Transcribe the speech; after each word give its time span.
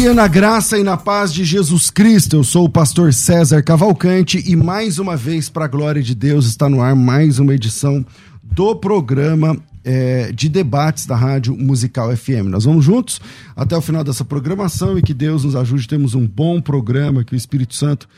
Dia 0.00 0.14
na 0.14 0.26
graça 0.26 0.78
e 0.78 0.82
na 0.82 0.96
paz 0.96 1.30
de 1.30 1.44
Jesus 1.44 1.90
Cristo. 1.90 2.34
Eu 2.34 2.42
sou 2.42 2.64
o 2.64 2.70
pastor 2.70 3.12
César 3.12 3.62
Cavalcante 3.62 4.42
e 4.46 4.56
mais 4.56 4.98
uma 4.98 5.14
vez, 5.14 5.50
para 5.50 5.66
a 5.66 5.68
glória 5.68 6.02
de 6.02 6.14
Deus, 6.14 6.46
está 6.46 6.70
no 6.70 6.80
ar 6.80 6.96
mais 6.96 7.38
uma 7.38 7.54
edição 7.54 8.02
do 8.42 8.74
programa 8.74 9.58
é, 9.84 10.32
de 10.32 10.48
debates 10.48 11.04
da 11.04 11.14
Rádio 11.14 11.54
Musical 11.54 12.16
FM. 12.16 12.46
Nós 12.48 12.64
vamos 12.64 12.82
juntos 12.82 13.20
até 13.54 13.76
o 13.76 13.82
final 13.82 14.02
dessa 14.02 14.24
programação 14.24 14.98
e 14.98 15.02
que 15.02 15.12
Deus 15.12 15.44
nos 15.44 15.54
ajude. 15.54 15.86
Temos 15.86 16.14
um 16.14 16.26
bom 16.26 16.62
programa, 16.62 17.22
que 17.22 17.34
o 17.34 17.36
Espírito 17.36 17.74
Santo 17.74 18.08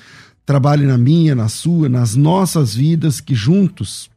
trabalhe 0.46 0.86
na 0.86 0.96
minha, 0.96 1.34
na 1.34 1.48
sua, 1.48 1.88
nas 1.88 2.14
nossas 2.14 2.76
vidas, 2.76 3.20
que 3.20 3.34
juntos, 3.34 4.08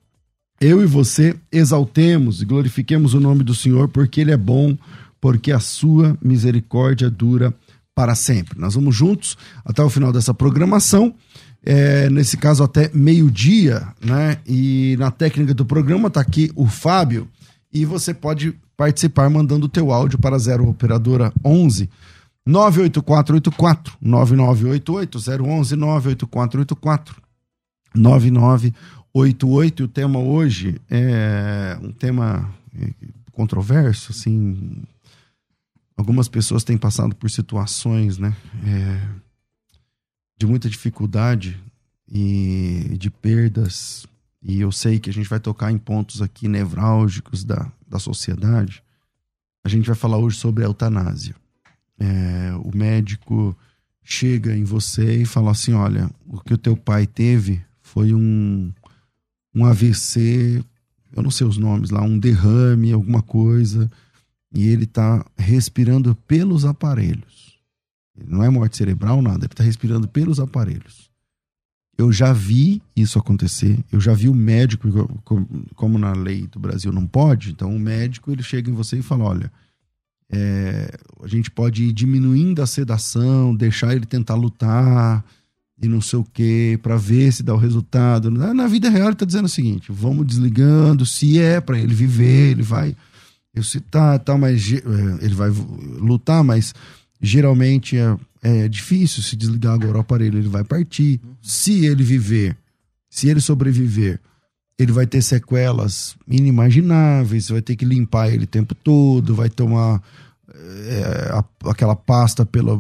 eu 0.62 0.84
e 0.84 0.86
você, 0.86 1.36
exaltemos 1.52 2.44
e 2.44 2.46
glorifiquemos 2.46 3.16
o 3.16 3.20
nome 3.20 3.44
do 3.44 3.56
Senhor, 3.56 3.88
porque 3.88 4.22
Ele 4.22 4.32
é 4.32 4.38
bom 4.38 4.78
porque 5.26 5.52
a 5.52 5.60
sua 5.60 6.16
misericórdia 6.22 7.10
dura 7.10 7.52
para 7.96 8.14
sempre. 8.14 8.60
Nós 8.60 8.76
vamos 8.76 8.96
juntos 8.96 9.36
até 9.66 9.82
o 9.82 9.90
final 9.90 10.14
dessa 10.14 10.36
programação. 10.36 11.16
É, 11.66 12.08
nesse 12.12 12.38
caso 12.38 12.64
até 12.64 12.92
meio-dia, 12.94 13.88
né? 14.00 14.38
E 14.46 14.96
na 15.00 15.10
técnica 15.10 15.52
do 15.52 15.66
programa 15.66 16.10
está 16.10 16.22
aqui 16.22 16.52
o 16.56 16.68
Fábio 16.68 17.28
e 17.74 17.86
você 17.86 18.14
pode 18.14 18.56
participar 18.78 19.28
mandando 19.32 19.66
o 19.66 19.70
teu 19.70 19.92
áudio 19.92 20.20
para 20.20 20.38
0 20.38 20.70
operadora 20.70 21.34
11 21.44 21.90
98484 22.46 23.98
9988 24.00 25.18
011 25.18 25.76
98484 25.76 27.16
9988 27.96 29.82
e 29.82 29.86
o 29.86 29.88
tema 29.88 30.20
hoje 30.20 30.80
é 30.88 31.80
um 31.82 31.92
tema 31.92 32.48
controverso, 33.32 34.12
assim, 34.12 34.84
algumas 35.98 36.28
pessoas 36.28 36.64
têm 36.64 36.78
passado 36.78 37.16
por 37.16 37.30
situações, 37.30 38.18
né, 38.18 38.36
é, 38.66 39.08
de 40.38 40.46
muita 40.46 40.70
dificuldade 40.70 41.60
e 42.08 42.96
de 43.00 43.10
perdas. 43.10 44.06
E 44.42 44.60
eu 44.60 44.72
sei 44.72 45.00
que 45.00 45.10
a 45.10 45.14
gente 45.14 45.30
vai 45.30 45.40
tocar 45.40 45.72
em 45.72 45.78
pontos 45.78 46.22
aqui 46.22 46.48
nevrálgicos 46.48 47.44
da, 47.44 47.72
da 47.88 47.98
sociedade. 47.98 48.84
A 49.64 49.70
gente 49.70 49.88
vai 49.88 49.96
falar 49.96 50.18
hoje 50.18 50.38
sobre 50.38 50.64
a 50.64 50.68
eutanásia. 50.68 51.36
É, 51.98 52.54
o 52.64 52.76
médico 52.76 53.58
chega 54.04 54.56
em 54.56 54.64
você 54.64 55.22
e 55.22 55.26
fala 55.26 55.52
assim: 55.52 55.74
olha, 55.74 56.12
o 56.28 56.40
que 56.42 56.54
o 56.54 56.58
teu 56.58 56.78
pai 56.78 57.08
teve 57.08 57.64
foi 57.82 58.14
um, 58.14 58.72
um 59.54 59.66
AVC, 59.66 60.64
eu 61.16 61.24
não 61.24 61.32
sei 61.32 61.48
os 61.48 61.58
nomes 61.58 61.90
lá, 61.90 62.02
um 62.04 62.20
derrame, 62.20 62.92
alguma 62.92 63.24
coisa 63.24 63.90
e 64.56 64.70
ele 64.70 64.86
está 64.86 65.24
respirando 65.38 66.16
pelos 66.28 66.64
aparelhos. 66.64 67.60
Não 68.26 68.42
é 68.42 68.50
morte 68.50 68.78
cerebral, 68.78 69.22
nada, 69.22 69.40
ele 69.40 69.54
está 69.54 69.64
respirando 69.64 70.08
pelos 70.08 70.40
aparelhos. 70.40 71.10
Eu 71.98 72.12
já 72.12 72.32
vi 72.32 72.82
isso 72.96 73.20
acontecer, 73.20 73.78
eu 73.92 74.00
já 74.00 74.14
vi 74.14 74.30
o 74.30 74.34
médico, 74.34 74.88
como 75.76 75.98
na 75.98 76.14
lei 76.14 76.48
do 76.48 76.60
Brasil 76.60 76.92
não 76.92 77.06
pode, 77.06 77.52
então 77.52 77.74
o 77.74 77.80
médico 77.80 78.32
ele 78.32 78.44
chega 78.44 78.70
em 78.70 78.74
você 78.74 79.00
e 79.00 79.02
fala: 79.02 79.26
olha, 79.26 79.52
é, 80.30 80.98
a 81.22 81.28
gente 81.28 81.52
pode 81.52 81.84
ir 81.84 81.94
diminuindo 81.94 82.62
a 82.62 82.68
sedação, 82.68 83.56
deixar 83.56 83.96
ele 83.96 84.06
tentar 84.06 84.36
lutar 84.36 85.24
e 85.82 85.88
não 85.88 86.00
sei 86.02 86.20
o 86.20 86.24
que, 86.24 86.80
para 86.82 86.98
ver 86.98 87.32
se 87.32 87.44
dá 87.44 87.54
o 87.54 87.58
resultado. 87.58 88.32
Na 88.32 88.68
vida 88.68 88.90
real 88.90 89.08
ele 89.08 89.14
está 89.14 89.26
dizendo 89.26 89.46
o 89.46 89.50
seguinte: 89.50 89.90
vamos 89.90 90.26
desligando, 90.26 91.06
se 91.06 91.40
é 91.40 91.62
para 91.62 91.80
ele 91.80 91.94
viver, 91.94 92.52
ele 92.52 92.64
vai 92.64 92.96
eu 93.56 93.64
se 93.64 93.80
tá, 93.80 94.20
tá, 94.20 94.38
mas 94.38 94.72
é, 94.72 95.26
ele 95.26 95.34
vai 95.34 95.50
lutar, 95.50 96.44
mas 96.44 96.74
geralmente 97.22 97.98
é, 97.98 98.18
é 98.44 98.68
difícil 98.68 99.24
se 99.24 99.36
desligar 99.36 99.74
agora 99.74 99.98
o 99.98 100.02
aparelho, 100.02 100.38
ele 100.38 100.50
vai 100.50 100.64
partir. 100.64 101.22
Se 101.42 101.86
ele 101.86 102.04
viver, 102.04 102.58
se 103.10 103.30
ele 103.30 103.40
sobreviver, 103.40 104.20
ele 104.78 104.92
vai 104.92 105.08
ter 105.08 105.22
sequelas 105.22 106.16
inimagináveis, 106.28 107.50
vai 107.50 107.62
ter 107.62 107.76
que 107.76 107.86
limpar 107.86 108.30
ele 108.30 108.44
o 108.44 108.48
tempo 108.48 108.76
todo, 108.76 109.34
vai 109.34 109.50
tomar 109.50 110.02
é, 110.54 111.30
a, 111.32 111.44
aquela 111.70 111.96
pasta 111.96 112.46
pela, 112.46 112.80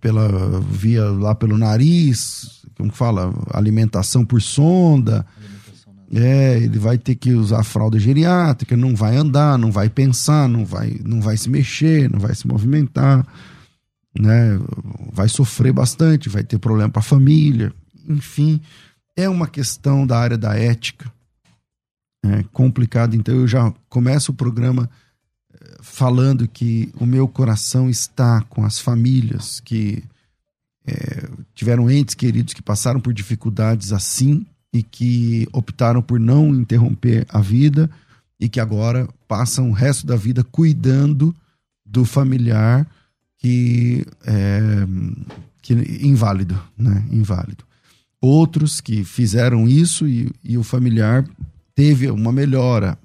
pela 0.00 0.60
via 0.60 1.04
lá 1.04 1.34
pelo 1.34 1.56
nariz, 1.56 2.62
como 2.76 2.92
fala, 2.92 3.32
alimentação 3.50 4.24
por 4.24 4.42
sonda. 4.42 5.26
É, 6.12 6.58
ele 6.58 6.78
vai 6.78 6.96
ter 6.96 7.16
que 7.16 7.32
usar 7.32 7.64
fralda 7.64 7.98
geriátrica, 7.98 8.76
não 8.76 8.94
vai 8.94 9.16
andar, 9.16 9.58
não 9.58 9.72
vai 9.72 9.88
pensar, 9.88 10.48
não 10.48 10.64
vai, 10.64 11.00
não 11.04 11.20
vai 11.20 11.36
se 11.36 11.50
mexer, 11.50 12.08
não 12.08 12.20
vai 12.20 12.34
se 12.34 12.46
movimentar, 12.46 13.26
né? 14.18 14.58
Vai 15.12 15.28
sofrer 15.28 15.72
bastante, 15.72 16.28
vai 16.28 16.44
ter 16.44 16.58
problema 16.58 16.90
para 16.90 17.00
a 17.00 17.02
família, 17.02 17.72
enfim, 18.08 18.60
é 19.16 19.28
uma 19.28 19.48
questão 19.48 20.06
da 20.06 20.18
área 20.18 20.38
da 20.38 20.56
ética, 20.56 21.12
é 22.24 22.44
complicado. 22.52 23.16
Então 23.16 23.34
eu 23.34 23.48
já 23.48 23.72
começo 23.88 24.30
o 24.30 24.34
programa 24.34 24.88
eh, 25.52 25.76
falando 25.80 26.46
que 26.46 26.92
o 27.00 27.06
meu 27.06 27.26
coração 27.26 27.90
está 27.90 28.42
com 28.42 28.64
as 28.64 28.78
famílias 28.78 29.58
que 29.58 30.04
é, 30.86 31.28
tiveram 31.52 31.90
entes 31.90 32.14
queridos 32.14 32.54
que 32.54 32.62
passaram 32.62 33.00
por 33.00 33.12
dificuldades 33.12 33.92
assim 33.92 34.46
e 34.76 34.82
que 34.82 35.48
optaram 35.52 36.02
por 36.02 36.20
não 36.20 36.54
interromper 36.54 37.26
a 37.28 37.40
vida 37.40 37.90
e 38.38 38.48
que 38.48 38.60
agora 38.60 39.08
passam 39.26 39.70
o 39.70 39.72
resto 39.72 40.06
da 40.06 40.16
vida 40.16 40.44
cuidando 40.44 41.34
do 41.84 42.04
familiar 42.04 42.86
que 43.38 44.04
é 44.26 44.86
que, 45.66 45.74
inválido, 46.06 46.56
né? 46.78 47.04
Inválido. 47.10 47.64
Outros 48.20 48.80
que 48.80 49.02
fizeram 49.02 49.68
isso 49.68 50.06
e, 50.06 50.30
e 50.44 50.56
o 50.56 50.62
familiar 50.62 51.24
teve 51.74 52.08
uma 52.08 52.30
melhora, 52.30 52.96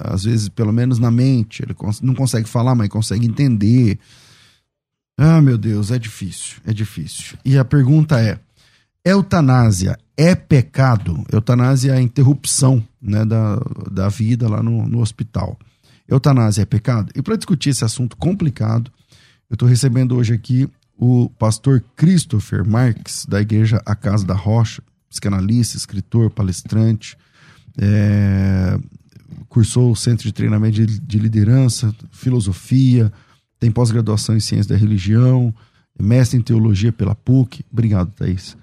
às 0.00 0.24
vezes 0.24 0.48
pelo 0.48 0.72
menos 0.72 0.98
na 0.98 1.10
mente, 1.10 1.62
ele 1.62 1.74
não 2.02 2.14
consegue 2.14 2.48
falar, 2.48 2.74
mas 2.74 2.88
consegue 2.88 3.24
entender. 3.26 3.98
Ah, 5.16 5.40
meu 5.40 5.56
Deus, 5.56 5.92
é 5.92 5.98
difícil, 5.98 6.56
é 6.66 6.72
difícil. 6.72 7.38
E 7.44 7.56
a 7.56 7.64
pergunta 7.64 8.20
é: 8.20 8.40
eutanásia 9.04 9.96
é 10.16 10.34
pecado. 10.34 11.24
Eutanásia 11.32 11.92
é 11.92 11.96
a 11.96 12.02
interrupção 12.02 12.86
né, 13.00 13.24
da, 13.24 13.60
da 13.90 14.08
vida 14.08 14.48
lá 14.48 14.62
no, 14.62 14.86
no 14.88 15.00
hospital. 15.00 15.58
Eutanásia 16.08 16.62
é 16.62 16.66
pecado? 16.66 17.10
E 17.14 17.22
para 17.22 17.36
discutir 17.36 17.70
esse 17.70 17.84
assunto 17.84 18.16
complicado, 18.16 18.90
eu 19.48 19.54
estou 19.54 19.68
recebendo 19.68 20.16
hoje 20.16 20.34
aqui 20.34 20.68
o 20.96 21.28
pastor 21.30 21.82
Christopher 21.96 22.66
Marques, 22.66 23.26
da 23.26 23.40
igreja 23.40 23.82
A 23.84 23.94
Casa 23.94 24.24
da 24.24 24.34
Rocha, 24.34 24.82
psicanalista, 25.08 25.76
escritor, 25.76 26.30
palestrante, 26.30 27.16
é, 27.78 28.78
cursou 29.48 29.92
o 29.92 29.96
Centro 29.96 30.24
de 30.24 30.32
Treinamento 30.32 30.74
de, 30.84 31.00
de 31.00 31.18
Liderança, 31.18 31.94
Filosofia, 32.12 33.12
tem 33.58 33.70
pós-graduação 33.70 34.36
em 34.36 34.40
ciência 34.40 34.74
da 34.74 34.78
religião, 34.78 35.54
mestre 35.98 36.38
em 36.38 36.42
teologia 36.42 36.92
pela 36.92 37.14
PUC. 37.14 37.64
Obrigado, 37.72 38.10
Thaís. 38.12 38.56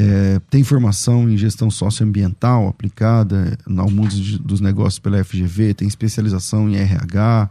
É, 0.00 0.38
tem 0.48 0.62
formação 0.62 1.28
em 1.28 1.36
gestão 1.36 1.68
socioambiental 1.68 2.68
aplicada 2.68 3.58
ao 3.76 3.90
mundo 3.90 4.14
dos 4.38 4.60
negócios 4.60 5.00
pela 5.00 5.24
FGV, 5.24 5.74
tem 5.74 5.88
especialização 5.88 6.70
em 6.70 6.76
RH, 6.76 7.50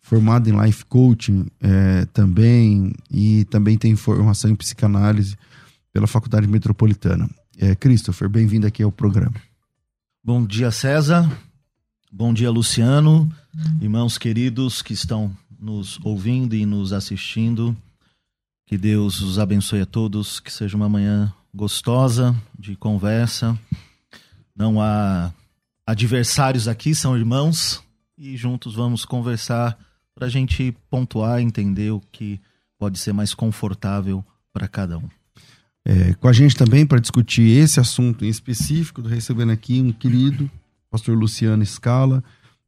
formado 0.00 0.50
em 0.50 0.60
life 0.64 0.84
coaching 0.86 1.46
é, 1.60 2.04
também, 2.06 2.92
e 3.08 3.44
também 3.44 3.78
tem 3.78 3.94
formação 3.94 4.50
em 4.50 4.56
psicanálise 4.56 5.36
pela 5.92 6.08
Faculdade 6.08 6.48
Metropolitana. 6.48 7.30
É, 7.56 7.76
Christopher, 7.76 8.28
bem-vindo 8.28 8.66
aqui 8.66 8.82
ao 8.82 8.90
programa. 8.90 9.36
Bom 10.24 10.44
dia, 10.44 10.72
César. 10.72 11.30
Bom 12.12 12.34
dia, 12.34 12.50
Luciano. 12.50 13.32
Irmãos 13.80 14.18
queridos 14.18 14.82
que 14.82 14.92
estão 14.92 15.30
nos 15.56 16.00
ouvindo 16.02 16.56
e 16.56 16.66
nos 16.66 16.92
assistindo. 16.92 17.76
Que 18.66 18.76
Deus 18.76 19.20
os 19.20 19.38
abençoe 19.38 19.82
a 19.82 19.86
todos, 19.86 20.40
que 20.40 20.52
seja 20.52 20.76
uma 20.76 20.88
manhã 20.88 21.32
gostosa 21.56 22.36
de 22.56 22.76
conversa. 22.76 23.58
Não 24.54 24.80
há 24.80 25.32
adversários 25.86 26.68
aqui, 26.68 26.94
são 26.94 27.16
irmãos 27.16 27.82
e 28.16 28.36
juntos 28.36 28.74
vamos 28.74 29.04
conversar 29.06 29.76
para 30.14 30.26
a 30.26 30.30
gente 30.30 30.76
pontuar, 30.90 31.40
entender 31.40 31.90
o 31.90 32.00
que 32.12 32.38
pode 32.78 32.98
ser 32.98 33.12
mais 33.12 33.32
confortável 33.32 34.24
para 34.52 34.68
cada 34.68 34.98
um. 34.98 35.08
É, 35.84 36.14
com 36.14 36.28
a 36.28 36.32
gente 36.32 36.56
também 36.56 36.84
para 36.84 37.00
discutir 37.00 37.48
esse 37.58 37.80
assunto 37.80 38.24
em 38.24 38.28
específico, 38.28 39.00
recebendo 39.00 39.52
aqui 39.52 39.80
um 39.80 39.92
querido, 39.92 40.50
pastor 40.90 41.16
Luciano 41.16 41.64
Scala, 41.64 42.22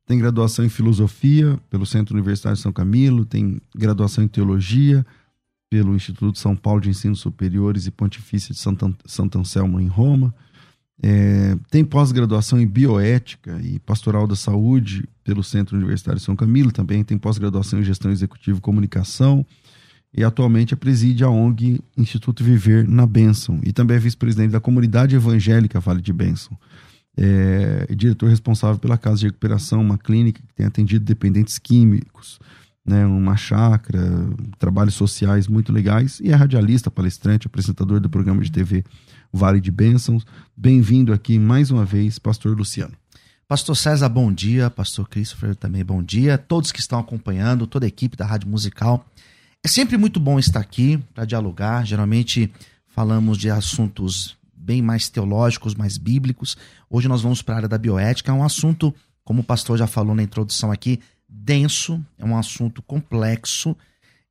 tem 0.07 0.19
graduação 0.19 0.65
em 0.65 0.71
filosofia 0.71 1.59
pelo 1.69 1.85
Centro 1.85 2.15
Universitário 2.15 2.57
de 2.57 2.63
São 2.63 2.73
Camilo, 2.73 3.27
tem 3.27 3.61
graduação 3.75 4.25
em 4.25 4.29
teologia 4.29 5.05
pelo 5.71 5.95
Instituto 5.95 6.39
São 6.39 6.57
Paulo 6.57 6.81
de 6.81 6.89
Ensino 6.89 7.15
Superiores 7.15 7.87
e 7.87 7.91
Pontifícia 7.91 8.55
de 8.55 8.61
Santo 8.61 9.39
Anselmo 9.39 9.81
em 9.81 9.87
Roma. 9.87 10.35
É, 11.01 11.57
tem 11.71 11.85
pós-graduação 11.85 12.61
em 12.61 12.67
bioética 12.67 13.61
e 13.63 13.79
pastoral 13.79 14.27
da 14.27 14.35
saúde 14.35 15.09
pelo 15.23 15.45
Centro 15.45 15.77
Universitário 15.77 16.21
São 16.21 16.35
Camilo, 16.35 16.73
também 16.73 17.05
tem 17.05 17.17
pós-graduação 17.17 17.79
em 17.79 17.85
gestão 17.85 18.11
executiva 18.11 18.59
e 18.59 18.61
comunicação 18.61 19.47
e 20.13 20.25
atualmente 20.25 20.75
preside 20.75 21.23
a 21.23 21.31
ONG 21.31 21.81
Instituto 21.97 22.43
Viver 22.43 22.89
na 22.89 23.07
Bênção 23.07 23.61
e 23.63 23.73
também 23.73 23.97
é 23.97 24.01
vice-presidente 24.01 24.51
da 24.51 24.61
comunidade 24.61 25.15
evangélica 25.15 25.79
Vale 25.79 26.03
de 26.03 26.13
Bênção. 26.13 26.59
É, 27.17 27.87
é 27.89 27.95
diretor 27.95 28.29
responsável 28.29 28.79
pela 28.79 28.99
Casa 28.99 29.19
de 29.19 29.27
Recuperação, 29.27 29.81
uma 29.81 29.99
clínica 29.99 30.41
que 30.41 30.55
tem 30.55 30.67
atendido 30.67 31.05
dependentes 31.05 31.59
químicos 31.59 32.41
né, 32.89 33.05
uma 33.05 33.37
chácara, 33.37 34.01
trabalhos 34.59 34.95
sociais 34.95 35.47
muito 35.47 35.71
legais, 35.73 36.21
e 36.21 36.31
é 36.31 36.35
radialista, 36.35 36.91
palestrante, 36.91 37.47
apresentador 37.47 38.01
do 38.01 38.09
programa 38.09 38.43
de 38.43 38.51
TV 38.51 38.83
Vale 39.31 39.61
de 39.61 39.71
Bênçãos. 39.71 40.25
Bem-vindo 40.57 41.13
aqui 41.13 41.39
mais 41.39 41.71
uma 41.71 41.85
vez, 41.85 42.19
Pastor 42.19 42.57
Luciano. 42.57 42.95
Pastor 43.47 43.77
César, 43.77 44.09
bom 44.09 44.33
dia. 44.33 44.71
Pastor 44.71 45.07
Christopher, 45.09 45.55
também 45.55 45.85
bom 45.85 46.03
dia. 46.03 46.39
Todos 46.39 46.73
que 46.73 46.81
estão 46.81 46.99
acompanhando, 46.99 47.67
toda 47.67 47.85
a 47.85 47.89
equipe 47.89 48.17
da 48.17 48.25
Rádio 48.25 48.49
Musical. 48.49 49.07
É 49.63 49.69
sempre 49.69 49.99
muito 49.99 50.19
bom 50.19 50.39
estar 50.39 50.61
aqui 50.61 50.99
para 51.15 51.27
dialogar. 51.27 51.87
Geralmente 51.87 52.51
falamos 52.87 53.37
de 53.37 53.51
assuntos 53.51 54.37
bem 54.55 54.81
mais 54.81 55.11
teológicos, 55.11 55.75
mais 55.75 55.99
bíblicos. 55.99 56.57
Hoje 56.89 57.07
nós 57.07 57.21
vamos 57.21 57.43
para 57.43 57.55
a 57.55 57.57
área 57.59 57.69
da 57.69 57.79
bioética, 57.79 58.31
é 58.31 58.35
um 58.35 58.45
assunto, 58.45 58.95
como 59.25 59.41
o 59.41 59.45
pastor 59.45 59.79
já 59.79 59.87
falou 59.87 60.15
na 60.15 60.23
introdução 60.23 60.71
aqui, 60.71 61.01
denso, 61.29 62.05
é 62.17 62.25
um 62.25 62.37
assunto 62.37 62.81
complexo 62.83 63.77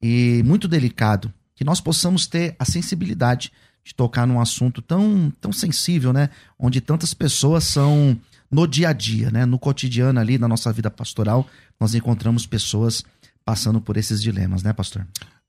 e 0.01 0.41
muito 0.45 0.67
delicado. 0.67 1.31
Que 1.55 1.63
nós 1.63 1.79
possamos 1.81 2.27
ter 2.27 2.55
a 2.57 2.65
sensibilidade 2.65 3.51
de 3.83 3.93
tocar 3.95 4.27
num 4.27 4.39
assunto 4.39 4.81
tão, 4.81 5.31
tão 5.39 5.51
sensível, 5.51 6.11
né? 6.11 6.29
Onde 6.59 6.81
tantas 6.81 7.13
pessoas 7.13 7.63
são 7.63 8.19
no 8.51 8.67
dia 8.67 8.89
a 8.89 8.93
dia, 8.93 9.31
né? 9.31 9.45
No 9.45 9.57
cotidiano 9.57 10.19
ali 10.19 10.37
da 10.37 10.47
nossa 10.47 10.71
vida 10.73 10.91
pastoral, 10.91 11.47
nós 11.79 11.95
encontramos 11.95 12.45
pessoas 12.45 13.03
passando 13.45 13.79
por 13.79 13.95
esses 13.95 14.21
dilemas, 14.21 14.61
né, 14.61 14.73
pastor? 14.73 15.07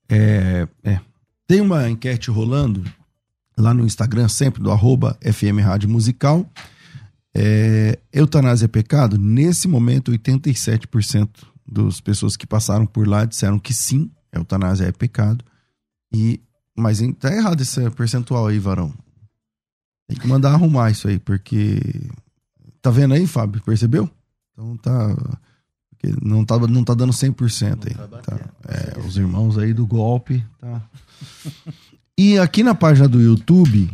É, 0.09 0.69
é. 0.85 1.01
Tem 1.47 1.61
uma 1.61 1.89
enquete 1.89 2.31
rolando 2.31 2.85
lá 3.57 3.75
no 3.75 3.85
Instagram, 3.85 4.29
sempre 4.29 4.63
do 4.63 4.71
arroba 4.71 5.19
FM 5.21 5.61
Rádio 5.63 5.89
Musical. 5.89 6.49
É, 7.41 7.97
eutanásia 8.13 8.65
é 8.65 8.69
pecado? 8.69 9.17
Nesse 9.17 9.69
momento, 9.69 10.11
87% 10.11 11.29
das 11.65 12.01
pessoas 12.01 12.37
que 12.37 12.45
passaram 12.45 12.85
por 12.85 13.07
lá 13.07 13.25
disseram 13.25 13.61
que 13.61 13.73
sim, 13.73 14.11
eutanásia 14.33 14.87
é 14.87 14.93
pecado. 14.93 15.45
E, 16.13 16.41
mas 16.77 17.01
tá 17.21 17.33
errado 17.33 17.61
esse 17.61 17.89
percentual 17.91 18.49
aí, 18.49 18.59
varão. 18.59 18.93
Tem 20.09 20.19
que 20.19 20.27
mandar 20.27 20.53
arrumar 20.53 20.91
isso 20.91 21.07
aí, 21.07 21.19
porque. 21.19 21.81
Tá 22.83 22.91
vendo 22.91 23.15
aí, 23.15 23.25
Fábio? 23.25 23.63
Percebeu? 23.63 24.11
Então 24.53 24.77
tá. 24.79 25.17
Não 26.23 26.45
tá, 26.45 26.59
não 26.59 26.83
tá 26.83 26.95
dando 26.95 27.13
100% 27.13 27.89
aí. 27.89 27.95
Tá 27.95 28.19
tá, 28.19 28.51
é, 28.69 28.99
os 29.01 29.17
irmãos 29.17 29.59
aí 29.59 29.73
do 29.73 29.87
golpe. 29.87 30.45
Tá. 30.61 30.83
E 32.21 32.37
aqui 32.37 32.65
na 32.65 32.75
página 32.75 33.07
do 33.07 33.21
YouTube, 33.21 33.89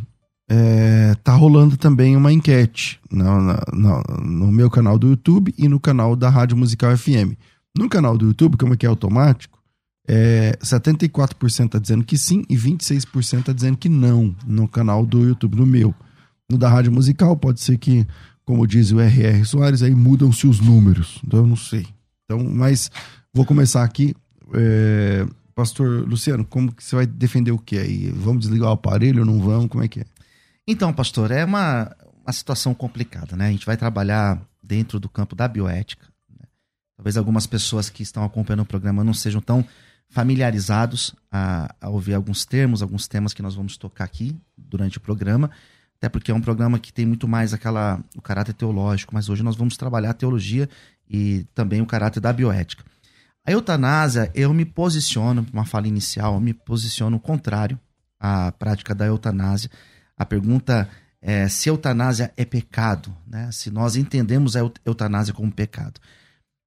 é, 0.49 1.15
tá 1.23 1.35
rolando 1.35 1.77
também 1.77 2.17
uma 2.17 2.33
enquete 2.33 3.01
no, 3.11 4.53
meu 4.53 4.71
canal 4.71 4.99
do 4.99 5.09
YouTube 5.09 5.55
e 5.57 5.69
no 5.69 5.81
canal 5.81 6.15
da 6.15 6.29
Rádio 6.29 6.57
Musical 6.57 6.97
FM. 6.97 7.35
No 7.77 7.89
canal 7.89 8.17
do 8.17 8.27
YouTube, 8.27 8.57
como 8.57 8.75
é 8.75 8.77
que 8.77 8.87
é 8.87 8.89
automático, 8.89 9.59
é, 10.07 10.57
74% 10.63 11.71
tá 11.71 11.79
dizendo 11.79 12.05
que 12.05 12.19
sim 12.19 12.45
e 12.49 12.57
26% 12.57 13.45
tá 13.45 13.53
dizendo 13.53 13.77
que 13.77 13.89
não 13.89 14.35
no 14.47 14.69
canal 14.69 15.07
do 15.07 15.25
YouTube, 15.25 15.57
no 15.57 15.67
meu. 15.67 15.95
No 16.51 16.59
da 16.59 16.69
Rádio 16.69 16.93
Musical, 16.93 17.37
pode 17.37 17.61
ser 17.61 17.79
que, 17.79 18.07
como 18.45 18.67
diz 18.67 18.93
o 18.93 19.01
R.R. 19.01 19.45
Soares, 19.47 19.83
aí 19.83 19.95
mudam-se 19.95 20.47
os 20.47 20.61
números. 20.61 21.21
Então 21.27 21.41
eu 21.41 21.47
não 21.47 21.57
sei. 21.57 21.87
Então, 22.25 22.45
mas 22.45 22.91
vou 23.33 23.47
começar 23.47 23.83
aqui. 23.83 24.15
É, 24.53 25.27
Pastor 25.55 26.07
Luciano, 26.07 26.45
como 26.45 26.71
que 26.71 26.85
você 26.85 26.97
vai 26.97 27.07
defender 27.07 27.51
o 27.51 27.59
que 27.59 27.79
aí? 27.79 28.11
Vamos 28.11 28.43
desligar 28.43 28.69
o 28.69 28.73
aparelho 28.73 29.21
ou 29.21 29.27
não 29.27 29.41
vamos? 29.41 29.69
Como 29.69 29.83
é 29.83 29.89
que 29.89 30.01
é? 30.01 30.05
Então, 30.67 30.93
pastor, 30.93 31.31
é 31.31 31.45
uma, 31.45 31.95
uma 32.23 32.33
situação 32.33 32.75
complicada, 32.75 33.37
né? 33.37 33.49
A 33.49 33.51
gente 33.51 33.67
vai 33.67 33.77
trabalhar 33.77 34.41
dentro 34.63 34.99
do 34.99 35.09
campo 35.09 35.37
da 35.37 35.47
bioética. 35.47 36.07
Né? 36.31 36.47
Talvez 36.97 37.17
algumas 37.17 37.47
pessoas 37.47 37.91
que 37.91 38.03
estão 38.03 38.25
acompanhando 38.25 38.63
o 38.63 38.67
programa 38.67 39.05
não 39.05 39.13
sejam 39.13 39.41
tão 39.41 39.65
familiarizados 40.09 41.15
a, 41.31 41.75
a, 41.81 41.89
ouvir 41.89 42.15
alguns 42.15 42.47
termos, 42.47 42.83
alguns 42.83 43.07
temas 43.07 43.35
que 43.35 43.43
nós 43.43 43.55
vamos 43.55 43.77
tocar 43.77 44.05
aqui 44.05 44.37
durante 44.57 44.97
o 44.97 45.01
programa, 45.01 45.51
até 45.97 46.09
porque 46.09 46.31
é 46.31 46.35
um 46.35 46.41
programa 46.41 46.79
que 46.79 46.93
tem 46.93 47.05
muito 47.05 47.27
mais 47.27 47.53
aquela 47.53 48.01
o 48.17 48.23
caráter 48.23 48.55
teológico, 48.55 49.15
mas 49.15 49.29
hoje 49.29 49.43
nós 49.43 49.57
vamos 49.57 49.77
trabalhar 49.77 50.11
a 50.11 50.15
teologia 50.15 50.69
e 51.09 51.45
também 51.55 51.83
o 51.83 51.87
caráter 51.87 52.21
da 52.21 52.33
bioética. 52.33 52.85
A 53.47 53.53
eutanásia, 53.53 54.31
eu 54.35 54.55
me 54.55 54.65
posiciono, 54.65 55.45
uma 55.53 55.67
fala 55.67 55.87
inicial, 55.87 56.35
eu 56.35 56.41
me 56.41 56.55
posiciono 56.55 57.21
contrário 57.21 57.79
à 58.19 58.51
prática 58.53 58.95
da 58.95 59.05
eutanásia 59.07 59.71
a 60.17 60.25
pergunta 60.25 60.89
é 61.21 61.49
se 61.49 61.69
eutanásia 61.69 62.33
é 62.37 62.45
pecado, 62.45 63.15
né? 63.27 63.51
se 63.51 63.71
nós 63.71 63.97
entendemos 63.97 64.57
a 64.57 64.61
eutanásia 64.85 65.33
como 65.33 65.51
pecado. 65.51 66.01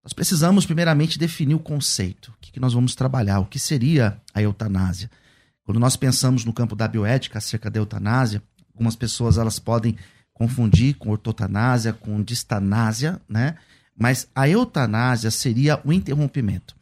Nós 0.03 0.13
precisamos, 0.13 0.65
primeiramente, 0.65 1.19
definir 1.19 1.53
o 1.53 1.59
conceito. 1.59 2.31
O 2.31 2.37
que, 2.39 2.59
nós 2.59 2.73
vamos 2.73 2.95
trabalhar? 2.95 3.39
O 3.39 3.45
que 3.45 3.59
seria 3.59 4.19
a 4.33 4.41
eutanásia? 4.41 5.11
Quando 5.63 5.79
nós 5.79 5.97
pensamos 5.97 6.45
no 6.45 6.53
campo 6.53 6.75
da 6.75 6.87
bioética 6.87 7.37
acerca 7.37 7.69
da 7.69 7.77
eutanásia, 7.77 8.41
algumas 8.73 8.95
pessoas 8.95 9.37
elas 9.37 9.59
podem 9.59 9.97
confundir 10.33 10.95
com 10.95 11.09
ortotanásia, 11.09 11.91
com 11.91 12.23
distanásia, 12.23 13.19
né? 13.27 13.55
Mas 13.99 14.27
a 14.33 14.47
eutanásia 14.47 15.29
seria 15.29 15.81
o 15.83 15.91
interrompimento. 15.91 16.75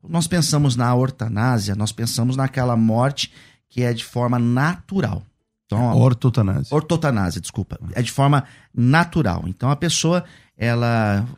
Quando 0.00 0.12
nós 0.12 0.28
pensamos 0.28 0.76
na 0.76 0.94
ortanásia, 0.94 1.74
nós 1.74 1.90
pensamos 1.90 2.36
naquela 2.36 2.76
morte 2.76 3.32
que 3.68 3.82
é 3.82 3.92
de 3.92 4.04
forma 4.04 4.38
natural. 4.38 5.24
Então, 5.68 5.94
ortotanásia. 5.98 6.74
Ortotanásia, 6.74 7.40
desculpa. 7.42 7.78
É 7.92 8.00
de 8.00 8.10
forma 8.10 8.44
natural. 8.74 9.44
Então 9.46 9.70
a 9.70 9.76
pessoa 9.76 10.24
ela 10.56 11.28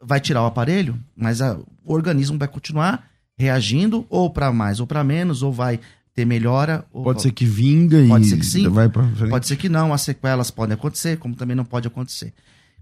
vai 0.00 0.20
tirar 0.20 0.42
o 0.42 0.46
aparelho, 0.46 0.96
mas 1.16 1.42
a, 1.42 1.58
o 1.84 1.92
organismo 1.92 2.38
vai 2.38 2.46
continuar 2.46 3.08
reagindo 3.36 4.06
ou 4.08 4.30
para 4.30 4.52
mais 4.52 4.78
ou 4.78 4.86
para 4.86 5.02
menos, 5.02 5.42
ou 5.42 5.52
vai 5.52 5.80
ter 6.14 6.24
melhora. 6.24 6.84
pode 6.92 7.20
ser 7.20 7.32
que 7.32 7.44
vinga 7.44 7.96
pode 8.06 8.26
e 8.26 8.28
ser 8.28 8.36
que 8.38 8.46
sim, 8.46 8.68
vai 8.68 8.88
pra 8.88 9.02
frente. 9.08 9.30
Pode 9.30 9.46
ser 9.48 9.56
que 9.56 9.68
não, 9.68 9.92
as 9.92 10.02
sequelas 10.02 10.52
podem 10.52 10.74
acontecer, 10.74 11.18
como 11.18 11.34
também 11.34 11.56
não 11.56 11.64
pode 11.64 11.88
acontecer. 11.88 12.32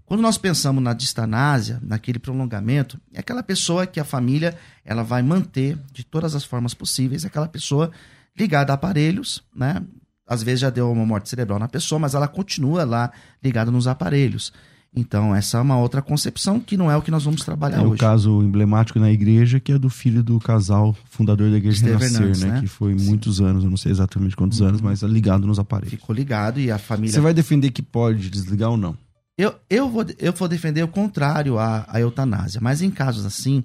Quando 0.05 0.21
nós 0.21 0.37
pensamos 0.37 0.83
na 0.83 0.93
distanásia, 0.93 1.79
naquele 1.81 2.19
prolongamento, 2.19 2.99
é 3.11 3.19
aquela 3.19 3.41
pessoa 3.41 3.87
que 3.87 3.99
a 3.99 4.03
família 4.03 4.55
ela 4.85 5.01
vai 5.01 5.23
manter 5.23 5.75
de 5.91 6.03
todas 6.03 6.35
as 6.35 6.43
formas 6.43 6.75
possíveis, 6.75 7.25
aquela 7.25 7.47
pessoa 7.47 7.89
ligada 8.37 8.71
a 8.73 8.75
aparelhos, 8.75 9.43
né? 9.55 9.81
Às 10.27 10.43
vezes 10.43 10.61
já 10.61 10.69
deu 10.69 10.91
uma 10.91 11.05
morte 11.05 11.29
cerebral 11.29 11.59
na 11.59 11.67
pessoa, 11.67 11.99
mas 11.99 12.13
ela 12.13 12.27
continua 12.27 12.83
lá 12.83 13.11
ligada 13.43 13.71
nos 13.71 13.87
aparelhos. 13.87 14.53
Então, 14.95 15.35
essa 15.35 15.57
é 15.57 15.61
uma 15.61 15.77
outra 15.79 16.03
concepção 16.03 16.59
que 16.59 16.77
não 16.77 16.89
é 16.89 16.95
o 16.95 17.01
que 17.01 17.09
nós 17.09 17.23
vamos 17.23 17.43
trabalhar 17.43 17.77
Tem 17.77 17.85
hoje. 17.85 17.95
o 17.95 17.97
caso 17.97 18.43
emblemático 18.43 18.99
na 18.99 19.11
igreja, 19.11 19.59
que 19.59 19.71
é 19.71 19.79
do 19.79 19.89
filho 19.89 20.21
do 20.21 20.39
casal 20.39 20.95
fundador 21.09 21.49
da 21.49 21.57
igreja 21.57 21.77
Esteve 21.77 21.93
Renascer, 21.93 22.21
Hernandes, 22.21 22.43
né? 22.43 22.51
né? 22.51 22.61
Que 22.61 22.67
foi 22.67 22.93
muitos 22.93 23.41
anos, 23.41 23.63
eu 23.63 23.71
não 23.71 23.77
sei 23.77 23.91
exatamente 23.91 24.35
quantos 24.35 24.61
anos, 24.61 24.81
mas 24.81 25.01
é 25.01 25.07
ligado 25.07 25.47
nos 25.47 25.57
aparelhos. 25.57 25.95
Ficou 25.95 26.15
ligado 26.15 26.59
e 26.59 26.69
a 26.69 26.77
família. 26.77 27.11
Você 27.11 27.19
vai 27.19 27.33
defender 27.33 27.71
que 27.71 27.81
pode 27.81 28.29
desligar 28.29 28.69
ou 28.69 28.77
não? 28.77 28.95
Eu, 29.35 29.55
eu, 29.67 29.89
vou, 29.89 30.05
eu 30.19 30.31
vou 30.31 30.47
defender 30.47 30.83
o 30.83 30.87
contrário 30.87 31.57
à, 31.57 31.85
à 31.87 31.99
eutanásia, 31.99 32.61
mas 32.61 32.83
em 32.83 32.91
casos 32.91 33.25
assim, 33.25 33.63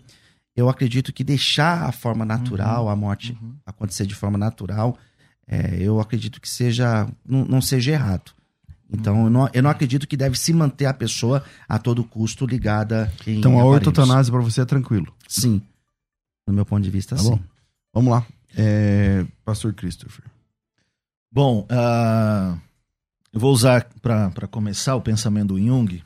eu 0.57 0.67
acredito 0.67 1.13
que 1.13 1.23
deixar 1.23 1.87
a 1.87 1.93
forma 1.93 2.25
natural, 2.25 2.89
a 2.89 2.97
morte 2.97 3.37
acontecer 3.67 4.07
de 4.07 4.15
forma 4.15 4.39
natural, 4.39 4.97
é, 5.49 5.77
eu 5.81 5.99
acredito 6.01 6.41
que 6.41 6.49
seja 6.49 7.09
não, 7.27 7.45
não 7.45 7.61
seja 7.61 7.93
errado. 7.93 8.33
Então, 8.91 9.25
eu 9.25 9.31
não, 9.31 9.51
eu 9.53 9.63
não 9.63 9.69
acredito 9.71 10.07
que 10.07 10.17
deve 10.17 10.39
se 10.39 10.53
manter 10.53 10.87
a 10.87 10.95
pessoa 10.95 11.45
a 11.69 11.79
todo 11.79 12.03
custo 12.05 12.47
ligada 12.47 13.13
em 13.27 13.39
Então 13.39 13.59
a 13.59 13.65
ortotanásia 13.65 14.33
pra 14.33 14.41
você 14.41 14.63
é 14.63 14.65
tranquilo. 14.65 15.13
Sim. 15.29 15.61
No 16.47 16.55
meu 16.55 16.65
ponto 16.65 16.83
de 16.83 16.91
vista, 16.91 17.15
Tá 17.15 17.23
sim. 17.23 17.31
bom. 17.31 17.41
Vamos 17.93 18.11
lá. 18.11 18.27
É, 18.57 19.27
Pastor 19.45 19.75
Christopher. 19.75 20.25
Bom, 21.31 21.67
ah, 21.69 22.57
eu 23.31 23.39
vou 23.39 23.53
usar 23.53 23.87
para 24.01 24.47
começar 24.51 24.97
o 24.97 25.03
pensamento 25.03 25.49
do 25.49 25.61
Jung, 25.61 26.03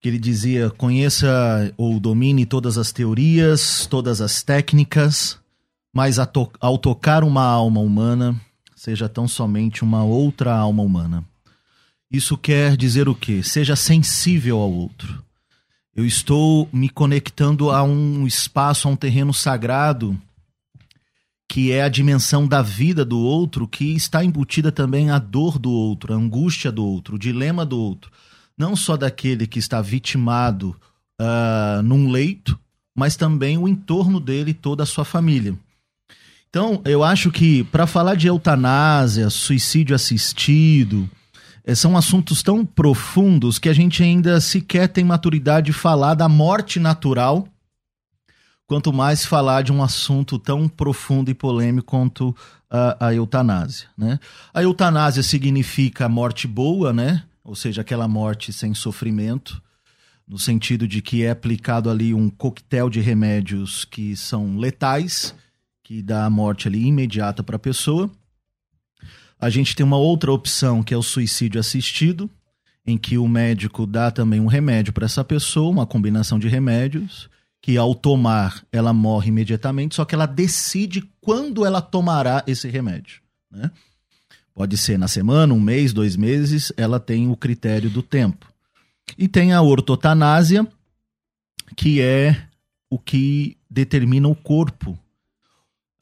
que 0.00 0.08
ele 0.08 0.18
dizia: 0.18 0.70
conheça 0.70 1.28
ou 1.76 2.00
domine 2.00 2.46
todas 2.46 2.78
as 2.78 2.90
teorias, 2.92 3.86
todas 3.86 4.22
as 4.22 4.42
técnicas, 4.42 5.38
mas 5.94 6.16
to- 6.32 6.50
ao 6.60 6.76
tocar 6.76 7.22
uma 7.22 7.44
alma 7.44 7.80
humana, 7.80 8.38
seja 8.74 9.08
tão 9.08 9.26
somente 9.28 9.82
uma 9.84 10.02
outra 10.02 10.54
alma 10.54 10.82
humana. 10.82 11.24
Isso 12.10 12.36
quer 12.36 12.76
dizer 12.76 13.08
o 13.08 13.14
quê? 13.14 13.42
Seja 13.42 13.74
sensível 13.76 14.58
ao 14.58 14.70
outro. 14.70 15.22
Eu 15.94 16.04
estou 16.04 16.68
me 16.72 16.88
conectando 16.88 17.70
a 17.70 17.82
um 17.84 18.26
espaço, 18.26 18.88
a 18.88 18.90
um 18.90 18.96
terreno 18.96 19.32
sagrado 19.32 20.20
que 21.48 21.70
é 21.70 21.82
a 21.82 21.88
dimensão 21.88 22.48
da 22.48 22.62
vida 22.62 23.04
do 23.04 23.18
outro, 23.18 23.68
que 23.68 23.94
está 23.94 24.24
embutida 24.24 24.72
também 24.72 25.10
a 25.10 25.18
dor 25.18 25.58
do 25.58 25.70
outro, 25.70 26.12
a 26.12 26.16
angústia 26.16 26.72
do 26.72 26.84
outro, 26.84 27.14
o 27.14 27.18
dilema 27.18 27.64
do 27.64 27.78
outro. 27.78 28.10
Não 28.58 28.74
só 28.74 28.96
daquele 28.96 29.46
que 29.46 29.58
está 29.58 29.80
vitimado 29.80 30.74
ah, 31.18 31.80
num 31.84 32.10
leito, 32.10 32.58
mas 32.94 33.14
também 33.14 33.58
o 33.58 33.68
entorno 33.68 34.18
dele 34.18 34.50
e 34.50 34.54
toda 34.54 34.82
a 34.82 34.86
sua 34.86 35.04
família. 35.04 35.56
Então, 36.54 36.80
eu 36.84 37.02
acho 37.02 37.32
que 37.32 37.64
para 37.64 37.84
falar 37.84 38.14
de 38.14 38.28
eutanásia, 38.28 39.28
suicídio 39.28 39.92
assistido, 39.92 41.10
eh, 41.64 41.74
são 41.74 41.96
assuntos 41.96 42.44
tão 42.44 42.64
profundos 42.64 43.58
que 43.58 43.68
a 43.68 43.72
gente 43.72 44.04
ainda 44.04 44.40
sequer 44.40 44.86
tem 44.86 45.02
maturidade 45.02 45.66
de 45.66 45.72
falar 45.72 46.14
da 46.14 46.28
morte 46.28 46.78
natural 46.78 47.48
quanto 48.68 48.92
mais 48.92 49.26
falar 49.26 49.62
de 49.62 49.72
um 49.72 49.82
assunto 49.82 50.38
tão 50.38 50.68
profundo 50.68 51.28
e 51.28 51.34
polêmico 51.34 51.88
quanto 51.88 52.32
a, 52.70 53.08
a 53.08 53.14
eutanásia, 53.14 53.88
né? 53.98 54.20
A 54.54 54.62
eutanásia 54.62 55.24
significa 55.24 56.08
morte 56.08 56.46
boa, 56.46 56.92
né? 56.92 57.24
Ou 57.42 57.56
seja, 57.56 57.80
aquela 57.80 58.06
morte 58.06 58.52
sem 58.52 58.72
sofrimento, 58.74 59.60
no 60.24 60.38
sentido 60.38 60.86
de 60.86 61.02
que 61.02 61.24
é 61.24 61.30
aplicado 61.30 61.90
ali 61.90 62.14
um 62.14 62.30
coquetel 62.30 62.88
de 62.88 63.00
remédios 63.00 63.84
que 63.84 64.16
são 64.16 64.56
letais, 64.56 65.34
que 65.84 66.02
dá 66.02 66.24
a 66.24 66.30
morte 66.30 66.66
ali 66.66 66.86
imediata 66.86 67.42
para 67.42 67.56
a 67.56 67.58
pessoa. 67.58 68.10
A 69.38 69.50
gente 69.50 69.76
tem 69.76 69.84
uma 69.84 69.98
outra 69.98 70.32
opção 70.32 70.82
que 70.82 70.94
é 70.94 70.96
o 70.96 71.02
suicídio 71.02 71.60
assistido, 71.60 72.28
em 72.86 72.96
que 72.96 73.18
o 73.18 73.28
médico 73.28 73.86
dá 73.86 74.10
também 74.10 74.40
um 74.40 74.46
remédio 74.46 74.94
para 74.94 75.04
essa 75.04 75.22
pessoa, 75.22 75.70
uma 75.70 75.86
combinação 75.86 76.38
de 76.38 76.48
remédios, 76.48 77.28
que 77.60 77.76
ao 77.76 77.94
tomar 77.94 78.64
ela 78.72 78.92
morre 78.92 79.28
imediatamente, 79.28 79.94
só 79.94 80.04
que 80.04 80.14
ela 80.14 80.26
decide 80.26 81.02
quando 81.20 81.64
ela 81.66 81.82
tomará 81.82 82.42
esse 82.46 82.68
remédio. 82.68 83.20
Né? 83.50 83.70
Pode 84.54 84.78
ser 84.78 84.98
na 84.98 85.08
semana, 85.08 85.52
um 85.52 85.60
mês, 85.60 85.92
dois 85.92 86.16
meses, 86.16 86.72
ela 86.76 86.98
tem 86.98 87.30
o 87.30 87.36
critério 87.36 87.90
do 87.90 88.02
tempo. 88.02 88.50
E 89.18 89.28
tem 89.28 89.52
a 89.52 89.60
ortotanásia, 89.60 90.66
que 91.76 92.00
é 92.00 92.48
o 92.88 92.98
que 92.98 93.56
determina 93.68 94.28
o 94.28 94.34
corpo. 94.34 94.98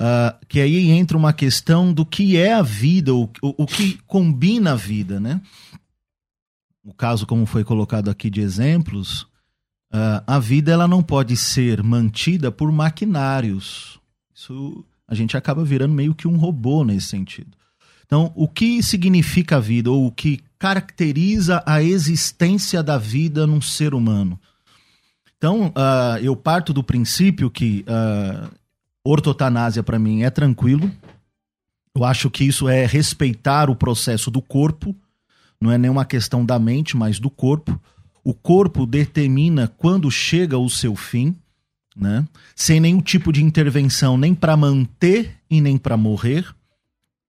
Ah, 0.05 0.37
que 0.49 0.59
aí 0.59 0.91
entra 0.91 1.17
uma 1.17 1.33
questão 1.33 1.93
do 1.93 2.05
que 2.05 2.37
é 2.37 2.53
a 2.53 2.61
vida, 2.61 3.15
o, 3.15 3.31
o, 3.41 3.63
o 3.63 3.67
que 3.69 4.01
combina 4.05 4.73
a 4.73 4.75
vida, 4.75 5.21
né? 5.21 5.41
O 6.85 6.93
caso, 6.93 7.25
como 7.25 7.47
foi 7.47 7.63
colocado 7.63 8.11
aqui 8.11 8.29
de 8.29 8.41
exemplos, 8.41 9.29
ah, 9.93 10.25
a 10.27 10.41
vida 10.41 10.73
ela 10.73 10.89
não 10.89 11.05
pode 11.05 11.37
ser 11.37 11.85
mantida 11.85 12.51
por 12.51 12.73
maquinários. 12.73 14.01
Isso 14.35 14.85
a 15.07 15.15
gente 15.15 15.37
acaba 15.37 15.65
virando 15.65 15.95
meio 15.95 16.17
que 16.17 16.27
um 16.27 16.37
robô 16.37 16.83
nesse 16.83 17.07
sentido. 17.07 17.57
Então, 18.05 18.33
o 18.35 18.49
que 18.49 18.83
significa 18.83 19.59
a 19.59 19.61
vida 19.61 19.89
ou 19.89 20.09
o 20.09 20.11
que 20.11 20.41
caracteriza 20.59 21.63
a 21.65 21.81
existência 21.81 22.83
da 22.83 22.99
vida 22.99 23.47
num 23.47 23.61
ser 23.61 23.95
humano? 23.95 24.37
Então, 25.39 25.71
ah, 25.77 26.19
eu 26.21 26.35
parto 26.35 26.73
do 26.73 26.83
princípio 26.83 27.49
que 27.49 27.85
ortotanásia 29.05 29.83
para 29.83 29.99
mim 29.99 30.23
é 30.23 30.31
tranquilo. 30.31 30.91
Eu 31.95 32.05
acho 32.05 32.31
que 32.31 32.45
isso 32.45 32.69
é 32.69 32.87
respeitar 32.87 33.69
o 33.69 33.77
processo 33.77 34.31
do 34.31 34.41
corpo, 34.41 34.95
não 35.61 35.71
é 35.71 35.77
nenhuma 35.79 36.05
questão 36.05 36.45
da 36.45 36.59
mente, 36.59 36.97
mas 36.97 37.19
do 37.19 37.29
corpo. 37.31 37.79
O 38.25 38.33
corpo 38.33 38.87
determina 38.87 39.69
quando 39.77 40.11
chega 40.11 40.57
o 40.59 40.71
seu 40.71 40.95
fim, 40.97 41.35
né? 41.95 42.27
Sem 42.57 42.81
nenhum 42.81 43.01
tipo 43.01 43.33
de 43.33 43.43
intervenção, 43.43 44.17
nem 44.17 44.35
para 44.35 44.57
manter 44.57 45.37
e 45.51 45.61
nem 45.61 45.77
para 45.77 45.97
morrer. 45.97 46.47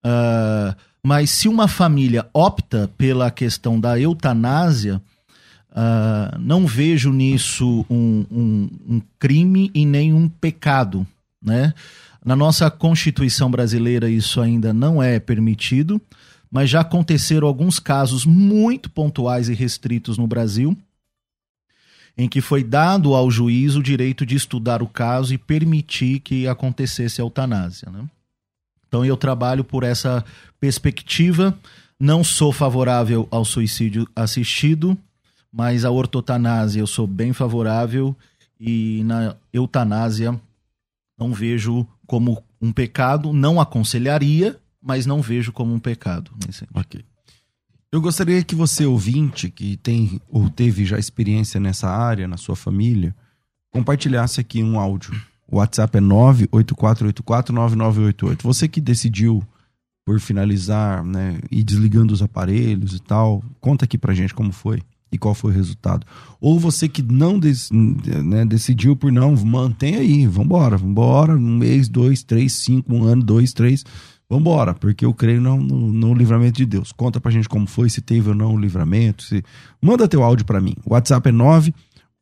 Ah, 0.04 0.76
mas 1.04 1.30
se 1.32 1.48
uma 1.50 1.68
família 1.68 2.28
opta 2.34 2.90
pela 2.98 3.30
questão 3.30 3.80
da 3.80 4.00
eutanásia, 4.00 5.02
ah, 5.72 6.38
não 6.40 6.66
vejo 6.66 7.12
nisso 7.12 7.86
um, 7.90 8.26
um- 8.32 8.70
um 8.96 9.02
crime 9.20 9.70
e 9.74 9.86
nem 9.86 10.14
um 10.14 10.30
pecado, 10.30 11.06
né? 11.44 11.74
Na 12.24 12.36
nossa 12.36 12.72
Constituição 12.72 13.52
brasileira 13.52 14.10
isso 14.10 14.40
ainda 14.40 14.74
não 14.74 15.04
é 15.04 15.20
permitido, 15.20 16.02
mas 16.50 16.70
já 16.70 16.82
aconteceram 16.82 17.48
alguns 17.48 17.80
casos 17.80 18.26
muito 18.26 18.90
pontuais 18.90 19.50
e 19.50 19.54
restritos 19.54 20.18
no 20.18 20.26
Brasil, 20.26 20.78
em 22.18 22.30
que 22.30 22.40
foi 22.40 22.64
dado 22.64 23.16
ao 23.16 23.30
juiz 23.30 23.76
o 23.76 23.84
direito 23.84 24.26
de 24.26 24.36
estudar 24.36 24.82
o 24.82 24.88
caso 24.88 25.34
e 25.34 25.38
permitir 25.38 26.20
que 26.20 26.48
acontecesse 26.48 27.20
a 27.20 27.24
eutanásia, 27.24 27.90
né? 27.90 28.08
Então 28.88 29.04
eu 29.04 29.18
trabalho 29.18 29.64
por 29.64 29.84
essa 29.84 30.24
perspectiva. 30.60 31.58
Não 32.00 32.24
sou 32.24 32.54
favorável 32.54 33.28
ao 33.32 33.44
suicídio 33.44 34.08
assistido, 34.16 34.96
mas 35.52 35.84
a 35.84 35.90
ortotanásia 35.90 36.80
eu 36.80 36.86
sou 36.86 37.08
bem 37.08 37.34
favorável 37.34 38.16
e 38.60 39.02
na 39.04 39.36
eutanásia 39.52 40.40
não 41.18 41.34
vejo 41.34 41.88
como 42.06 42.44
um 42.62 42.72
pecado, 42.72 43.34
não 43.34 43.60
aconselharia, 43.60 44.60
mas 44.82 45.06
não 45.06 45.22
vejo 45.22 45.52
como 45.52 45.74
um 45.74 45.80
pecado. 45.80 46.32
sentido. 46.50 46.70
Ok. 46.74 47.04
Eu 47.92 48.02
gostaria 48.02 48.44
que 48.44 48.56
você, 48.56 48.86
ouvinte, 48.86 49.50
que 49.50 49.78
tem 49.78 50.20
ou 50.28 50.50
teve 50.50 50.84
já 50.84 50.98
experiência 50.98 51.60
nessa 51.60 51.90
área, 51.90 52.28
na 52.28 52.38
sua 52.38 52.56
família, 52.56 53.16
compartilhasse 53.72 54.42
aqui 54.42 54.64
um 54.64 54.80
áudio. 54.80 55.14
O 55.48 55.58
WhatsApp 55.58 55.98
é 55.98 56.02
984849988. 56.02 58.42
Você 58.42 58.68
que 58.68 58.82
decidiu 58.82 59.44
por 60.06 60.20
finalizar, 60.20 61.04
né, 61.04 61.40
e 61.52 61.64
desligando 61.64 62.14
os 62.14 62.22
aparelhos 62.22 62.96
e 62.96 63.00
tal, 63.00 63.44
conta 63.62 63.86
aqui 63.86 63.98
pra 63.98 64.14
gente 64.14 64.34
como 64.34 64.52
foi 64.52 64.82
e 65.14 65.18
qual 65.18 65.36
foi 65.36 65.52
o 65.52 65.54
resultado. 65.54 66.06
Ou 66.42 66.60
você 66.60 66.90
que 66.90 67.02
não 67.02 67.40
né, 67.40 68.44
decidiu 68.46 68.96
por 68.96 69.12
não, 69.12 69.36
mantém 69.36 69.96
aí, 69.96 70.28
vambora, 70.28 70.76
vambora, 70.76 71.36
um 71.36 71.58
mês, 71.58 71.88
dois, 71.88 72.24
três, 72.24 72.54
cinco, 72.54 72.94
um 72.94 73.04
ano, 73.04 73.24
dois, 73.24 73.54
três, 73.54 73.86
vambora, 74.30 74.74
porque 74.74 75.06
eu 75.06 75.14
creio 75.14 75.40
no, 75.40 75.56
no, 75.58 75.94
no 75.94 76.14
livramento 76.14 76.58
de 76.58 76.66
Deus. 76.66 76.92
Conta 76.92 77.22
pra 77.22 77.32
gente 77.32 77.48
como 77.48 77.68
foi, 77.68 77.90
se 77.90 78.02
teve 78.02 78.28
ou 78.30 78.36
não 78.36 78.56
o 78.56 78.60
livramento, 78.60 79.24
se... 79.24 79.44
manda 79.82 80.08
teu 80.08 80.24
áudio 80.24 80.46
pra 80.46 80.60
mim. 80.60 80.76
O 80.84 80.94
WhatsApp 80.94 81.30
é 81.30 81.32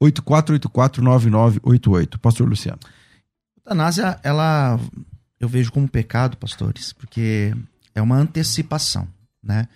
984849988. 0.03 2.19
Pastor 2.19 2.47
Luciano. 2.47 2.79
Eutanásia, 3.65 4.19
ela 4.23 4.79
eu 5.41 5.49
vejo 5.49 5.71
como 5.71 5.89
pecado, 5.89 6.37
pastores, 6.37 6.93
porque 6.93 7.51
é 7.95 8.01
uma 8.01 8.15
antecipação, 8.15 9.07
né? 9.43 9.67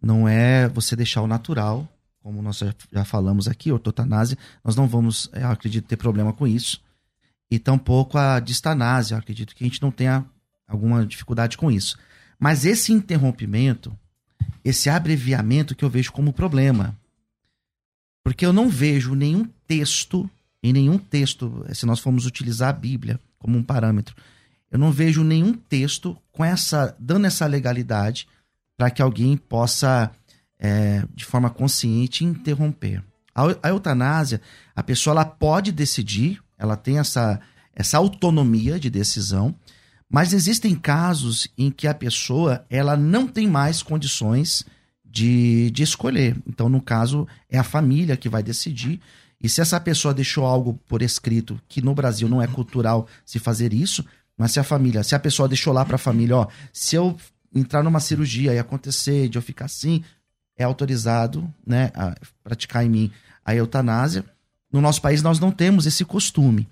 Não 0.00 0.28
é 0.28 0.68
você 0.68 0.94
deixar 0.94 1.20
o 1.20 1.26
natural, 1.26 1.86
como 2.22 2.42
nós 2.42 2.58
já- 2.92 3.04
falamos 3.04 3.48
aqui, 3.48 3.72
ortotanásia, 3.72 4.36
nós 4.62 4.76
não 4.76 4.86
vamos, 4.86 5.30
eu 5.32 5.48
acredito, 5.48 5.86
ter 5.86 5.96
problema 5.96 6.32
com 6.32 6.46
isso. 6.46 6.80
E 7.50 7.58
tampouco 7.58 8.16
a 8.16 8.38
distanásia, 8.38 9.14
eu 9.14 9.18
acredito 9.18 9.54
que 9.54 9.64
a 9.64 9.66
gente 9.66 9.82
não 9.82 9.90
tenha 9.90 10.24
alguma 10.68 11.04
dificuldade 11.04 11.56
com 11.58 11.70
isso. 11.70 11.98
Mas 12.38 12.64
esse 12.64 12.92
interrompimento, 12.92 13.96
esse 14.64 14.88
abreviamento 14.88 15.74
que 15.74 15.84
eu 15.84 15.90
vejo 15.90 16.12
como 16.12 16.32
problema. 16.32 16.96
Porque 18.22 18.44
eu 18.46 18.52
não 18.52 18.68
vejo 18.68 19.14
nenhum 19.14 19.44
texto, 19.66 20.30
em 20.62 20.72
nenhum 20.72 20.98
texto, 20.98 21.64
se 21.72 21.86
nós 21.86 22.00
formos 22.00 22.26
utilizar 22.26 22.68
a 22.68 22.72
Bíblia 22.72 23.18
como 23.38 23.56
um 23.56 23.62
parâmetro, 23.62 24.14
eu 24.70 24.78
não 24.78 24.92
vejo 24.92 25.24
nenhum 25.24 25.52
texto 25.54 26.16
com 26.30 26.44
essa 26.44 26.94
dando 26.98 27.26
essa 27.26 27.46
legalidade 27.46 28.28
para 28.76 28.90
que 28.90 29.02
alguém 29.02 29.36
possa, 29.36 30.10
é, 30.60 31.02
de 31.14 31.24
forma 31.24 31.48
consciente, 31.48 32.24
interromper. 32.24 33.02
A, 33.34 33.44
a 33.62 33.68
eutanásia, 33.70 34.40
a 34.76 34.82
pessoa 34.82 35.12
ela 35.12 35.24
pode 35.24 35.72
decidir, 35.72 36.40
ela 36.58 36.76
tem 36.76 36.98
essa, 36.98 37.40
essa 37.74 37.96
autonomia 37.96 38.78
de 38.78 38.90
decisão, 38.90 39.54
mas 40.08 40.34
existem 40.34 40.74
casos 40.74 41.48
em 41.56 41.70
que 41.70 41.86
a 41.86 41.94
pessoa 41.94 42.66
ela 42.68 42.96
não 42.96 43.26
tem 43.26 43.48
mais 43.48 43.82
condições 43.82 44.64
de, 45.04 45.70
de 45.70 45.82
escolher. 45.82 46.36
Então, 46.46 46.68
no 46.68 46.80
caso, 46.80 47.26
é 47.48 47.58
a 47.58 47.64
família 47.64 48.16
que 48.16 48.28
vai 48.28 48.42
decidir. 48.42 49.00
E 49.40 49.48
se 49.48 49.60
essa 49.60 49.80
pessoa 49.80 50.12
deixou 50.12 50.44
algo 50.44 50.78
por 50.86 51.00
escrito, 51.00 51.58
que 51.68 51.80
no 51.80 51.94
Brasil 51.94 52.28
não 52.28 52.42
é 52.42 52.46
cultural 52.46 53.06
se 53.24 53.38
fazer 53.38 53.72
isso, 53.72 54.04
mas 54.36 54.52
se 54.52 54.60
a 54.60 54.64
família, 54.64 55.02
se 55.02 55.14
a 55.14 55.18
pessoa 55.18 55.48
deixou 55.48 55.72
lá 55.72 55.84
para 55.84 55.94
a 55.94 55.98
família, 55.98 56.36
ó, 56.36 56.46
se 56.72 56.96
eu 56.96 57.16
entrar 57.54 57.82
numa 57.82 58.00
cirurgia 58.00 58.52
e 58.52 58.58
acontecer 58.58 59.28
de 59.28 59.38
eu 59.38 59.42
ficar 59.42 59.66
assim, 59.66 60.04
é 60.60 60.64
autorizado, 60.64 61.48
né, 61.66 61.90
a 61.94 62.14
praticar 62.44 62.84
em 62.84 62.88
mim 62.90 63.10
a 63.44 63.54
eutanásia. 63.54 64.24
No 64.70 64.80
nosso 64.80 65.00
país 65.00 65.22
nós 65.22 65.40
não 65.40 65.50
temos 65.50 65.86
esse 65.86 66.04
costume. 66.04 66.68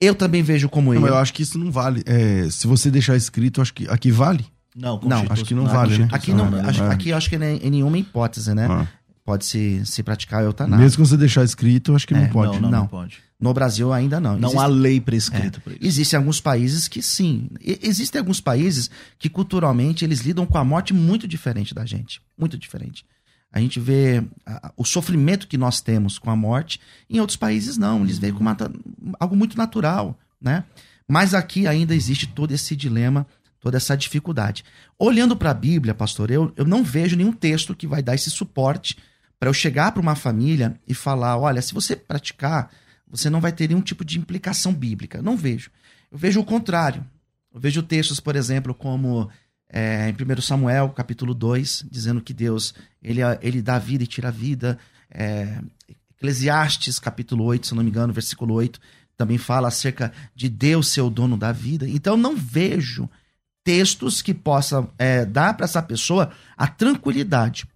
Eu 0.00 0.14
também 0.14 0.42
vejo 0.42 0.68
como 0.68 0.86
Não, 0.90 0.92
ele. 0.94 1.00
mas 1.02 1.10
eu 1.10 1.16
acho 1.18 1.34
que 1.34 1.42
isso 1.42 1.58
não 1.58 1.72
vale. 1.72 2.02
É, 2.06 2.48
se 2.50 2.66
você 2.68 2.90
deixar 2.90 3.16
escrito, 3.16 3.60
acho 3.60 3.74
que 3.74 3.88
aqui 3.88 4.12
vale. 4.12 4.46
Não, 4.76 5.00
Não, 5.02 5.26
acho 5.28 5.44
que 5.44 5.54
não 5.54 5.66
vale, 5.66 5.98
né? 5.98 6.08
Aqui, 6.12 6.32
não, 6.32 6.54
acho- 6.68 6.84
é. 6.84 6.88
aqui 6.92 7.08
eu 7.08 7.16
acho 7.16 7.28
que 7.28 7.36
nem- 7.36 7.56
em 7.58 7.70
nenhuma 7.70 7.98
hipótese, 7.98 8.54
né? 8.54 8.68
Ah. 8.70 8.86
Pode 9.28 9.44
se, 9.44 9.84
se 9.84 10.02
praticar 10.02 10.40
a 10.40 10.44
eutanásia. 10.44 10.82
Mesmo 10.82 11.02
que 11.04 11.06
você 11.10 11.14
deixar 11.18 11.44
escrito, 11.44 11.90
eu 11.92 11.96
acho 11.96 12.06
que 12.06 12.14
não 12.14 12.22
É, 12.22 12.28
pode. 12.28 12.52
Não, 12.54 12.60
não, 12.62 12.70
não, 12.70 12.78
Não. 12.80 12.86
pode. 12.86 13.18
No 13.38 13.52
Brasil 13.52 13.92
ainda 13.92 14.18
não. 14.18 14.38
Não 14.38 14.48
Existe- 14.48 14.64
há 14.64 14.66
lei 14.66 15.00
prescrita 15.02 15.60
para 15.60 15.74
isso. 15.74 15.84
Existem 15.84 16.16
alguns 16.16 16.40
países 16.40 16.88
que 16.88 17.02
sim. 17.02 17.50
E- 17.60 17.78
existem 17.82 18.18
alguns 18.20 18.40
países 18.40 18.90
que 19.18 19.28
culturalmente 19.28 20.02
eles 20.02 20.20
lidam 20.20 20.46
com 20.46 20.56
a 20.56 20.64
morte 20.64 20.94
muito 20.94 21.28
diferente 21.28 21.74
da 21.74 21.84
gente. 21.84 22.22
Muito 22.38 22.56
diferente. 22.56 23.04
A 23.52 23.60
gente 23.60 23.78
vê 23.78 24.24
ah, 24.46 24.72
o 24.78 24.82
sofrimento 24.84 25.46
que 25.46 25.58
nós 25.58 25.82
temos 25.82 26.18
com 26.18 26.30
a 26.30 26.36
morte. 26.36 26.80
Em 27.10 27.20
outros 27.20 27.36
países 27.36 27.76
não. 27.76 28.04
Eles 28.04 28.18
veem 28.18 28.32
como 28.32 28.48
algo 29.20 29.36
muito 29.36 29.58
natural, 29.58 30.18
né? 30.40 30.64
Mas 31.06 31.34
aqui 31.34 31.66
ainda 31.66 31.94
existe 31.94 32.26
todo 32.26 32.52
esse 32.52 32.74
dilema, 32.74 33.26
toda 33.60 33.76
essa 33.76 33.94
dificuldade. 33.94 34.64
Olhando 34.98 35.36
para 35.36 35.50
a 35.50 35.54
Bíblia, 35.54 35.94
pastor, 35.94 36.30
eu, 36.30 36.50
eu 36.56 36.64
não 36.64 36.82
vejo 36.82 37.14
nenhum 37.14 37.32
texto 37.32 37.74
que 37.76 37.86
vai 37.86 38.02
dar 38.02 38.14
esse 38.14 38.30
suporte 38.30 38.96
para 39.38 39.48
eu 39.48 39.54
chegar 39.54 39.92
para 39.92 40.02
uma 40.02 40.14
família 40.14 40.78
e 40.86 40.94
falar: 40.94 41.36
olha, 41.38 41.62
se 41.62 41.72
você 41.72 41.94
praticar, 41.94 42.70
você 43.06 43.30
não 43.30 43.40
vai 43.40 43.52
ter 43.52 43.68
nenhum 43.68 43.80
tipo 43.80 44.04
de 44.04 44.18
implicação 44.18 44.72
bíblica. 44.74 45.22
Não 45.22 45.36
vejo. 45.36 45.70
Eu 46.10 46.18
vejo 46.18 46.40
o 46.40 46.44
contrário. 46.44 47.04
Eu 47.52 47.60
vejo 47.60 47.82
textos, 47.82 48.20
por 48.20 48.36
exemplo, 48.36 48.74
como 48.74 49.30
é, 49.70 50.10
em 50.10 50.12
1 50.12 50.40
Samuel, 50.40 50.90
capítulo 50.90 51.34
2, 51.34 51.86
dizendo 51.90 52.20
que 52.20 52.34
Deus 52.34 52.74
ele, 53.02 53.20
ele 53.40 53.62
dá 53.62 53.78
vida 53.78 54.04
e 54.04 54.06
tira 54.06 54.28
a 54.28 54.32
vida. 54.32 54.78
É, 55.10 55.60
Eclesiastes, 56.16 56.98
capítulo 56.98 57.44
8, 57.44 57.68
se 57.68 57.74
não 57.74 57.84
me 57.84 57.90
engano, 57.90 58.12
versículo 58.12 58.54
8, 58.54 58.80
também 59.16 59.38
fala 59.38 59.68
acerca 59.68 60.12
de 60.34 60.48
Deus 60.48 60.88
ser 60.88 61.00
o 61.00 61.10
dono 61.10 61.36
da 61.36 61.52
vida. 61.52 61.88
Então, 61.88 62.16
não 62.16 62.36
vejo 62.36 63.08
textos 63.64 64.20
que 64.20 64.34
possam 64.34 64.90
é, 64.98 65.24
dar 65.24 65.54
para 65.54 65.64
essa 65.64 65.82
pessoa 65.82 66.32
a 66.56 66.66
tranquilidade 66.66 67.66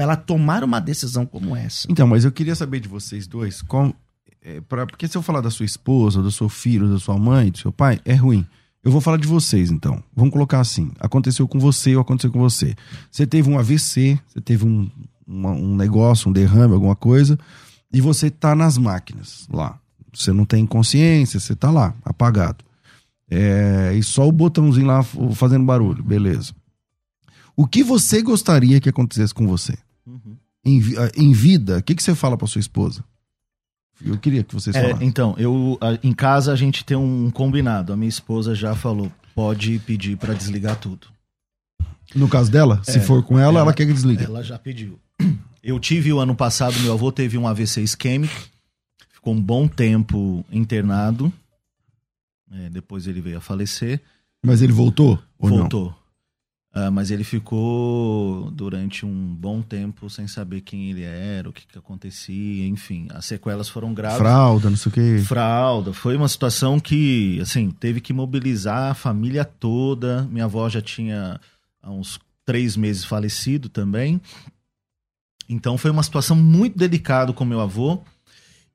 para 0.00 0.04
ela 0.04 0.16
tomar 0.16 0.64
uma 0.64 0.80
decisão 0.80 1.26
como 1.26 1.54
essa. 1.54 1.86
Então, 1.90 2.06
mas 2.06 2.24
eu 2.24 2.32
queria 2.32 2.54
saber 2.54 2.80
de 2.80 2.88
vocês 2.88 3.26
dois, 3.26 3.60
qual, 3.60 3.94
é, 4.40 4.58
pra, 4.62 4.86
porque 4.86 5.06
se 5.06 5.14
eu 5.14 5.20
falar 5.20 5.42
da 5.42 5.50
sua 5.50 5.66
esposa, 5.66 6.22
do 6.22 6.32
seu 6.32 6.48
filho, 6.48 6.88
da 6.90 6.98
sua 6.98 7.18
mãe, 7.18 7.50
do 7.50 7.58
seu 7.58 7.70
pai, 7.70 8.00
é 8.06 8.14
ruim. 8.14 8.46
Eu 8.82 8.90
vou 8.90 9.02
falar 9.02 9.18
de 9.18 9.28
vocês, 9.28 9.70
então. 9.70 10.02
Vamos 10.16 10.32
colocar 10.32 10.58
assim: 10.58 10.90
aconteceu 10.98 11.46
com 11.46 11.58
você 11.60 11.94
ou 11.94 12.00
aconteceu 12.00 12.32
com 12.32 12.38
você. 12.38 12.74
Você 13.10 13.26
teve 13.26 13.50
um 13.50 13.58
AVC, 13.58 14.18
você 14.26 14.40
teve 14.40 14.64
um, 14.64 14.90
uma- 15.26 15.50
um 15.52 15.76
negócio, 15.76 16.30
um 16.30 16.32
derrame, 16.32 16.72
alguma 16.72 16.96
coisa, 16.96 17.38
e 17.92 18.00
você 18.00 18.30
tá 18.30 18.54
nas 18.54 18.78
máquinas 18.78 19.46
lá. 19.52 19.78
Você 20.14 20.32
não 20.32 20.46
tem 20.46 20.64
consciência, 20.64 21.38
você 21.38 21.54
tá 21.54 21.70
lá, 21.70 21.94
apagado. 22.02 22.64
É, 23.30 23.92
e 23.94 24.02
só 24.02 24.26
o 24.26 24.32
botãozinho 24.32 24.86
lá 24.86 25.02
fazendo 25.34 25.66
barulho, 25.66 26.02
beleza. 26.02 26.54
O 27.54 27.66
que 27.66 27.84
você 27.84 28.22
gostaria 28.22 28.80
que 28.80 28.88
acontecesse 28.88 29.34
com 29.34 29.46
você? 29.46 29.76
Em, 30.64 30.80
ah, 30.98 31.10
em 31.16 31.32
vida, 31.32 31.78
o 31.78 31.82
que, 31.82 31.94
que 31.94 32.02
você 32.02 32.14
fala 32.14 32.36
pra 32.36 32.46
sua 32.46 32.60
esposa? 32.60 33.02
Eu 34.04 34.16
queria 34.18 34.42
que 34.42 34.54
vocês 34.54 34.74
É, 34.74 34.82
falassem. 34.82 35.06
então, 35.06 35.34
eu 35.38 35.78
em 36.02 36.12
casa 36.12 36.52
a 36.52 36.56
gente 36.56 36.84
tem 36.84 36.96
um 36.96 37.30
combinado. 37.30 37.92
A 37.92 37.96
minha 37.96 38.08
esposa 38.08 38.54
já 38.54 38.74
falou, 38.74 39.10
pode 39.34 39.78
pedir 39.80 40.16
para 40.16 40.32
desligar 40.34 40.76
tudo. 40.76 41.06
No 42.14 42.28
caso 42.28 42.50
dela, 42.50 42.80
se 42.82 42.98
É, 42.98 43.00
for 43.00 43.22
com 43.22 43.38
ela, 43.38 43.50
ela, 43.50 43.60
ela- 43.60 43.74
quer 43.74 43.86
que 43.86 43.92
desligue. 43.92 44.24
Ela 44.24 44.42
já 44.42 44.58
pediu. 44.58 44.98
Eu 45.62 45.78
tive 45.78 46.12
o 46.12 46.18
ano 46.18 46.34
passado, 46.34 46.78
meu 46.80 46.92
avô 46.94 47.12
teve 47.12 47.36
um 47.36 47.46
AVC 47.46 47.82
isquêmico, 47.82 48.34
ficou 49.12 49.34
um 49.34 49.40
bom 49.40 49.68
tempo 49.68 50.44
internado. 50.50 51.30
É, 52.50 52.68
depois 52.70 53.06
ele 53.06 53.20
veio 53.20 53.38
a 53.38 53.40
falecer. 53.40 54.00
Mas 54.44 54.62
ele 54.62 54.72
voltou? 54.72 55.22
Ou 55.38 55.48
Voltou. 55.50 55.94
Ah, 56.72 56.88
mas 56.88 57.10
ele 57.10 57.24
ficou 57.24 58.48
durante 58.52 59.04
um 59.04 59.34
bom 59.34 59.60
tempo 59.60 60.08
sem 60.08 60.28
saber 60.28 60.60
quem 60.60 60.90
ele 60.90 61.02
era, 61.02 61.48
o 61.48 61.52
que, 61.52 61.66
que 61.66 61.76
acontecia, 61.76 62.64
enfim. 62.68 63.08
As 63.10 63.24
sequelas 63.26 63.68
foram 63.68 63.92
graves. 63.92 64.18
Fralda, 64.18 64.70
não 64.70 64.76
sei 64.76 64.90
o 64.90 64.92
que. 64.94 65.18
Fralda. 65.24 65.92
Foi 65.92 66.16
uma 66.16 66.28
situação 66.28 66.78
que, 66.78 67.40
assim, 67.40 67.70
teve 67.72 68.00
que 68.00 68.12
mobilizar 68.12 68.92
a 68.92 68.94
família 68.94 69.44
toda. 69.44 70.22
Minha 70.30 70.44
avó 70.44 70.68
já 70.68 70.80
tinha 70.80 71.40
há 71.82 71.90
uns 71.90 72.20
três 72.46 72.76
meses 72.76 73.04
falecido 73.04 73.68
também. 73.68 74.20
Então 75.48 75.76
foi 75.76 75.90
uma 75.90 76.02
situação 76.04 76.36
muito 76.36 76.78
delicada 76.78 77.32
com 77.32 77.44
meu 77.44 77.60
avô. 77.60 78.00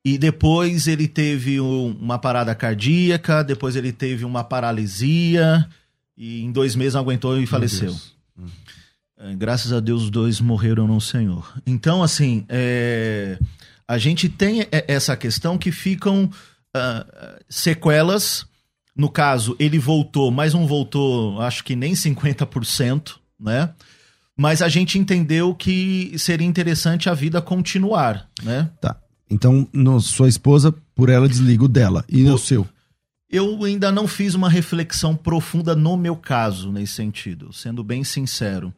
E 0.04 0.18
depois 0.18 0.86
ele 0.88 1.08
teve 1.08 1.60
um- 1.62 1.96
uma 2.00 2.20
parada 2.20 2.54
cardíaca, 2.54 3.42
depois 3.44 3.76
ele 3.78 3.92
teve 3.94 4.26
uma 4.26 4.44
paralisia. 4.44 5.68
E 6.17 6.41
em 6.43 6.51
dois 6.51 6.75
meses 6.75 6.93
não 6.93 7.01
aguentou 7.01 7.38
e 7.39 7.45
faleceu. 7.45 7.95
É, 9.17 9.34
Graças 9.36 9.71
a 9.73 9.80
Deus, 9.80 10.04
os 10.04 10.10
dois 10.10 10.39
morreram 10.39 10.88
no 10.88 10.99
Senhor. 10.99 11.54
Então, 11.65 12.04
assim, 12.04 12.45
é, 12.49 13.38
a 13.88 13.97
gente 13.97 14.28
tem 14.30 14.67
essa 14.71 15.15
questão 15.15 15.58
que 15.58 15.71
ficam 15.71 16.30
ah, 16.73 17.39
sequelas. 17.49 18.45
No 18.95 19.10
caso, 19.10 19.56
ele 19.60 19.78
voltou, 19.78 20.32
mas 20.32 20.54
não 20.54 20.65
voltou, 20.65 21.41
acho 21.41 21.63
que 21.65 21.75
nem 21.75 21.91
50%, 21.93 23.15
né? 23.38 23.71
Mas 24.38 24.62
a 24.62 24.69
gente 24.69 24.97
entendeu 24.97 25.54
que 25.54 26.13
seria 26.17 26.47
interessante 26.47 27.10
a 27.10 27.13
vida 27.13 27.41
continuar, 27.41 28.30
né? 28.41 28.69
Então, 29.30 29.67
no- 29.73 29.99
sua 29.99 30.30
esposa, 30.30 30.73
por 30.93 31.10
ela, 31.10 31.28
desliga 31.28 31.65
o 31.65 31.67
dela. 31.67 32.06
E 32.08 32.23
o 32.30 32.38
seu? 32.38 32.65
Eu 33.30 33.64
ainda 33.64 33.92
não 33.92 34.08
fiz 34.08 34.34
uma 34.36 34.50
reflexão 34.50 35.16
profunda 35.16 35.76
no 35.76 35.98
meu 35.98 36.16
caso, 36.16 36.72
nesse 36.72 36.94
sentido, 36.94 37.52
sendo 37.52 37.84
bem 37.84 38.04
sincero. 38.04 38.74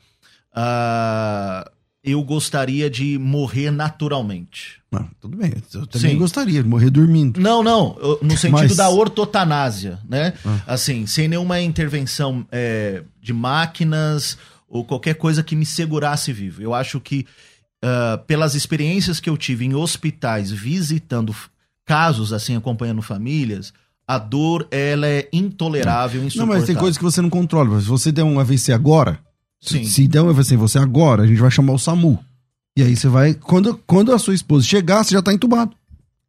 Ah, 0.54 1.70
eu 2.04 2.24
gostaria 2.24 2.90
de 2.90 3.18
morrer 3.18 3.70
naturalmente. 3.70 4.82
Não, 4.92 5.08
tudo 5.20 5.36
bem. 5.38 5.54
Eu 5.74 5.86
também 5.86 6.12
Sim. 6.12 6.18
gostaria 6.18 6.64
de 6.64 6.68
morrer 6.70 6.90
dormindo. 6.90 7.40
Não, 7.40 7.62
não, 7.62 7.98
no 8.22 8.38
sentido 8.38 8.52
Mas- 8.52 8.76
da 8.76 8.90
ortotanásia, 8.90 10.00
né? 10.08 10.34
Ah. 10.46 10.62
Assim, 10.68 11.06
sem 11.06 11.28
nenhuma 11.28 11.60
intervenção 11.62 12.48
é, 12.52 13.04
de 13.22 13.34
máquinas 13.34 14.38
ou 14.70 14.86
qualquer 14.86 15.16
coisa 15.16 15.44
que 15.44 15.56
me 15.56 15.66
segurasse 15.66 16.32
vivo. 16.32 16.62
Eu 16.62 16.74
acho 16.74 17.00
que, 17.02 17.26
ah, 17.84 18.20
pelas 18.26 18.56
experiências 18.56 19.20
que 19.20 19.30
eu 19.30 19.36
tive 19.38 19.66
em 19.66 19.76
hospitais 19.76 20.50
visitando 20.50 21.36
casos, 21.86 22.32
assim, 22.34 22.56
acompanhando 22.56 23.02
famílias, 23.02 23.74
a 24.08 24.18
dor, 24.18 24.68
ela 24.72 25.06
é 25.08 25.28
intolerável, 25.34 26.22
Não, 26.22 26.28
insuportável. 26.28 26.60
mas 26.60 26.68
tem 26.68 26.76
coisas 26.76 26.98
que 26.98 27.04
você 27.04 27.22
não 27.22 27.30
controla. 27.30 27.80
Se 27.82 27.88
você 27.88 28.12
der 28.12 28.24
um 28.24 28.40
AVC 28.40 28.72
agora, 28.72 29.20
Sim. 29.62 29.84
se 29.84 30.08
der 30.08 30.22
um 30.22 30.30
AVC 30.30 30.54
em 30.54 30.58
você 30.58 30.78
agora, 30.80 31.24
a 31.24 31.28
gente 31.28 31.40
vai 31.42 31.52
chamar 31.52 31.74
o 31.74 31.80
SAMU. 31.80 32.18
E 32.78 32.84
aí 32.84 32.96
você 32.96 33.08
vai. 33.08 33.34
Quando, 33.34 33.78
quando 33.88 34.14
a 34.14 34.20
sua 34.20 34.36
esposa 34.36 34.66
chegar, 34.66 35.04
você 35.04 35.14
já 35.14 35.22
tá 35.22 35.34
entubado. 35.34 35.72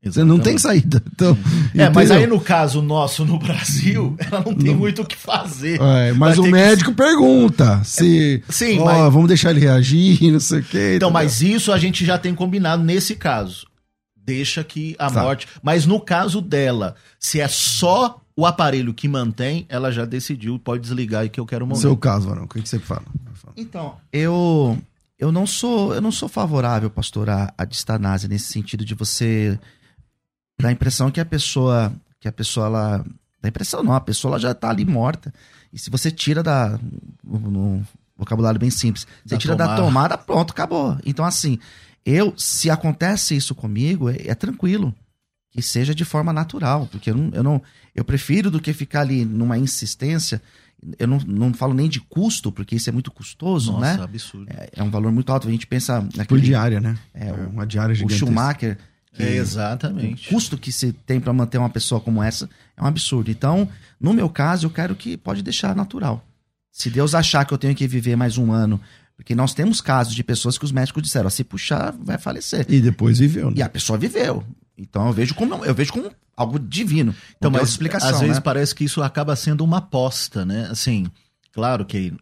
Você 0.03 0.23
não 0.25 0.39
tem 0.39 0.57
saída. 0.57 1.03
Então, 1.13 1.37
É, 1.75 1.91
mas 1.91 2.11
aí 2.11 2.27
no 2.27 2.41
caso 2.41 2.81
nosso 2.81 3.25
no 3.25 3.37
Brasil, 3.39 4.17
ela 4.19 4.43
não 4.47 4.55
tem 4.55 4.71
Não. 4.73 4.79
muito 4.79 5.03
o 5.03 5.05
que 5.05 5.17
fazer. 5.17 5.81
É, 5.81 6.13
mas 6.13 6.39
o 6.39 6.43
ter 6.43 6.47
que- 6.49 6.53
médico 6.53 6.95
pergunta 6.95 7.83
se. 7.85 8.43
Sim, 8.49 8.79
ó, 8.79 8.85
mas- 8.85 9.13
vamos 9.13 9.27
deixar 9.29 9.51
ele 9.51 9.61
reagir, 9.61 10.19
não 10.33 10.41
sei 10.41 10.61
o 10.61 10.63
quê. 10.63 10.77
Então, 10.79 10.87
entendeu? 11.09 11.11
mas 11.11 11.43
isso 11.43 11.73
a 11.73 11.79
gente 11.79 12.05
já 12.05 12.17
tem 12.17 12.35
combinado 12.35 12.83
nesse 12.83 13.15
caso. 13.17 13.67
Deixa 14.29 14.63
que 14.63 14.95
a 14.99 15.11
Tá. 15.11 15.23
morte. 15.23 15.49
Mas 15.63 15.87
no 15.87 15.99
caso 15.99 16.43
dela, 16.43 16.95
se 17.19 17.41
é 17.41 17.49
só 17.49 18.21
o 18.37 18.45
aparelho 18.45 18.93
que 18.93 19.09
mantém, 19.09 19.65
ela 19.71 19.91
já 19.91 20.05
decidiu, 20.05 20.59
pode 20.59 20.83
desligar 20.83 21.25
e 21.25 21.31
que 21.31 21.41
eu 21.41 21.47
quero 21.47 21.65
No 21.65 21.71
morrer. 21.71 21.81
seu 21.81 21.97
caso, 21.97 22.29
Varão, 22.29 22.45
o 22.45 22.49
que 22.49 22.61
que 22.61 22.69
você 22.69 22.79
fala? 22.79 23.05
Então, 23.57 23.97
eu 24.13 24.79
eu 25.19 25.33
não 25.33 25.47
sou 25.47 25.95
eu 25.95 26.01
não 26.03 26.13
sou 26.13 26.29
favorável, 26.29 26.91
pastor, 26.91 27.31
à, 27.31 27.53
à 27.57 27.65
distanásia 27.65 28.29
nesse 28.29 28.53
sentido 28.53 28.85
de 28.85 28.95
você 28.95 29.59
dar 30.61 30.69
a 30.69 30.73
impressão 30.73 31.11
que 31.11 31.21
a 31.21 31.25
pessoa 31.25 31.91
que 32.21 32.29
a 32.29 32.33
pessoa 32.33 32.67
ela 32.67 32.99
dá 33.41 33.47
a 33.47 33.49
impressão 33.49 33.83
não, 33.83 33.95
a 33.95 34.01
pessoa 34.01 34.33
ela 34.33 34.39
já 34.39 34.53
tá 34.53 34.69
ali 34.69 34.85
morta. 34.85 35.33
E 35.73 35.79
se 35.79 35.89
você 35.89 36.11
tira 36.11 36.43
da 36.43 36.79
no 37.25 37.83
vocabulário 38.17 38.61
bem 38.61 38.71
simples, 38.71 39.07
você 39.25 39.35
Da 39.37 39.41
tira 39.41 39.57
da 39.57 39.65
tomada. 39.65 39.83
tomada, 39.83 40.19
pronto, 40.19 40.51
acabou. 40.53 40.99
Então 41.05 41.25
assim, 41.25 41.59
eu 42.11 42.33
se 42.37 42.71
acontece 42.71 43.37
isso 43.37 43.55
comigo, 43.55 44.09
é, 44.09 44.17
é 44.27 44.35
tranquilo 44.35 44.95
que 45.51 45.63
seja 45.63 45.95
de 45.95 46.05
forma 46.05 46.33
natural, 46.33 46.87
porque 46.91 47.11
eu 47.11 47.15
não, 47.17 47.31
eu 47.35 47.43
não 47.43 47.63
eu 47.95 48.05
prefiro 48.05 48.51
do 48.51 48.61
que 48.61 48.73
ficar 48.73 49.01
ali 49.01 49.25
numa 49.25 49.59
insistência. 49.59 50.41
Eu 50.97 51.09
não, 51.09 51.19
não 51.27 51.53
falo 51.53 51.75
nem 51.75 51.89
de 51.89 51.99
custo, 52.01 52.53
porque 52.53 52.77
isso 52.77 52.89
é 52.89 52.93
muito 52.93 53.11
custoso, 53.11 53.73
Nossa, 53.73 53.97
né? 53.97 54.03
absurdo. 54.05 54.47
É, 54.49 54.71
é 54.77 54.83
um 54.83 54.91
valor 54.91 55.11
muito 55.11 55.33
alto. 55.33 55.49
A 55.49 55.51
gente 55.51 55.67
pensa 55.67 56.01
Por 56.03 56.17
naquele 56.17 56.41
diária, 56.41 56.81
né? 56.81 56.97
É, 57.13 57.29
É, 57.29 57.33
o- 57.33 57.49
uma 57.49 57.67
diária 57.67 57.93
o 57.93 57.97
gigantesca. 57.97 58.27
Schumacher, 58.27 58.79
que 59.13 59.23
É, 59.23 59.27
o 59.27 59.29
exatamente. 59.31 60.29
custo 60.29 60.57
que 60.57 60.71
se 60.71 60.93
tem 60.93 61.19
para 61.19 61.33
manter 61.33 61.59
uma 61.59 61.69
pessoa 61.71 62.01
como 62.01 62.23
essa 62.23 62.49
é 62.77 62.83
um 62.83 62.87
absurdo. 62.87 63.29
Então, 63.29 63.69
no 64.01 64.13
meu 64.15 64.29
caso, 64.31 64.67
eu 64.67 64.71
quero 64.71 64.95
que 64.95 65.17
pode 65.17 65.43
deixar 65.43 65.75
natural. 65.75 66.25
Se 66.71 66.89
Deus 66.89 67.13
achar 67.13 67.45
que 67.45 67.53
eu 67.53 67.59
tenho 67.59 67.75
que 67.75 67.89
viver 67.89 68.15
mais 68.15 68.39
um 68.39 68.53
ano, 68.53 68.81
porque 69.19 69.35
nós 69.35 69.53
temos 69.53 69.81
casos 69.81 70.15
de 70.15 70.23
pessoas 70.23 70.57
que 70.57 70.65
os 70.65 70.71
médicos 70.71 71.03
disseram, 71.03 71.27
"Ó, 71.27 71.31
se 71.31 71.43
puxar, 71.43 71.93
vai 72.01 72.17
falecer. 72.17 72.65
E 72.69 72.81
depois 72.81 73.19
viveu, 73.19 73.51
E 73.51 73.57
né? 73.57 73.63
a 73.63 73.69
pessoa 73.69 73.99
viveu. 73.99 74.45
Então 74.79 75.09
eu 75.09 75.13
vejo 75.13 75.35
como 75.35 75.65
eu 75.65 75.75
vejo 75.75 75.93
como 75.93 76.11
algo 76.37 76.57
divino. 76.59 77.13
Então, 77.37 77.51
mas 77.51 77.69
explicação, 77.69 78.11
às 78.11 78.21
vezes 78.21 78.37
né? 78.37 78.41
parece 78.41 78.73
que 78.73 78.85
isso 78.85 79.03
acaba 79.03 79.35
sendo 79.35 79.65
uma 79.65 79.79
aposta, 79.79 80.47
né? 80.47 80.69
Assim, 80.71 81.09
claro 81.53 81.85
que 81.85 82.15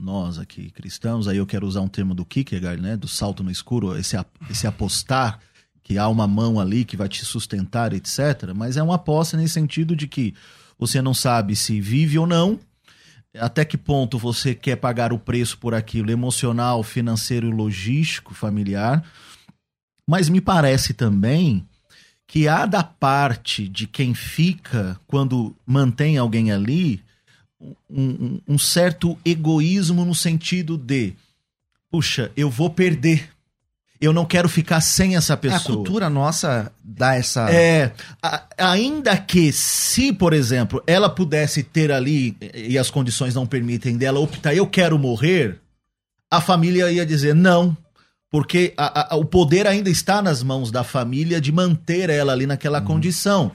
nós 0.00 0.36
aqui 0.36 0.68
cristãos, 0.72 1.28
aí 1.28 1.36
eu 1.36 1.46
quero 1.46 1.64
usar 1.64 1.80
um 1.80 1.88
termo 1.88 2.12
do 2.12 2.24
Kierkegaard, 2.24 2.82
né? 2.82 2.96
Do 2.96 3.06
salto 3.06 3.44
no 3.44 3.50
escuro, 3.50 3.96
esse, 3.96 4.16
esse 4.50 4.66
apostar, 4.66 5.38
que 5.80 5.96
há 5.96 6.08
uma 6.08 6.26
mão 6.26 6.58
ali 6.58 6.84
que 6.84 6.96
vai 6.96 7.08
te 7.08 7.24
sustentar, 7.24 7.92
etc. 7.92 8.52
Mas 8.54 8.76
é 8.76 8.82
uma 8.82 8.96
aposta 8.96 9.36
nesse 9.36 9.54
sentido 9.54 9.94
de 9.94 10.08
que 10.08 10.34
você 10.76 11.00
não 11.00 11.14
sabe 11.14 11.54
se 11.54 11.80
vive 11.80 12.18
ou 12.18 12.26
não, 12.26 12.58
até 13.34 13.64
que 13.64 13.78
ponto 13.78 14.18
você 14.18 14.54
quer 14.54 14.76
pagar 14.76 15.12
o 15.12 15.18
preço 15.18 15.56
por 15.58 15.74
aquilo 15.74 16.10
emocional, 16.10 16.82
financeiro, 16.82 17.50
logístico, 17.50 18.34
familiar. 18.34 19.04
Mas 20.06 20.28
me 20.28 20.40
parece 20.40 20.92
também 20.94 21.66
que 22.26 22.48
há 22.48 22.66
da 22.66 22.82
parte 22.82 23.68
de 23.68 23.86
quem 23.86 24.14
fica 24.14 24.98
quando 25.06 25.54
mantém 25.66 26.16
alguém 26.18 26.50
ali 26.52 27.02
um, 27.60 27.74
um- 27.90 28.40
um 28.48 28.58
certo 28.58 29.16
egoísmo 29.24 30.04
no 30.04 30.14
sentido 30.14 30.76
de 30.76 31.14
puxa, 31.90 32.32
eu 32.36 32.48
vou 32.50 32.70
perder. 32.70 33.30
Eu 34.02 34.12
não 34.12 34.24
quero 34.26 34.48
ficar 34.48 34.80
sem 34.80 35.14
essa 35.16 35.32
É, 35.32 35.34
a 35.34 35.36
pessoa. 35.36 35.76
cultura 35.76 36.10
nossa 36.10 36.72
dá 36.82 37.14
essa 37.14 37.48
É, 37.50 37.92
a- 38.20 38.42
ainda 38.58 39.16
que 39.16 39.52
se, 39.52 40.12
por 40.12 40.32
exemplo, 40.32 40.82
ela 40.88 41.08
pudesse 41.08 41.62
ter 41.62 41.92
ali, 41.92 42.36
e 42.52 42.76
as 42.76 42.90
condições 42.90 43.34
não 43.34 43.46
permitem 43.46 43.96
dela 43.96 44.18
optar, 44.18 44.54
eu 44.54 44.66
quero 44.66 44.98
morrer, 44.98 45.60
a 46.28 46.40
família 46.40 46.90
ia 46.90 47.06
dizer 47.06 47.32
não, 47.34 47.76
porque 48.28 48.74
a- 48.76 49.14
a- 49.14 49.16
o 49.16 49.24
poder 49.24 49.66
ainda 49.68 49.88
está 49.88 50.20
nas 50.20 50.42
mãos 50.42 50.72
da 50.72 50.82
família 50.82 51.40
de 51.40 51.52
manter 51.52 52.10
ela 52.10 52.32
ali 52.32 52.44
naquela 52.46 52.80
condição. 52.80 53.52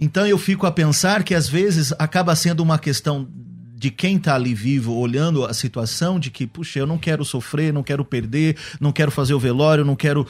Então 0.00 0.26
eu 0.26 0.38
fico 0.38 0.66
a 0.66 0.72
pensar 0.72 1.22
que 1.22 1.34
às 1.34 1.48
vezes 1.48 1.92
acaba 1.98 2.34
sendo 2.34 2.62
uma 2.62 2.78
questão 2.78 3.28
de 3.78 3.90
quem 3.90 4.18
tá 4.18 4.34
ali 4.34 4.54
vivo, 4.54 4.94
olhando 4.94 5.44
a 5.44 5.52
situação, 5.52 6.18
de 6.18 6.30
que, 6.30 6.46
puxa, 6.46 6.78
eu 6.78 6.86
não 6.86 6.96
quero 6.96 7.26
sofrer, 7.26 7.74
não 7.74 7.82
quero 7.82 8.04
perder, 8.06 8.56
não 8.80 8.90
quero 8.90 9.10
fazer 9.10 9.34
o 9.34 9.38
velório, 9.38 9.84
não 9.84 9.94
quero 9.94 10.26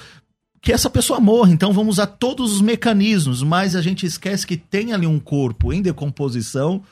que 0.60 0.72
essa 0.72 0.90
pessoa 0.90 1.20
morra. 1.20 1.52
Então 1.52 1.72
vamos 1.72 1.94
usar 1.94 2.08
todos 2.08 2.52
os 2.54 2.60
mecanismos, 2.60 3.44
mas 3.44 3.76
a 3.76 3.80
gente 3.82 4.04
esquece 4.04 4.44
que 4.44 4.56
tem 4.56 4.92
ali 4.92 5.06
um 5.06 5.20
corpo 5.20 5.72
em 5.72 5.80
decomposição, 5.80 6.82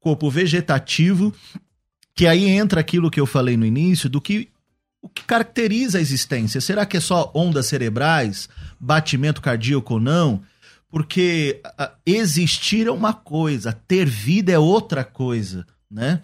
corpo 0.00 0.28
vegetativo, 0.28 1.32
que 2.12 2.26
aí 2.26 2.48
entra 2.48 2.80
aquilo 2.80 3.10
que 3.10 3.20
eu 3.20 3.26
falei 3.26 3.56
no 3.56 3.64
início, 3.64 4.10
do 4.10 4.20
que 4.20 4.48
o 5.00 5.08
que 5.08 5.22
caracteriza 5.24 5.98
a 5.98 6.00
existência. 6.00 6.60
Será 6.60 6.84
que 6.84 6.96
é 6.96 7.00
só 7.00 7.30
ondas 7.34 7.66
cerebrais, 7.66 8.48
batimento 8.80 9.40
cardíaco 9.40 9.94
ou 9.94 10.00
não? 10.00 10.42
Porque 10.90 11.60
a- 11.78 11.92
existir 12.04 12.88
é 12.88 12.90
uma 12.90 13.14
coisa, 13.14 13.72
ter 13.72 14.06
vida 14.06 14.50
é 14.50 14.58
outra 14.58 15.04
coisa, 15.04 15.64
né? 15.90 16.20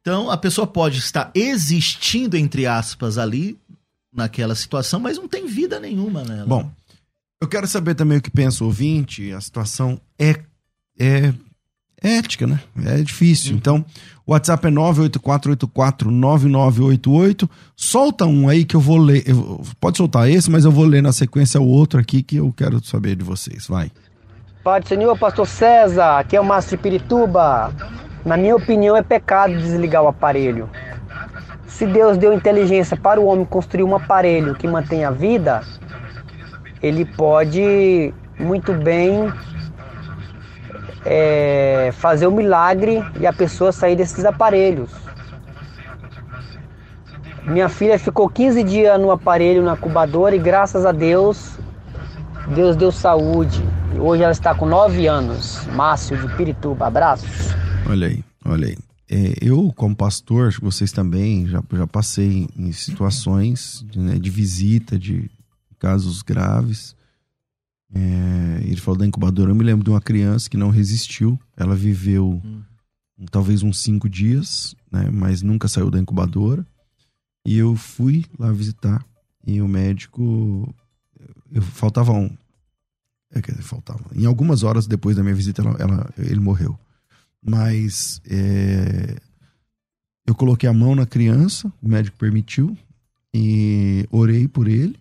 Então 0.00 0.30
a 0.30 0.36
pessoa 0.36 0.66
pode 0.66 0.98
estar 0.98 1.30
existindo 1.34 2.36
entre 2.36 2.66
aspas 2.66 3.18
ali 3.18 3.58
naquela 4.12 4.54
situação, 4.54 5.00
mas 5.00 5.16
não 5.16 5.26
tem 5.28 5.46
vida 5.46 5.80
nenhuma 5.80 6.22
nela. 6.24 6.46
Bom, 6.46 6.70
eu 7.40 7.48
quero 7.48 7.66
saber 7.66 7.94
também 7.94 8.18
o 8.18 8.22
que 8.22 8.30
pensa 8.30 8.62
o 8.62 8.66
ouvinte. 8.68 9.32
A 9.32 9.40
situação 9.40 9.98
é, 10.18 10.38
é, 10.98 11.32
é 12.02 12.16
ética, 12.18 12.46
né? 12.46 12.60
É 12.84 13.00
difícil. 13.02 13.54
Então, 13.56 13.84
o 14.26 14.32
WhatsApp 14.32 14.66
é 14.66 14.70
984849988. 14.70 17.48
Solta 17.76 18.26
um 18.26 18.48
aí 18.48 18.64
que 18.64 18.76
eu 18.76 18.80
vou 18.80 18.98
ler. 18.98 19.22
Eu- 19.26 19.62
pode 19.80 19.96
soltar 19.96 20.28
esse, 20.30 20.50
mas 20.50 20.64
eu 20.64 20.70
vou 20.72 20.84
ler 20.84 21.02
na 21.02 21.12
sequência 21.12 21.60
o 21.60 21.66
outro 21.66 21.98
aqui 22.00 22.22
que 22.22 22.36
eu 22.36 22.52
quero 22.52 22.84
saber 22.84 23.16
de 23.16 23.24
vocês. 23.24 23.66
Vai. 23.66 23.90
Pai 24.62 24.80
do 24.80 24.88
Senhor, 24.88 25.18
Pastor 25.18 25.46
César, 25.46 26.18
aqui 26.20 26.36
é 26.36 26.40
o 26.40 26.44
Márcio 26.44 26.76
de 26.76 26.82
Pirituba. 26.82 27.74
Na 28.24 28.36
minha 28.36 28.54
opinião, 28.54 28.96
é 28.96 29.02
pecado 29.02 29.56
desligar 29.56 30.02
o 30.02 30.08
aparelho. 30.08 30.68
Se 31.66 31.86
Deus 31.86 32.16
deu 32.16 32.32
inteligência 32.32 32.96
para 32.96 33.20
o 33.20 33.26
homem 33.26 33.44
construir 33.44 33.82
um 33.82 33.96
aparelho 33.96 34.54
que 34.54 34.68
mantém 34.68 35.04
a 35.04 35.10
vida, 35.10 35.62
ele 36.82 37.04
pode 37.04 38.14
muito 38.38 38.72
bem 38.72 39.32
é, 41.04 41.90
fazer 41.94 42.26
o 42.26 42.32
milagre 42.32 43.04
e 43.18 43.26
a 43.26 43.32
pessoa 43.32 43.72
sair 43.72 43.96
desses 43.96 44.24
aparelhos. 44.24 44.90
Minha 47.44 47.68
filha 47.68 47.98
ficou 47.98 48.28
15 48.28 48.62
dias 48.62 49.00
no 49.00 49.10
aparelho, 49.10 49.64
na 49.64 49.72
incubadora, 49.72 50.36
e 50.36 50.38
graças 50.38 50.86
a 50.86 50.92
Deus, 50.92 51.58
Deus 52.48 52.76
deu 52.76 52.92
saúde. 52.92 53.64
Hoje 53.98 54.22
ela 54.22 54.30
está 54.30 54.54
com 54.54 54.64
9 54.64 55.08
anos. 55.08 55.66
Márcio 55.72 56.16
de 56.16 56.28
Pirituba, 56.36 56.86
abraços. 56.86 57.52
Olha 57.88 58.06
aí, 58.08 58.24
olha 58.44 58.68
aí. 58.68 58.76
É, 59.10 59.34
eu, 59.42 59.72
como 59.76 59.94
pastor, 59.94 60.48
acho 60.48 60.58
que 60.58 60.64
vocês 60.64 60.90
também, 60.92 61.46
já, 61.46 61.62
já 61.72 61.86
passei 61.86 62.48
em 62.56 62.72
situações 62.72 63.84
de, 63.90 63.98
né, 63.98 64.18
de 64.18 64.30
visita, 64.30 64.98
de 64.98 65.30
casos 65.78 66.22
graves. 66.22 66.96
É, 67.94 68.60
ele 68.64 68.80
falou 68.80 68.98
da 68.98 69.06
incubadora. 69.06 69.50
Eu 69.50 69.54
me 69.54 69.64
lembro 69.64 69.84
de 69.84 69.90
uma 69.90 70.00
criança 70.00 70.48
que 70.48 70.56
não 70.56 70.70
resistiu. 70.70 71.38
Ela 71.56 71.74
viveu 71.74 72.40
talvez 73.30 73.62
uns 73.62 73.78
cinco 73.80 74.08
dias, 74.08 74.74
né, 74.90 75.10
mas 75.10 75.42
nunca 75.42 75.68
saiu 75.68 75.90
da 75.90 75.98
incubadora. 75.98 76.66
E 77.46 77.58
eu 77.58 77.76
fui 77.76 78.24
lá 78.38 78.50
visitar. 78.52 79.04
E 79.46 79.60
o 79.60 79.68
médico. 79.68 80.72
Eu, 81.50 81.60
faltava 81.60 82.12
um. 82.12 82.30
É, 83.34 83.42
faltava. 83.60 84.04
Em 84.14 84.24
algumas 84.24 84.62
horas 84.62 84.86
depois 84.86 85.16
da 85.16 85.22
minha 85.22 85.34
visita, 85.34 85.60
ela, 85.60 85.76
ela- 85.78 86.10
ele 86.16 86.40
morreu. 86.40 86.78
Mas 87.44 88.20
é, 88.28 89.16
eu 90.26 90.34
coloquei 90.34 90.68
a 90.68 90.72
mão 90.72 90.94
na 90.94 91.06
criança, 91.06 91.72
o 91.82 91.88
médico 91.88 92.16
permitiu, 92.16 92.76
e 93.34 94.06
orei 94.10 94.46
por 94.46 94.68
ele. 94.68 94.96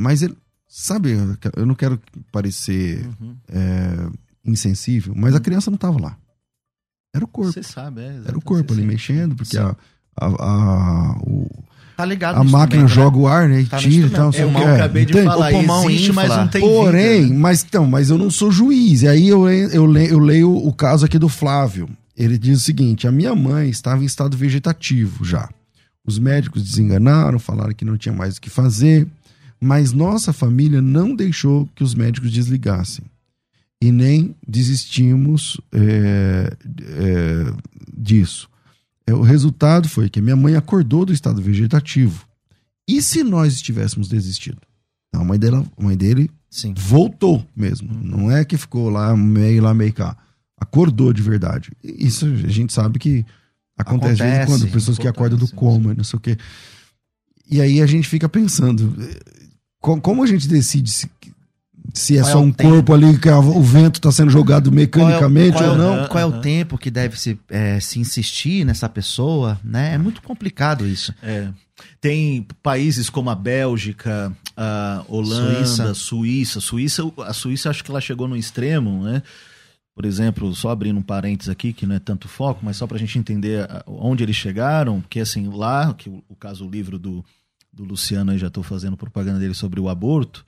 Mas 0.00 0.22
ele, 0.22 0.36
sabe, 0.68 1.12
eu 1.56 1.64
não 1.66 1.74
quero 1.74 2.00
parecer 2.30 3.06
Uhum. 3.20 3.36
é, 3.48 4.10
insensível, 4.44 5.14
mas 5.16 5.34
a 5.34 5.40
criança 5.40 5.70
não 5.70 5.76
estava 5.76 6.00
lá. 6.00 6.18
Era 7.14 7.24
o 7.24 7.28
corpo. 7.28 7.52
Você 7.52 7.62
sabe, 7.62 8.00
é. 8.00 8.22
Era 8.26 8.36
o 8.38 8.42
corpo 8.42 8.72
ali 8.72 8.82
mexendo, 8.84 9.36
porque 9.36 9.56
a, 9.58 9.76
a, 10.16 10.26
a, 10.26 11.18
o- 11.20 11.64
Tá 11.96 12.04
ligado 12.04 12.36
a 12.36 12.44
máquina 12.44 12.84
instrumento, 12.84 12.88
né? 12.88 12.94
joga 12.94 13.16
o 13.18 13.26
ar, 13.28 13.48
né? 13.48 13.60
E 13.60 13.66
Tá 13.66 13.76
tira 13.78 14.06
e 14.06 14.10
tal. 14.10 14.30
É, 14.34 14.44
o 14.44 14.48
eu 14.48 14.52
que 14.54 14.62
acabei 14.62 15.04
de 15.04 15.12
Entende? 15.12 15.26
falar, 15.26 15.48
O 15.48 15.52
pulmão 15.52 15.90
existe, 15.90 16.12
mas 16.12 16.24
infla. 16.26 16.36
não 16.40 16.48
tem 16.48 16.60
Porém, 16.60 17.22
vida. 17.24 17.34
mas 17.38 17.62
então, 17.62 17.86
mas 17.86 18.10
eu 18.10 18.18
não 18.18 18.30
sou 18.30 18.50
juiz. 18.50 19.02
E 19.02 19.08
aí 19.08 19.28
eu, 19.28 19.44
le- 19.46 19.68
eu, 19.76 19.86
le- 19.86 20.10
eu 20.10 20.18
leio 20.18 20.54
o 20.54 20.72
caso 20.72 21.04
aqui 21.04 21.18
do 21.18 21.28
Flávio. 21.28 21.88
Ele 22.16 22.36
diz 22.38 22.58
o 22.58 22.62
seguinte: 22.64 23.06
a 23.06 23.12
minha 23.12 23.34
mãe 23.34 23.68
estava 23.70 24.02
em 24.02 24.06
estado 24.06 24.36
vegetativo 24.36 25.24
já. 25.24 25.48
Os 26.06 26.18
médicos 26.18 26.62
desenganaram, 26.64 27.38
falaram 27.38 27.72
que 27.72 27.84
não 27.84 27.96
tinha 27.96 28.14
mais 28.14 28.36
o 28.36 28.40
que 28.40 28.50
fazer, 28.50 29.06
mas 29.60 29.92
nossa 29.92 30.32
família 30.32 30.82
não 30.82 31.14
deixou 31.14 31.68
que 31.76 31.84
os 31.84 31.94
médicos 31.94 32.32
desligassem. 32.32 33.04
E 33.80 33.90
nem 33.92 34.34
desistimos 34.46 35.60
é, 35.72 36.52
é, 36.80 37.52
disso. 37.96 38.48
É, 39.06 39.12
O 39.14 39.22
resultado 39.22 39.88
foi 39.88 40.08
que 40.08 40.18
a 40.18 40.22
minha 40.22 40.36
mãe 40.36 40.54
acordou 40.56 41.04
do 41.04 41.12
estado 41.12 41.40
vegetativo. 41.42 42.26
E 42.88 43.00
se 43.02 43.22
nós 43.22 43.54
estivéssemos 43.54 44.08
desistido? 44.08 44.58
A 45.14 45.22
mãe, 45.22 45.38
dela, 45.38 45.64
a 45.76 45.82
mãe 45.82 45.96
dele 45.96 46.30
Sim. 46.50 46.74
voltou 46.76 47.46
mesmo. 47.54 47.92
Não 48.02 48.30
é 48.30 48.44
que 48.44 48.56
ficou 48.56 48.88
lá 48.88 49.14
meio 49.16 49.62
lá, 49.62 49.74
meio 49.74 49.92
cá. 49.92 50.16
Acordou 50.58 51.12
de 51.12 51.22
verdade. 51.22 51.70
Isso 51.82 52.24
a 52.26 52.48
gente 52.48 52.72
sabe 52.72 52.98
que 52.98 53.24
acontece, 53.76 54.16
de 54.16 54.22
vez 54.22 54.32
em 54.34 54.42
Acontece, 54.42 54.62
quando, 54.64 54.72
pessoas 54.72 54.98
que 54.98 55.08
acordam 55.08 55.38
do 55.38 55.48
coma, 55.48 55.92
não 55.94 56.04
sei 56.04 56.16
o 56.16 56.20
quê. 56.20 56.38
E 57.50 57.60
aí 57.60 57.82
a 57.82 57.86
gente 57.86 58.08
fica 58.08 58.28
pensando, 58.28 58.96
co- 59.80 60.00
como 60.00 60.22
a 60.22 60.26
gente 60.26 60.48
decide 60.48 60.90
se, 61.94 62.16
é 62.16 62.20
Qual 62.20 62.28
é 62.28 62.32
só 62.32 62.40
um 62.40 62.52
tempo? 62.52 62.70
corpo 62.70 62.94
ali 62.94 63.18
que 63.18 63.28
a- 63.28 63.38
o 63.38 63.62
vento 63.62 63.96
está 63.96 64.10
sendo 64.12 64.30
jogado 64.30 64.70
mecanicamente 64.72 65.52
qual 65.52 65.64
é, 65.64 65.68
ou 65.70 65.74
o- 65.74 65.78
não? 65.78 66.06
Qual 66.08 66.20
é 66.22 66.26
o 66.26 66.40
tempo 66.40 66.78
que 66.78 66.90
deve 66.90 67.18
se, 67.18 67.38
é, 67.48 67.78
se 67.80 67.98
insistir 67.98 68.64
nessa 68.64 68.88
pessoa, 68.88 69.58
né? 69.64 69.94
É 69.94 69.98
muito 69.98 70.22
complicado 70.22 70.86
isso. 70.86 71.14
É. 71.22 71.48
Tem 72.00 72.46
países 72.62 73.10
como 73.10 73.28
a 73.30 73.34
Bélgica, 73.34 74.32
a 74.56 75.04
Holanda, 75.08 75.64
Suíça. 75.64 75.94
Suíça. 75.94 76.60
Suíça. 76.60 77.12
A 77.26 77.32
Suíça 77.32 77.70
acho 77.70 77.82
que 77.82 77.90
ela 77.90 78.00
chegou 78.00 78.28
no 78.28 78.36
extremo, 78.36 79.02
né? 79.04 79.22
Por 79.94 80.04
exemplo, 80.06 80.54
só 80.54 80.70
abrindo 80.70 80.98
um 80.98 81.02
parênteses 81.02 81.50
aqui, 81.50 81.72
que 81.72 81.84
não 81.84 81.94
é 81.96 81.98
tanto 81.98 82.26
foco, 82.28 82.60
mas 82.62 82.76
só 82.78 82.86
para 82.86 82.96
a 82.96 83.00
gente 83.00 83.18
entender 83.18 83.68
onde 83.86 84.22
eles 84.22 84.36
chegaram, 84.36 85.00
porque 85.02 85.20
assim, 85.20 85.48
lá, 85.52 85.92
que 85.92 86.08
o, 86.08 86.22
o 86.28 86.34
caso, 86.34 86.66
o 86.66 86.70
livro 86.70 86.98
do, 86.98 87.22
do 87.70 87.84
Luciano, 87.84 88.30
aí 88.30 88.38
já 88.38 88.46
estou 88.46 88.62
fazendo 88.62 88.96
propaganda 88.96 89.38
dele 89.38 89.52
sobre 89.52 89.78
o 89.80 89.88
aborto, 89.90 90.46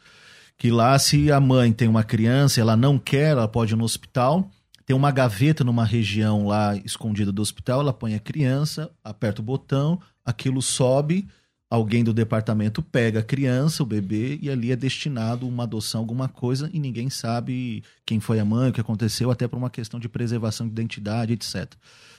que 0.59 0.71
lá 0.71 0.99
se 0.99 1.31
a 1.31 1.41
mãe 1.41 1.73
tem 1.73 1.89
uma 1.89 2.05
criança, 2.05 2.61
ela 2.61 2.77
não 2.77 2.99
quer, 2.99 3.31
ela 3.33 3.49
pode 3.49 3.75
ir 3.75 3.77
no 3.77 3.85
hospital, 3.85 4.51
tem 4.87 4.95
uma 4.95 5.11
gaveta 5.11 5.65
numa 5.65 5.85
região 5.85 6.47
lá 6.47 6.77
escondida 6.77 7.33
do 7.33 7.43
hospital, 7.43 7.81
ela 7.81 7.93
põe 7.93 8.15
a 8.15 8.21
criança, 8.21 8.91
aperta 9.03 9.41
o 9.41 9.45
botão, 9.45 10.01
aquilo 10.25 10.61
sobe, 10.61 11.27
alguém 11.71 12.05
do 12.05 12.13
departamento 12.13 12.83
pega 12.83 13.21
a 13.21 13.23
criança, 13.23 13.83
o 13.83 13.87
bebê, 13.87 14.39
e 14.41 14.51
ali 14.51 14.71
é 14.71 14.77
destinado 14.77 15.49
uma 15.49 15.65
adoção, 15.65 16.01
alguma 16.01 16.29
coisa, 16.29 16.71
e 16.73 16.79
ninguém 16.79 17.11
sabe 17.11 17.83
quem 18.07 18.21
foi 18.21 18.39
a 18.39 18.45
mãe, 18.45 18.71
o 18.71 18.73
que 18.73 18.81
aconteceu, 18.81 19.31
até 19.31 19.49
por 19.49 19.57
uma 19.57 19.71
questão 19.71 19.99
de 19.99 20.09
preservação 20.09 20.67
de 20.67 20.73
identidade, 20.73 21.33
etc. 21.33 21.73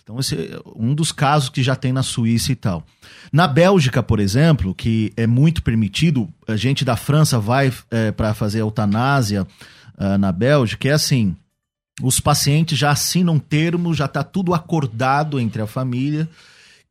Então, 0.06 0.20
esse 0.20 0.36
é 0.36 0.60
um 0.76 0.94
dos 0.94 1.12
casos 1.12 1.50
que 1.50 1.63
já 1.63 1.76
tem 1.76 1.91
na 1.91 2.04
Suíça 2.04 2.52
e 2.52 2.56
tal. 2.56 2.86
Na 3.34 3.48
Bélgica, 3.48 4.04
por 4.04 4.20
exemplo, 4.20 4.76
que 4.76 5.12
é 5.18 5.26
muito 5.26 5.63
permitido, 5.63 6.32
a 6.48 6.56
gente 6.56 6.86
da 6.86 6.96
França 6.96 7.39
vai 7.39 7.74
para 8.15 8.36
fazer 8.36 8.60
eutanásia 8.60 9.48
ah, 9.98 10.15
na 10.15 10.32
Bélgica, 10.32 10.88
é 10.88 10.91
assim: 10.91 11.36
os 12.04 12.20
pacientes 12.20 12.78
já 12.78 12.91
assinam 12.91 13.39
termo, 13.39 13.96
já 13.96 14.06
está 14.06 14.24
tudo 14.24 14.54
acordado 14.54 15.39
entre 15.39 15.60
a 15.60 15.68
família, 15.68 16.30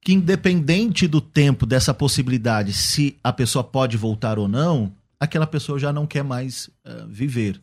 que 0.00 0.12
independente 0.12 1.06
do 1.06 1.20
tempo 1.20 1.64
dessa 1.64 1.94
possibilidade, 1.94 2.72
se 2.72 3.16
a 3.22 3.32
pessoa 3.32 3.62
pode 3.62 3.96
voltar 3.96 4.40
ou 4.40 4.48
não, 4.48 4.92
aquela 5.20 5.46
pessoa 5.46 5.78
já 5.78 5.92
não 5.92 6.04
quer 6.04 6.24
mais 6.24 6.68
ah, 6.84 7.06
viver. 7.08 7.60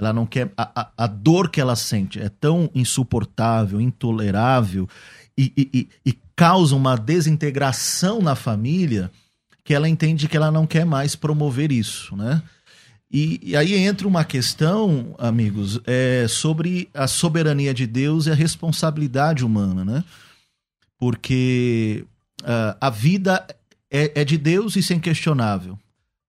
Ela 0.00 0.12
não 0.12 0.26
quer. 0.26 0.52
A, 0.56 0.82
a, 0.82 0.90
a 1.04 1.06
dor 1.06 1.50
que 1.50 1.60
ela 1.60 1.76
sente 1.76 2.20
é 2.20 2.28
tão 2.28 2.70
insuportável, 2.74 3.80
intolerável 3.80 4.88
e, 5.36 5.52
e, 5.56 5.88
e, 6.04 6.18
causa 6.34 6.74
uma 6.74 6.96
desintegração 6.96 8.22
na 8.22 8.34
família 8.34 9.10
que 9.62 9.74
ela 9.74 9.88
entende 9.88 10.26
que 10.26 10.36
ela 10.36 10.50
não 10.50 10.66
quer 10.66 10.86
mais 10.86 11.14
promover 11.14 11.70
isso, 11.70 12.16
né? 12.16 12.42
E, 13.12 13.40
e 13.42 13.56
aí 13.56 13.74
entra 13.74 14.06
uma 14.06 14.24
questão, 14.24 15.14
amigos, 15.18 15.80
é, 15.84 16.26
sobre 16.28 16.88
a 16.94 17.06
soberania 17.06 17.74
de 17.74 17.86
Deus 17.86 18.26
e 18.26 18.30
a 18.30 18.34
responsabilidade 18.34 19.44
humana, 19.44 19.84
né? 19.84 20.04
Porque 20.98 22.04
ah, 22.44 22.76
a 22.80 22.90
vida 22.90 23.46
é, 23.90 24.20
é 24.20 24.24
de 24.24 24.38
Deus 24.38 24.76
isso 24.76 24.92
é 24.92 24.96
inquestionável. 24.96 25.78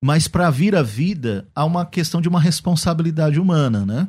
Mas 0.04 0.28
para 0.28 0.50
vir 0.50 0.76
a 0.76 0.82
vida, 0.82 1.48
há 1.56 1.64
uma 1.64 1.86
questão 1.86 2.20
de 2.20 2.28
uma 2.28 2.40
responsabilidade 2.40 3.40
humana, 3.40 3.86
né? 3.86 4.08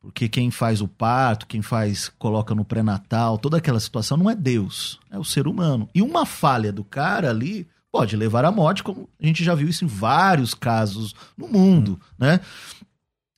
Porque 0.00 0.28
quem 0.28 0.50
faz 0.50 0.80
o 0.80 0.86
parto, 0.86 1.46
quem 1.46 1.62
faz, 1.62 2.10
coloca 2.18 2.54
no 2.54 2.64
pré-natal, 2.64 3.38
toda 3.38 3.56
aquela 3.56 3.80
situação 3.80 4.16
não 4.16 4.30
é 4.30 4.34
Deus, 4.34 5.00
é 5.10 5.18
o 5.18 5.24
ser 5.24 5.48
humano. 5.48 5.88
E 5.94 6.02
uma 6.02 6.26
falha 6.26 6.70
do 6.70 6.84
cara 6.84 7.30
ali 7.30 7.66
pode 7.90 8.16
levar 8.16 8.44
à 8.44 8.52
morte, 8.52 8.82
como 8.82 9.08
a 9.20 9.26
gente 9.26 9.42
já 9.42 9.54
viu 9.54 9.68
isso 9.68 9.84
em 9.84 9.88
vários 9.88 10.52
casos 10.52 11.14
no 11.36 11.48
mundo, 11.48 11.98
né? 12.18 12.40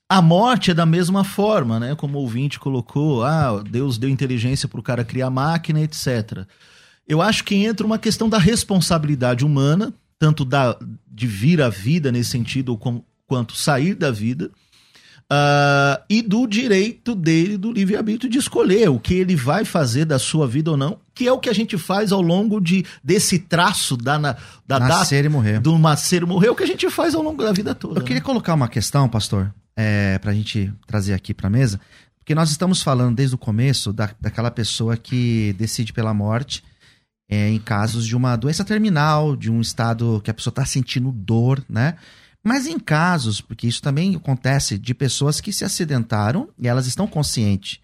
A 0.09 0.23
morte 0.23 0.71
é 0.71 0.75
da 0.75 0.87
mesma 0.87 1.25
forma, 1.25 1.81
né? 1.81 1.95
Como 1.95 2.19
o 2.19 2.23
ouvinte 2.23 2.59
colocou, 2.59 3.25
ah, 3.25 3.63
Deus 3.63 3.99
deu 3.99 4.09
inteligência 4.09 4.69
para 4.69 4.81
o 4.81 4.83
cara 4.83 5.05
criar 5.05 5.31
máquina, 5.31 5.81
etc. 5.81 6.47
Eu 7.07 7.23
acho 7.23 7.45
que 7.45 7.55
entra 7.55 7.87
uma 7.87 7.99
questão 7.99 8.29
da 8.29 8.39
responsabilidade 8.39 9.45
humana, 9.45 9.93
tanto 10.19 10.45
da, 10.45 10.77
de 11.07 11.27
vir 11.27 11.61
à 11.61 11.69
vida 11.69 12.11
nesse 12.13 12.31
sentido, 12.31 12.77
com- 12.77 13.03
quanto 13.27 13.57
sair 13.57 13.95
da 13.95 14.11
vida, 14.11 14.51
ah, 15.29 16.01
e 16.09 16.23
do 16.23 16.47
direito 16.47 17.15
dele, 17.15 17.57
do 17.57 17.73
livre-arbítrio, 17.73 18.31
de 18.31 18.39
escolher 18.39 18.89
o 18.89 18.99
que 19.01 19.15
ele 19.15 19.35
vai 19.35 19.65
fazer 19.65 20.05
da 20.05 20.19
sua 20.19 20.47
vida 20.47 20.71
ou 20.71 20.77
não, 20.77 20.99
que 21.15 21.27
é 21.27 21.33
o 21.33 21.39
que 21.39 21.49
a 21.49 21.53
gente 21.53 21.77
faz 21.77 22.13
ao 22.13 22.21
longo 22.23 22.61
de, 22.61 22.85
desse 23.03 23.39
traço 23.39 23.97
da, 23.97 24.19
na- 24.19 24.37
da 24.67 24.79
Nascer 24.79 25.25
e 25.25 25.29
morrer. 25.29 25.61
do 25.61 25.77
nascer 25.79 26.23
e 26.23 26.27
morrer, 26.27 26.47
é 26.49 26.51
o 26.51 26.55
que 26.55 26.63
a 26.63 26.67
gente 26.67 26.89
faz 26.91 27.15
ao 27.15 27.23
longo 27.23 27.43
da 27.43 27.53
vida 27.53 27.75
toda. 27.75 27.99
Eu 28.01 28.05
queria 28.05 28.21
né? 28.21 28.25
colocar 28.25 28.55
uma 28.55 28.69
questão, 28.69 29.09
pastor, 29.09 29.53
é, 29.77 30.19
para 30.19 30.31
a 30.31 30.35
gente 30.35 30.73
trazer 30.87 31.13
aqui 31.15 31.35
para 31.35 31.49
a 31.49 31.51
mesa, 31.51 31.81
porque 32.19 32.35
nós 32.35 32.51
estamos 32.51 32.83
falando 32.83 33.17
desde 33.17 33.35
o 33.35 33.39
começo 33.39 33.93
da, 33.93 34.11
daquela 34.21 34.51
pessoa 34.51 34.97
que 34.97 35.55
decide 35.59 35.93
pela 35.93 36.15
morte 36.15 36.63
é, 37.29 37.49
em 37.51 37.59
casos 37.59 38.07
de 38.07 38.17
uma 38.17 38.37
doença 38.37 38.65
terminal, 38.65 39.37
de 39.37 39.51
um 39.51 39.61
estado 39.61 40.21
que 40.23 40.31
a 40.31 40.35
pessoa 40.35 40.53
está 40.53 40.65
sentindo 40.65 41.11
dor, 41.11 41.65
né? 41.69 41.97
Mas 42.43 42.67
em 42.67 42.79
casos, 42.79 43.41
porque 43.41 43.67
isso 43.67 43.83
também 43.83 44.15
acontece, 44.15 44.79
de 44.79 44.95
pessoas 44.95 45.41
que 45.41 45.53
se 45.53 45.65
acidentaram 45.65 46.49
e 46.57 46.69
elas 46.69 46.87
estão 46.87 47.07
conscientes. 47.07 47.81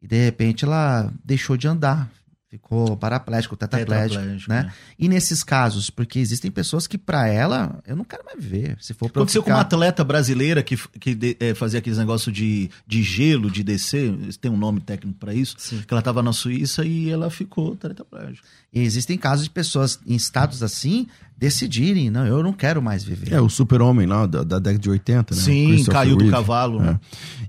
E 0.00 0.08
de 0.08 0.24
repente 0.24 0.64
ela 0.64 1.12
deixou 1.22 1.56
de 1.56 1.68
andar, 1.68 2.10
ficou 2.50 2.96
paraplégico, 2.96 3.56
tetraplégico, 3.56 4.14
Tetraplégico, 4.16 4.50
né? 4.50 4.62
né? 4.64 4.72
E 4.98 5.08
nesses 5.08 5.44
casos, 5.44 5.88
porque 5.88 6.18
existem 6.18 6.50
pessoas 6.50 6.86
que 6.88 6.98
para 6.98 7.28
ela, 7.28 7.80
eu 7.86 7.94
não 7.94 8.04
quero 8.04 8.24
mais 8.24 8.42
viver. 8.42 8.76
Se 8.80 8.92
for 8.92 9.08
pra 9.08 9.22
Aconteceu 9.22 9.40
com 9.42 9.50
uma 9.50 9.58
ficar- 9.58 9.66
atleta 9.76 10.02
brasileira 10.02 10.60
que, 10.62 10.76
que 10.98 11.14
de- 11.14 11.36
eh, 11.38 11.54
fazia 11.54 11.78
aqueles 11.78 11.96
negócios 11.98 12.34
de, 12.34 12.68
de 12.86 13.02
gelo, 13.04 13.48
de 13.50 13.62
descer, 13.62 14.12
tem 14.40 14.50
um 14.50 14.56
nome 14.56 14.80
técnico 14.80 15.16
pra 15.18 15.32
isso, 15.32 15.54
Sim. 15.58 15.82
que 15.86 15.94
ela 15.94 16.02
tava 16.02 16.22
na 16.24 16.32
Suíça 16.32 16.84
e 16.84 17.08
ela 17.08 17.30
ficou 17.30 17.76
tetraplégica. 17.76 18.46
E 18.72 18.80
existem 18.80 19.16
casos 19.16 19.44
de 19.44 19.50
pessoas 19.50 20.00
em 20.04 20.16
estados 20.16 20.60
assim 20.62 21.06
decidirem, 21.38 22.10
não, 22.10 22.26
eu 22.26 22.42
não 22.42 22.52
quero 22.52 22.82
mais 22.82 23.02
viver. 23.04 23.32
É, 23.32 23.40
o 23.40 23.48
super-homem 23.48 24.06
lá 24.06 24.26
da, 24.26 24.42
da 24.42 24.58
década 24.58 24.78
de 24.82 24.90
80, 24.90 25.34
né? 25.34 25.40
Sim, 25.40 25.84
caiu 25.84 26.16
do 26.16 26.28
cavalo. 26.30 26.80
É. 26.80 26.84
né? 26.84 27.00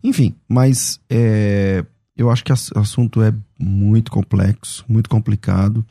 Enfim, 0.03 0.35
mas 0.47 0.99
é, 1.09 1.83
eu 2.21 2.29
acho 2.29 2.43
que 2.43 2.51
o 2.51 2.79
assunto 2.79 3.21
é 3.21 3.33
muito 3.59 4.11
complexo, 4.11 4.85
muito 4.87 5.09
complicado. 5.09 5.85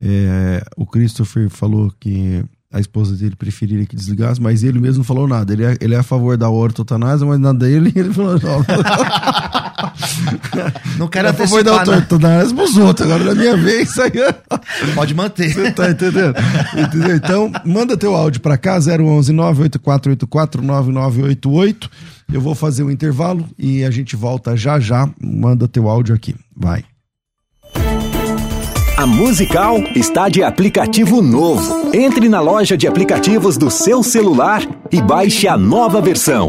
É, 0.00 0.62
o 0.76 0.86
Christopher 0.86 1.50
falou 1.50 1.92
que 1.98 2.44
a 2.72 2.78
esposa 2.78 3.16
dele 3.16 3.34
preferiria 3.34 3.86
que 3.86 3.96
desligasse, 3.96 4.40
mas 4.40 4.62
ele 4.62 4.78
mesmo 4.78 4.98
não 4.98 5.04
falou 5.04 5.26
nada. 5.26 5.52
Ele 5.52 5.64
é, 5.64 5.76
ele 5.80 5.94
é 5.94 5.98
a 5.98 6.02
favor 6.02 6.36
da 6.36 6.48
ortotanásia, 6.48 7.26
mas 7.26 7.38
nada 7.40 7.58
dele, 7.58 7.92
ele 7.96 8.12
falou: 8.12 8.38
não, 8.40 8.64
Não 10.98 11.08
quero 11.08 11.28
ele 11.28 11.36
é 11.36 11.42
a 11.42 11.46
favor 11.46 11.62
da 11.62 11.72
antecipar, 11.72 11.86
não. 11.86 12.02
ortotanásia 12.02 12.54
pros 12.54 12.76
outros. 12.76 13.10
Agora, 13.10 13.24
na 13.24 13.34
minha 13.34 13.56
vez, 13.56 13.98
aí. 13.98 14.10
Pode 14.94 15.14
manter. 15.14 15.52
Você 15.52 15.70
tá 15.72 15.90
entendendo? 15.90 16.34
Entendeu? 16.76 17.16
Então, 17.16 17.52
manda 17.64 17.96
teu 17.96 18.14
áudio 18.14 18.40
pra 18.40 18.56
cá, 18.56 18.78
011 18.78 19.32
98484 19.32 20.62
9988. 20.62 21.90
Eu 22.32 22.40
vou 22.40 22.54
fazer 22.54 22.82
um 22.82 22.90
intervalo 22.90 23.46
e 23.58 23.84
a 23.84 23.90
gente 23.90 24.16
volta 24.16 24.56
já 24.56 24.80
já. 24.80 25.08
Manda 25.20 25.68
teu 25.68 25.88
áudio 25.88 26.14
aqui. 26.14 26.34
Vai. 26.56 26.84
A 28.96 29.06
Musical 29.06 29.78
está 29.94 30.28
de 30.28 30.42
aplicativo 30.42 31.20
novo. 31.20 31.90
Entre 31.94 32.28
na 32.28 32.40
loja 32.40 32.76
de 32.76 32.88
aplicativos 32.88 33.58
do 33.58 33.70
seu 33.70 34.02
celular 34.02 34.62
e 34.90 35.02
baixe 35.02 35.46
a 35.46 35.56
nova 35.58 36.00
versão. 36.00 36.48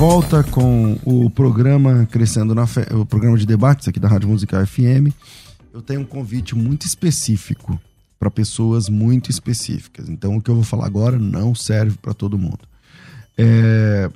volta 0.00 0.42
com 0.42 0.98
o 1.04 1.28
programa 1.28 2.06
Crescendo 2.06 2.54
na 2.54 2.66
Fé, 2.66 2.86
o 2.90 3.04
programa 3.04 3.36
de 3.36 3.44
debates 3.44 3.86
aqui 3.86 4.00
da 4.00 4.08
Rádio 4.08 4.30
Musical 4.30 4.66
FM. 4.66 5.12
eu 5.74 5.82
tenho 5.82 6.00
um 6.00 6.06
convite 6.06 6.56
muito 6.56 6.86
específico 6.86 7.78
para 8.18 8.30
pessoas 8.30 8.88
muito 8.88 9.30
específicas. 9.30 10.08
Então, 10.08 10.38
o 10.38 10.40
que 10.40 10.50
eu 10.50 10.54
vou 10.54 10.64
falar 10.64 10.86
agora 10.86 11.18
não 11.18 11.54
serve 11.54 11.98
para 12.00 12.14
todo 12.14 12.38
mundo. 12.38 12.60
É, 13.36 14.10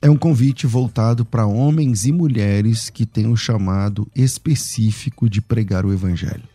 é 0.00 0.08
um 0.08 0.16
convite 0.16 0.66
voltado 0.66 1.26
para 1.26 1.44
homens 1.44 2.06
e 2.06 2.12
mulheres 2.12 2.88
que 2.88 3.04
têm 3.04 3.26
o 3.26 3.36
chamado 3.36 4.08
específico 4.16 5.28
de 5.28 5.42
pregar 5.42 5.84
o 5.84 5.92
evangelho. 5.92 6.48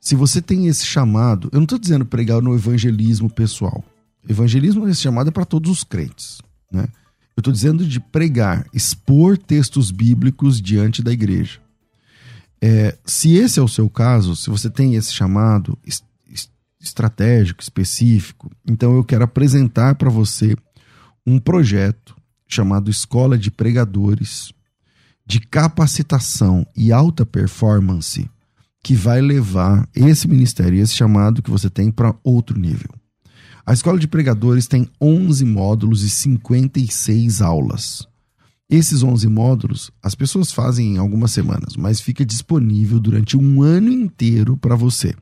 Se 0.00 0.14
você 0.14 0.40
tem 0.40 0.68
esse 0.68 0.86
chamado, 0.86 1.50
eu 1.52 1.58
não 1.58 1.64
estou 1.64 1.78
dizendo 1.78 2.06
pregar 2.06 2.40
no 2.40 2.54
evangelismo 2.54 3.28
pessoal. 3.28 3.84
Evangelismo, 4.26 4.88
esse 4.88 5.02
chamado 5.02 5.28
é 5.28 5.30
para 5.30 5.44
todos 5.44 5.70
os 5.70 5.84
crentes. 5.84 6.40
Né? 6.72 6.88
Eu 7.36 7.40
estou 7.40 7.52
dizendo 7.52 7.86
de 7.86 7.98
pregar, 7.98 8.66
expor 8.72 9.36
textos 9.36 9.90
bíblicos 9.90 10.60
diante 10.60 11.02
da 11.02 11.12
igreja. 11.12 11.60
É, 12.60 12.96
se 13.04 13.34
esse 13.34 13.58
é 13.58 13.62
o 13.62 13.68
seu 13.68 13.90
caso, 13.90 14.36
se 14.36 14.48
você 14.48 14.70
tem 14.70 14.94
esse 14.94 15.12
chamado 15.12 15.76
estratégico, 16.80 17.62
específico, 17.62 18.50
então 18.66 18.94
eu 18.94 19.04
quero 19.04 19.24
apresentar 19.24 19.96
para 19.96 20.10
você 20.10 20.56
um 21.26 21.38
projeto 21.38 22.16
chamado 22.46 22.90
Escola 22.90 23.36
de 23.36 23.50
Pregadores 23.50 24.52
de 25.26 25.40
capacitação 25.40 26.66
e 26.76 26.92
alta 26.92 27.24
performance 27.24 28.30
que 28.82 28.94
vai 28.94 29.20
levar 29.22 29.88
esse 29.94 30.28
ministério, 30.28 30.78
esse 30.78 30.94
chamado 30.94 31.42
que 31.42 31.50
você 31.50 31.70
tem 31.70 31.90
para 31.90 32.14
outro 32.22 32.58
nível. 32.58 32.90
A 33.66 33.72
Escola 33.72 33.98
de 33.98 34.06
Pregadores 34.06 34.66
tem 34.66 34.86
11 35.00 35.42
módulos 35.46 36.02
e 36.02 36.10
56 36.10 37.40
aulas. 37.40 38.06
Esses 38.68 39.02
11 39.02 39.26
módulos 39.28 39.90
as 40.02 40.14
pessoas 40.14 40.52
fazem 40.52 40.94
em 40.94 40.98
algumas 40.98 41.32
semanas, 41.32 41.74
mas 41.76 41.98
fica 41.98 42.26
disponível 42.26 43.00
durante 43.00 43.38
um 43.38 43.62
ano 43.62 43.90
inteiro 43.90 44.54
para 44.56 44.76
você. 44.76 45.14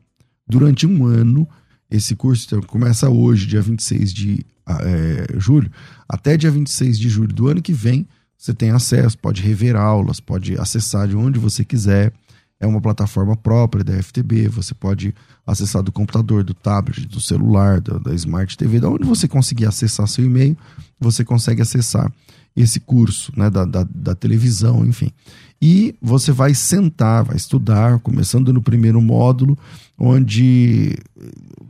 Durante 0.47 0.89
um 0.89 1.07
ano, 1.07 1.49
esse 1.89 2.17
curso 2.17 2.47
então, 2.47 2.63
começa 2.63 3.09
hoje, 3.09 3.47
dia 3.47 3.63
26 3.63 4.13
de 4.13 4.45
é, 4.67 5.39
julho, 5.39 5.71
até 6.09 6.37
dia 6.37 6.51
26 6.51 6.99
de 6.99 7.09
julho 7.09 7.33
do 7.33 7.47
ano 7.47 7.63
que 7.63 7.73
vem, 7.73 8.09
você 8.37 8.53
tem 8.53 8.71
acesso, 8.71 9.17
pode 9.19 9.41
rever 9.41 9.77
aulas, 9.77 10.19
pode 10.19 10.59
acessar 10.59 11.07
de 11.07 11.15
onde 11.15 11.39
você 11.39 11.65
quiser. 11.65 12.13
É 12.62 12.66
uma 12.66 12.81
plataforma 12.81 13.37
própria 13.37 13.83
da 13.83 14.01
FTB, 14.01 14.46
você 14.46 14.72
pode 14.72 15.12
acessar 15.44 15.83
do 15.83 15.90
computador, 15.90 16.44
do 16.44 16.55
tablet, 16.55 17.09
do 17.09 17.20
celular, 17.20 17.81
da, 17.81 17.98
da 17.98 18.14
Smart 18.14 18.57
TV, 18.57 18.79
da 18.79 18.88
onde 18.88 19.05
você 19.05 19.27
conseguir 19.27 19.66
acessar 19.66 20.07
seu 20.07 20.25
e-mail, 20.25 20.57
você 21.01 21.25
consegue 21.25 21.61
acessar 21.61 22.09
esse 22.55 22.79
curso, 22.79 23.33
né, 23.37 23.51
da, 23.51 23.64
da, 23.64 23.85
da, 23.92 24.14
televisão, 24.14 24.87
enfim. 24.87 25.11
E 25.61 25.96
você 26.01 26.31
vai 26.31 26.55
sentar, 26.55 27.25
vai 27.25 27.35
estudar, 27.35 27.98
começando 27.98 28.53
no 28.53 28.62
primeiro 28.62 29.03
módulo, 29.03 29.59
onde 29.98 30.96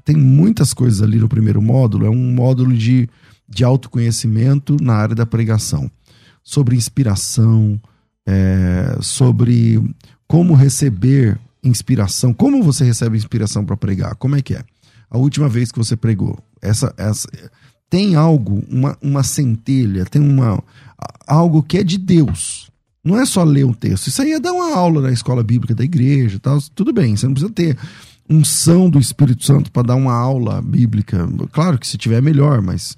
tem 0.04 0.14
muitas 0.14 0.74
coisas 0.74 1.00
ali 1.00 1.18
no 1.18 1.28
primeiro 1.28 1.62
módulo. 1.62 2.04
É 2.04 2.10
um 2.10 2.34
módulo 2.34 2.76
de, 2.76 3.08
de 3.48 3.64
autoconhecimento 3.64 4.76
na 4.78 4.92
área 4.92 5.14
da 5.14 5.24
pregação, 5.24 5.90
sobre 6.42 6.76
inspiração, 6.76 7.80
é, 8.26 8.98
sobre 9.00 9.80
como 10.32 10.54
receber 10.54 11.38
inspiração, 11.62 12.32
como 12.32 12.62
você 12.62 12.82
recebe 12.84 13.18
inspiração 13.18 13.66
para 13.66 13.76
pregar, 13.76 14.14
como 14.14 14.34
é 14.34 14.40
que 14.40 14.54
é? 14.54 14.64
A 15.10 15.18
última 15.18 15.46
vez 15.46 15.70
que 15.70 15.76
você 15.76 15.94
pregou, 15.94 16.38
essa, 16.62 16.94
essa 16.96 17.28
tem 17.90 18.14
algo, 18.14 18.64
uma, 18.66 18.96
uma 19.02 19.22
centelha, 19.22 20.06
tem 20.06 20.22
uma, 20.22 20.64
algo 21.26 21.62
que 21.62 21.76
é 21.76 21.84
de 21.84 21.98
Deus. 21.98 22.70
Não 23.04 23.20
é 23.20 23.26
só 23.26 23.44
ler 23.44 23.66
um 23.66 23.74
texto. 23.74 24.06
Isso 24.06 24.22
aí 24.22 24.32
é 24.32 24.40
dar 24.40 24.54
uma 24.54 24.74
aula 24.74 25.02
na 25.02 25.12
escola 25.12 25.42
bíblica 25.42 25.74
da 25.74 25.84
igreja 25.84 26.38
tal. 26.38 26.58
Tudo 26.74 26.94
bem, 26.94 27.14
você 27.14 27.26
não 27.26 27.34
precisa 27.34 27.52
ter 27.52 27.76
unção 28.26 28.88
do 28.88 28.98
Espírito 28.98 29.44
Santo 29.44 29.70
para 29.70 29.88
dar 29.88 29.96
uma 29.96 30.14
aula 30.14 30.62
bíblica. 30.62 31.28
Claro 31.52 31.78
que 31.78 31.86
se 31.86 31.98
tiver 31.98 32.22
melhor, 32.22 32.62
mas 32.62 32.96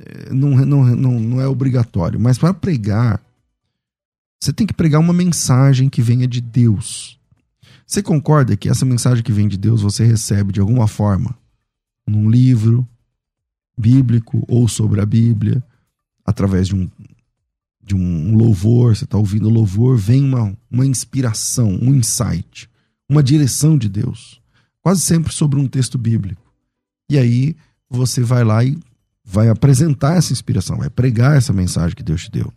eh, 0.00 0.30
não, 0.32 0.50
não, 0.66 0.84
não, 0.84 1.20
não 1.20 1.40
é 1.40 1.46
obrigatório. 1.46 2.18
Mas 2.18 2.38
para 2.38 2.52
pregar, 2.52 3.20
você 4.42 4.52
tem 4.52 4.66
que 4.66 4.74
pregar 4.74 5.00
uma 5.00 5.12
mensagem 5.12 5.88
que 5.88 6.02
venha 6.02 6.26
de 6.26 6.40
Deus. 6.40 7.16
Você 7.86 8.02
concorda 8.02 8.56
que 8.56 8.68
essa 8.68 8.84
mensagem 8.84 9.22
que 9.22 9.30
vem 9.30 9.46
de 9.46 9.56
Deus 9.56 9.82
você 9.82 10.04
recebe 10.04 10.52
de 10.52 10.58
alguma 10.58 10.88
forma? 10.88 11.32
Num 12.04 12.28
livro, 12.28 12.84
bíblico 13.78 14.44
ou 14.48 14.66
sobre 14.66 15.00
a 15.00 15.06
Bíblia, 15.06 15.62
através 16.26 16.66
de 16.66 16.74
um, 16.74 16.90
de 17.84 17.94
um 17.94 18.34
louvor, 18.34 18.96
você 18.96 19.04
está 19.04 19.16
ouvindo 19.16 19.48
louvor, 19.48 19.96
vem 19.96 20.24
uma, 20.24 20.58
uma 20.68 20.84
inspiração, 20.84 21.78
um 21.80 21.94
insight, 21.94 22.68
uma 23.08 23.22
direção 23.22 23.78
de 23.78 23.88
Deus, 23.88 24.42
quase 24.80 25.02
sempre 25.02 25.32
sobre 25.32 25.60
um 25.60 25.68
texto 25.68 25.96
bíblico. 25.96 26.52
E 27.08 27.16
aí 27.16 27.54
você 27.88 28.20
vai 28.22 28.42
lá 28.42 28.64
e 28.64 28.76
vai 29.24 29.48
apresentar 29.48 30.16
essa 30.16 30.32
inspiração, 30.32 30.78
vai 30.78 30.90
pregar 30.90 31.36
essa 31.36 31.52
mensagem 31.52 31.94
que 31.94 32.02
Deus 32.02 32.24
te 32.24 32.30
deu. 32.32 32.52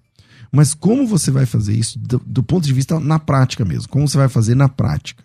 Mas 0.55 0.73
como 0.73 1.05
você 1.05 1.31
vai 1.31 1.45
fazer 1.45 1.73
isso 1.73 1.99
do, 1.99 2.19
do 2.25 2.43
ponto 2.43 2.65
de 2.65 2.73
vista 2.73 2.99
na 2.99 3.19
prática 3.19 3.65
mesmo? 3.65 3.89
Como 3.89 4.07
você 4.07 4.17
vai 4.17 4.29
fazer 4.29 4.55
na 4.55 4.69
prática? 4.69 5.23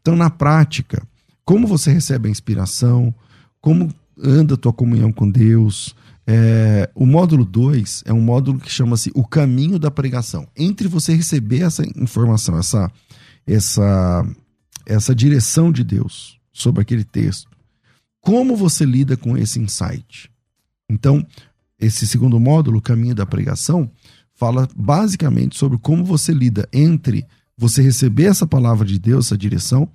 Então, 0.00 0.16
na 0.16 0.30
prática, 0.30 1.02
como 1.44 1.66
você 1.66 1.92
recebe 1.92 2.28
a 2.28 2.30
inspiração, 2.30 3.14
como 3.60 3.92
anda 4.22 4.54
a 4.54 4.56
tua 4.56 4.72
comunhão 4.72 5.12
com 5.12 5.30
Deus. 5.30 5.94
É, 6.26 6.88
o 6.94 7.06
módulo 7.06 7.44
2 7.44 8.04
é 8.06 8.12
um 8.12 8.20
módulo 8.20 8.60
que 8.60 8.70
chama-se 8.70 9.10
O 9.14 9.26
Caminho 9.26 9.78
da 9.78 9.90
Pregação. 9.90 10.46
Entre 10.56 10.86
você 10.86 11.14
receber 11.14 11.62
essa 11.62 11.82
informação, 11.98 12.58
essa, 12.58 12.90
essa, 13.46 14.26
essa 14.86 15.14
direção 15.14 15.72
de 15.72 15.82
Deus 15.82 16.38
sobre 16.52 16.82
aquele 16.82 17.04
texto, 17.04 17.48
como 18.20 18.54
você 18.54 18.84
lida 18.84 19.16
com 19.16 19.36
esse 19.36 19.58
insight? 19.58 20.30
Então, 20.88 21.26
esse 21.78 22.06
segundo 22.06 22.38
módulo, 22.38 22.78
O 22.78 22.82
Caminho 22.82 23.14
da 23.14 23.24
Pregação, 23.24 23.90
fala 24.40 24.66
basicamente 24.74 25.58
sobre 25.58 25.76
como 25.76 26.02
você 26.02 26.32
lida 26.32 26.66
entre 26.72 27.26
você 27.58 27.82
receber 27.82 28.24
essa 28.24 28.46
palavra 28.46 28.86
de 28.86 28.98
Deus, 28.98 29.26
essa 29.26 29.36
direção, 29.36 29.86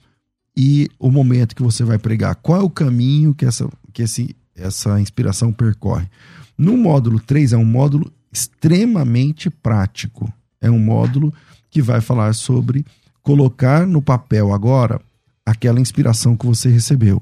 e 0.55 0.87
o 0.99 1.09
momento 1.09 1.55
que 1.55 1.63
você 1.63 1.83
vai 1.83 1.97
pregar. 1.97 2.35
Qual 2.35 2.61
é 2.61 2.63
o 2.63 2.69
caminho 2.69 3.33
que 3.33 3.43
essa, 3.43 3.67
que 3.91 4.03
esse, 4.03 4.35
essa 4.55 5.01
inspiração 5.01 5.51
percorre? 5.51 6.07
No 6.55 6.77
módulo 6.77 7.19
3 7.19 7.53
é 7.53 7.57
um 7.57 7.65
módulo 7.65 8.13
extremamente 8.31 9.49
prático. 9.49 10.31
É 10.61 10.69
um 10.69 10.79
módulo 10.79 11.33
que 11.71 11.81
vai 11.81 11.99
falar 11.99 12.33
sobre 12.35 12.85
colocar 13.23 13.87
no 13.87 13.99
papel 13.99 14.53
agora 14.53 15.01
aquela 15.43 15.81
inspiração 15.81 16.37
que 16.37 16.45
você 16.45 16.69
recebeu. 16.69 17.19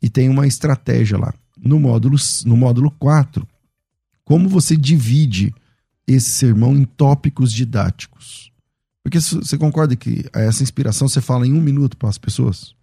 E 0.00 0.08
tem 0.08 0.30
uma 0.30 0.46
estratégia 0.46 1.18
lá. 1.18 1.34
No 1.62 1.78
módulo, 1.78 2.16
no 2.46 2.56
módulo 2.56 2.90
4, 2.98 3.46
como 4.24 4.48
você 4.48 4.74
divide 4.74 5.54
esse 6.06 6.30
sermão 6.30 6.76
em 6.76 6.84
tópicos 6.84 7.52
didáticos. 7.52 8.52
Porque 9.02 9.20
você 9.20 9.58
concorda 9.58 9.96
que 9.96 10.24
essa 10.32 10.62
inspiração 10.62 11.08
você 11.08 11.20
fala 11.20 11.46
em 11.46 11.52
um 11.52 11.60
minuto 11.60 11.96
para 11.96 12.08
as 12.08 12.18
pessoas? 12.18 12.74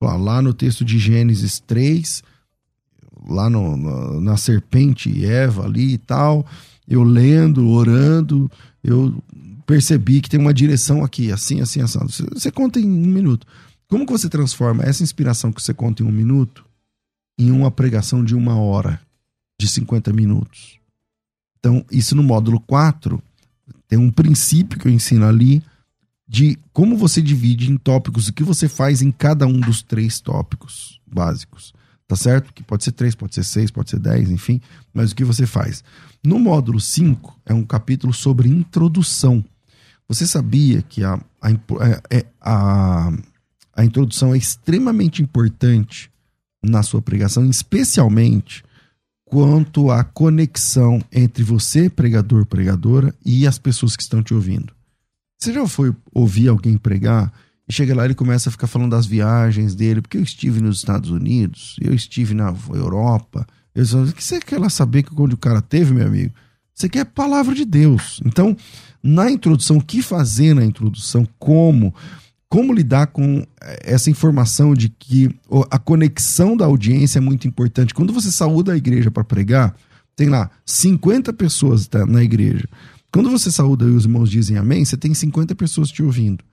Lá 0.00 0.42
no 0.42 0.52
texto 0.52 0.84
de 0.84 0.98
Gênesis 0.98 1.58
3, 1.60 2.22
lá 3.28 3.48
no, 3.48 3.76
no, 3.76 4.20
na 4.20 4.36
serpente 4.36 5.10
e 5.10 5.24
Eva 5.24 5.64
ali 5.64 5.94
e 5.94 5.98
tal, 5.98 6.46
eu 6.86 7.02
lendo, 7.02 7.68
orando, 7.70 8.50
eu 8.82 9.22
percebi 9.66 10.20
que 10.20 10.28
tem 10.28 10.38
uma 10.38 10.52
direção 10.52 11.02
aqui, 11.02 11.32
assim, 11.32 11.60
assim, 11.60 11.80
assim. 11.80 11.98
Você, 12.00 12.22
você 12.32 12.50
conta 12.50 12.78
em 12.78 12.86
um 12.86 13.06
minuto. 13.06 13.46
Como 13.88 14.06
que 14.06 14.12
você 14.12 14.28
transforma 14.28 14.84
essa 14.84 15.02
inspiração 15.02 15.52
que 15.52 15.62
você 15.62 15.72
conta 15.72 16.02
em 16.02 16.06
um 16.06 16.12
minuto 16.12 16.64
em 17.38 17.50
uma 17.50 17.70
pregação 17.70 18.24
de 18.24 18.34
uma 18.34 18.56
hora, 18.56 19.00
de 19.60 19.68
50 19.68 20.12
minutos? 20.12 20.78
Então, 21.64 21.82
isso 21.90 22.14
no 22.14 22.22
módulo 22.22 22.60
4 22.60 23.22
tem 23.88 23.98
um 23.98 24.10
princípio 24.10 24.78
que 24.78 24.86
eu 24.86 24.92
ensino 24.92 25.24
ali 25.24 25.62
de 26.28 26.58
como 26.74 26.94
você 26.94 27.22
divide 27.22 27.72
em 27.72 27.78
tópicos, 27.78 28.28
o 28.28 28.34
que 28.34 28.44
você 28.44 28.68
faz 28.68 29.00
em 29.00 29.10
cada 29.10 29.46
um 29.46 29.58
dos 29.58 29.82
três 29.82 30.20
tópicos 30.20 31.00
básicos. 31.06 31.72
Tá 32.06 32.16
certo? 32.16 32.52
Que 32.52 32.62
pode 32.62 32.84
ser 32.84 32.92
três, 32.92 33.14
pode 33.14 33.34
ser 33.34 33.44
seis, 33.44 33.70
pode 33.70 33.88
ser 33.88 33.98
dez, 33.98 34.30
enfim, 34.30 34.60
mas 34.92 35.12
o 35.12 35.16
que 35.16 35.24
você 35.24 35.46
faz. 35.46 35.82
No 36.22 36.38
módulo 36.38 36.78
5 36.78 37.40
é 37.46 37.54
um 37.54 37.64
capítulo 37.64 38.12
sobre 38.12 38.46
introdução. 38.46 39.42
Você 40.06 40.26
sabia 40.26 40.82
que 40.82 41.02
a, 41.02 41.18
a, 41.40 41.50
é, 41.50 42.18
é, 42.18 42.26
a, 42.42 43.10
a 43.74 43.84
introdução 43.86 44.34
é 44.34 44.36
extremamente 44.36 45.22
importante 45.22 46.10
na 46.62 46.82
sua 46.82 47.00
pregação, 47.00 47.48
especialmente 47.48 48.62
quanto 49.34 49.90
à 49.90 50.04
conexão 50.04 51.02
entre 51.10 51.42
você, 51.42 51.90
pregador, 51.90 52.46
pregadora, 52.46 53.12
e 53.26 53.48
as 53.48 53.58
pessoas 53.58 53.96
que 53.96 54.02
estão 54.04 54.22
te 54.22 54.32
ouvindo. 54.32 54.72
Você 55.36 55.52
já 55.52 55.66
foi 55.66 55.92
ouvir 56.14 56.46
alguém 56.46 56.78
pregar 56.78 57.32
e 57.68 57.72
chega 57.72 57.96
lá 57.96 58.04
e 58.04 58.06
ele 58.06 58.14
começa 58.14 58.48
a 58.48 58.52
ficar 58.52 58.68
falando 58.68 58.92
das 58.92 59.06
viagens 59.06 59.74
dele, 59.74 60.00
porque 60.00 60.18
eu 60.18 60.22
estive 60.22 60.60
nos 60.60 60.76
Estados 60.76 61.10
Unidos, 61.10 61.74
eu 61.80 61.92
estive 61.92 62.32
na 62.32 62.54
Europa. 62.72 63.44
Eu 63.74 63.82
o 64.04 64.12
que 64.12 64.22
você 64.22 64.38
quer 64.38 64.60
lá 64.60 64.70
saber 64.70 65.02
que 65.02 65.10
onde 65.20 65.34
o 65.34 65.38
cara 65.38 65.60
teve, 65.60 65.92
meu 65.92 66.06
amigo? 66.06 66.32
Você 66.72 66.88
quer 66.88 67.00
a 67.00 67.04
palavra 67.04 67.56
de 67.56 67.64
Deus. 67.64 68.20
Então, 68.24 68.56
na 69.02 69.32
introdução, 69.32 69.78
o 69.78 69.84
que 69.84 70.00
fazer 70.00 70.54
na 70.54 70.64
introdução? 70.64 71.26
Como? 71.40 71.92
Como 72.54 72.72
lidar 72.72 73.08
com 73.08 73.44
eh, 73.60 73.80
essa 73.82 74.08
informação 74.08 74.74
de 74.74 74.88
que 74.88 75.28
a 75.72 75.76
conexão 75.76 76.56
da 76.56 76.64
audiência 76.66 77.18
é 77.18 77.20
muito 77.20 77.48
importante. 77.48 77.92
Quando 77.92 78.12
você 78.12 78.30
saúda 78.30 78.72
a 78.72 78.76
igreja 78.76 79.10
para 79.10 79.24
pregar, 79.24 79.74
tem 80.14 80.28
lá 80.28 80.48
50 80.64 81.32
pessoas 81.32 81.88
tá, 81.88 82.06
na 82.06 82.22
igreja. 82.22 82.64
Quando 83.12 83.28
você 83.28 83.50
saúda 83.50 83.84
e 83.86 83.88
os 83.88 84.04
irmãos 84.04 84.30
dizem 84.30 84.56
amém, 84.56 84.84
você 84.84 84.96
tem 84.96 85.12
50 85.12 85.52
pessoas 85.56 85.90
te 85.90 86.00
ouvindo. 86.00 86.44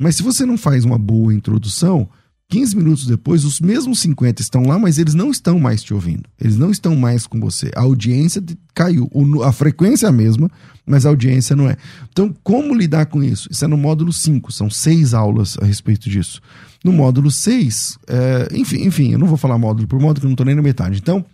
Mas 0.00 0.16
se 0.16 0.22
você 0.22 0.46
não 0.46 0.56
faz 0.56 0.86
uma 0.86 0.96
boa 0.96 1.34
introdução, 1.34 2.08
15 2.52 2.76
minutos 2.76 3.06
depois, 3.06 3.46
os 3.46 3.62
mesmos 3.62 4.00
50 4.00 4.42
estão 4.42 4.64
lá, 4.64 4.78
mas 4.78 4.98
eles 4.98 5.14
não 5.14 5.30
estão 5.30 5.58
mais 5.58 5.82
te 5.82 5.94
ouvindo. 5.94 6.28
Eles 6.38 6.58
não 6.58 6.70
estão 6.70 6.94
mais 6.94 7.26
com 7.26 7.40
você. 7.40 7.70
A 7.74 7.80
audiência 7.80 8.44
caiu. 8.74 9.10
A 9.42 9.50
frequência 9.52 10.04
é 10.04 10.10
a 10.10 10.12
mesma, 10.12 10.50
mas 10.84 11.06
a 11.06 11.08
audiência 11.08 11.56
não 11.56 11.66
é. 11.66 11.78
Então, 12.10 12.30
como 12.42 12.74
lidar 12.74 13.06
com 13.06 13.22
isso? 13.22 13.48
Isso 13.50 13.64
é 13.64 13.68
no 13.68 13.78
módulo 13.78 14.12
5, 14.12 14.52
são 14.52 14.68
seis 14.68 15.14
aulas 15.14 15.56
a 15.62 15.64
respeito 15.64 16.10
disso. 16.10 16.42
No 16.84 16.92
módulo 16.92 17.30
6, 17.30 17.98
é, 18.06 18.48
enfim, 18.52 18.82
enfim, 18.84 19.12
eu 19.12 19.18
não 19.18 19.28
vou 19.28 19.38
falar 19.38 19.56
módulo 19.56 19.88
por 19.88 19.98
módulo, 19.98 20.20
que 20.20 20.26
eu 20.26 20.28
não 20.28 20.34
estou 20.34 20.44
nem 20.44 20.54
na 20.54 20.60
metade. 20.60 20.98
Então, 20.98 21.24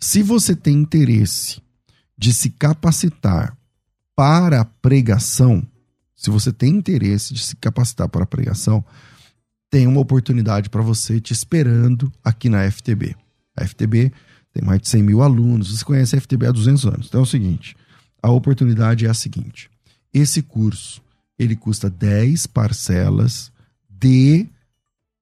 se 0.00 0.24
você 0.24 0.56
tem 0.56 0.74
interesse 0.74 1.62
de 2.18 2.34
se 2.34 2.50
capacitar 2.50 3.56
para 4.16 4.62
a 4.62 4.64
pregação, 4.64 5.62
se 6.16 6.30
você 6.30 6.52
tem 6.52 6.74
interesse 6.74 7.32
de 7.32 7.44
se 7.44 7.54
capacitar 7.54 8.08
para 8.08 8.24
a 8.24 8.26
pregação, 8.26 8.84
tem 9.70 9.86
uma 9.86 10.00
oportunidade 10.00 10.70
para 10.70 10.82
você 10.82 11.20
te 11.20 11.32
esperando 11.32 12.12
aqui 12.22 12.48
na 12.48 12.70
FTB. 12.70 13.16
A 13.56 13.66
FTB 13.66 14.12
tem 14.52 14.62
mais 14.64 14.80
de 14.80 14.88
100 14.88 15.02
mil 15.02 15.22
alunos, 15.22 15.76
você 15.76 15.84
conhece 15.84 16.16
a 16.16 16.20
FTB 16.20 16.46
há 16.46 16.52
200 16.52 16.86
anos. 16.86 17.06
Então 17.08 17.20
é 17.20 17.24
o 17.24 17.26
seguinte, 17.26 17.76
a 18.22 18.30
oportunidade 18.30 19.06
é 19.06 19.08
a 19.08 19.14
seguinte, 19.14 19.70
esse 20.12 20.42
curso, 20.42 21.02
ele 21.38 21.54
custa 21.54 21.90
10 21.90 22.46
parcelas 22.46 23.52
de 23.88 24.46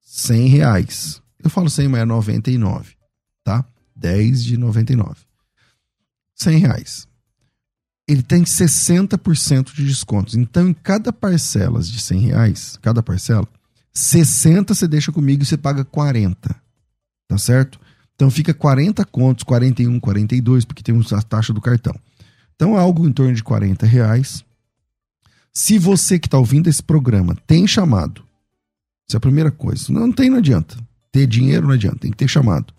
100 0.00 0.46
reais. 0.48 1.22
Eu 1.42 1.50
falo 1.50 1.68
100, 1.68 1.88
mas 1.88 2.02
é 2.02 2.04
99, 2.04 2.94
tá? 3.42 3.64
10 3.96 4.44
de 4.44 4.56
99. 4.56 5.16
100 6.34 6.58
reais. 6.58 7.08
Ele 8.06 8.22
tem 8.22 8.44
60% 8.44 9.74
de 9.74 9.84
descontos. 9.84 10.34
Então, 10.34 10.68
em 10.68 10.74
cada 10.74 11.12
parcela 11.12 11.80
de 11.80 11.98
100 11.98 12.20
reais, 12.20 12.78
cada 12.80 13.02
parcela, 13.02 13.48
60 13.94 14.74
você 14.74 14.88
deixa 14.88 15.12
comigo 15.12 15.42
e 15.42 15.46
você 15.46 15.56
paga 15.56 15.84
40. 15.84 16.54
Tá 17.28 17.38
certo? 17.38 17.80
Então 18.14 18.30
fica 18.30 18.52
40 18.52 19.04
contos, 19.04 19.44
41, 19.44 19.98
42, 20.00 20.64
porque 20.64 20.82
temos 20.82 21.12
a 21.12 21.22
taxa 21.22 21.52
do 21.52 21.60
cartão. 21.60 21.94
Então 22.54 22.76
é 22.76 22.80
algo 22.80 23.06
em 23.08 23.12
torno 23.12 23.34
de 23.34 23.42
40 23.42 23.86
reais. 23.86 24.44
Se 25.52 25.78
você 25.78 26.18
que 26.18 26.26
está 26.26 26.38
ouvindo 26.38 26.68
esse 26.68 26.82
programa 26.82 27.36
tem 27.46 27.66
chamado, 27.66 28.22
isso 29.08 29.16
é 29.16 29.18
a 29.18 29.20
primeira 29.20 29.50
coisa. 29.50 29.92
Não 29.92 30.12
tem, 30.12 30.30
não 30.30 30.38
adianta. 30.38 30.76
Ter 31.12 31.26
dinheiro 31.26 31.66
não 31.66 31.74
adianta, 31.74 31.98
tem 31.98 32.10
que 32.10 32.16
ter 32.16 32.28
chamado. 32.28 32.72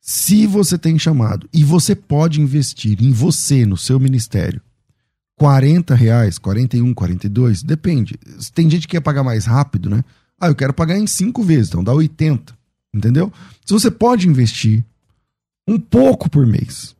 Se 0.00 0.46
você 0.46 0.76
tem 0.76 0.98
chamado 0.98 1.48
e 1.52 1.62
você 1.62 1.94
pode 1.94 2.40
investir 2.40 3.02
em 3.02 3.12
você, 3.12 3.64
no 3.64 3.76
seu 3.76 4.00
ministério, 4.00 4.60
40 5.40 5.94
reais, 5.94 6.36
41, 6.36 6.92
42, 6.92 7.62
depende. 7.62 8.14
Tem 8.52 8.68
gente 8.68 8.86
que 8.86 8.96
quer 8.96 9.00
pagar 9.00 9.24
mais 9.24 9.46
rápido, 9.46 9.88
né? 9.88 10.04
Ah, 10.38 10.48
eu 10.48 10.54
quero 10.54 10.74
pagar 10.74 10.98
em 10.98 11.06
cinco 11.06 11.42
vezes, 11.42 11.68
então 11.68 11.82
dá 11.82 11.94
80, 11.94 12.54
entendeu? 12.92 13.32
Se 13.64 13.72
você 13.72 13.90
pode 13.90 14.28
investir 14.28 14.84
um 15.66 15.80
pouco 15.80 16.28
por 16.28 16.46
mês 16.46 16.94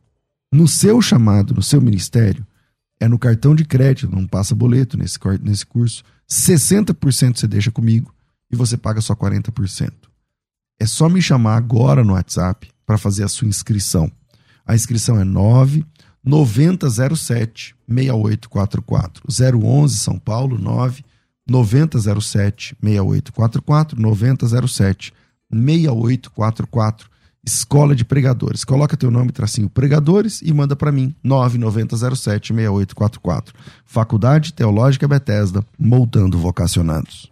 no 0.51 0.67
seu 0.67 1.03
chamado, 1.03 1.53
no 1.53 1.61
seu 1.61 1.79
ministério, 1.79 2.43
é 2.99 3.07
no 3.07 3.19
cartão 3.19 3.53
de 3.53 3.63
crédito, 3.63 4.11
não 4.11 4.25
passa 4.25 4.55
boleto 4.55 4.97
nesse, 4.97 5.19
nesse 5.39 5.63
curso, 5.63 6.03
60% 6.27 7.37
você 7.37 7.47
deixa 7.47 7.69
comigo 7.69 8.11
e 8.51 8.55
você 8.55 8.75
paga 8.75 9.01
só 9.01 9.13
40%. 9.15 9.91
É 10.79 10.87
só 10.87 11.07
me 11.07 11.21
chamar 11.21 11.57
agora 11.57 12.03
no 12.03 12.13
WhatsApp 12.13 12.71
para 12.87 12.97
fazer 12.97 13.23
a 13.23 13.27
sua 13.27 13.47
inscrição. 13.47 14.11
A 14.65 14.73
inscrição 14.73 15.19
é 15.19 15.23
9 15.23 15.85
9007 16.23 17.75
6844. 17.87 19.23
011 19.27 19.97
São 19.97 20.19
Paulo 20.19 20.57
9 20.57 21.03
9007 21.47 22.75
6844 22.81 23.99
9007 23.99 25.13
6844. 25.51 27.09
Escola 27.43 27.95
de 27.95 28.05
Pregadores. 28.05 28.63
Coloca 28.63 28.95
teu 28.95 29.09
nome, 29.09 29.31
tracinho 29.31 29.69
Pregadores 29.69 30.41
e 30.43 30.53
manda 30.53 30.75
para 30.75 30.91
mim 30.91 31.15
9907 31.23 32.53
6844. 32.53 33.53
Faculdade 33.83 34.53
Teológica 34.53 35.07
Bethesda, 35.07 35.65
moldando 35.77 36.37
vocacionados. 36.37 37.31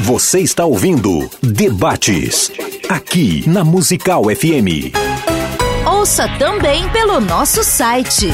Você 0.00 0.40
está 0.40 0.64
ouvindo 0.64 1.30
Debates, 1.40 2.50
aqui 2.88 3.48
na 3.48 3.62
Musical 3.62 4.24
FM. 4.24 4.90
Ouça 5.86 6.26
também 6.38 6.88
pelo 6.90 7.20
nosso 7.20 7.62
site 7.62 8.26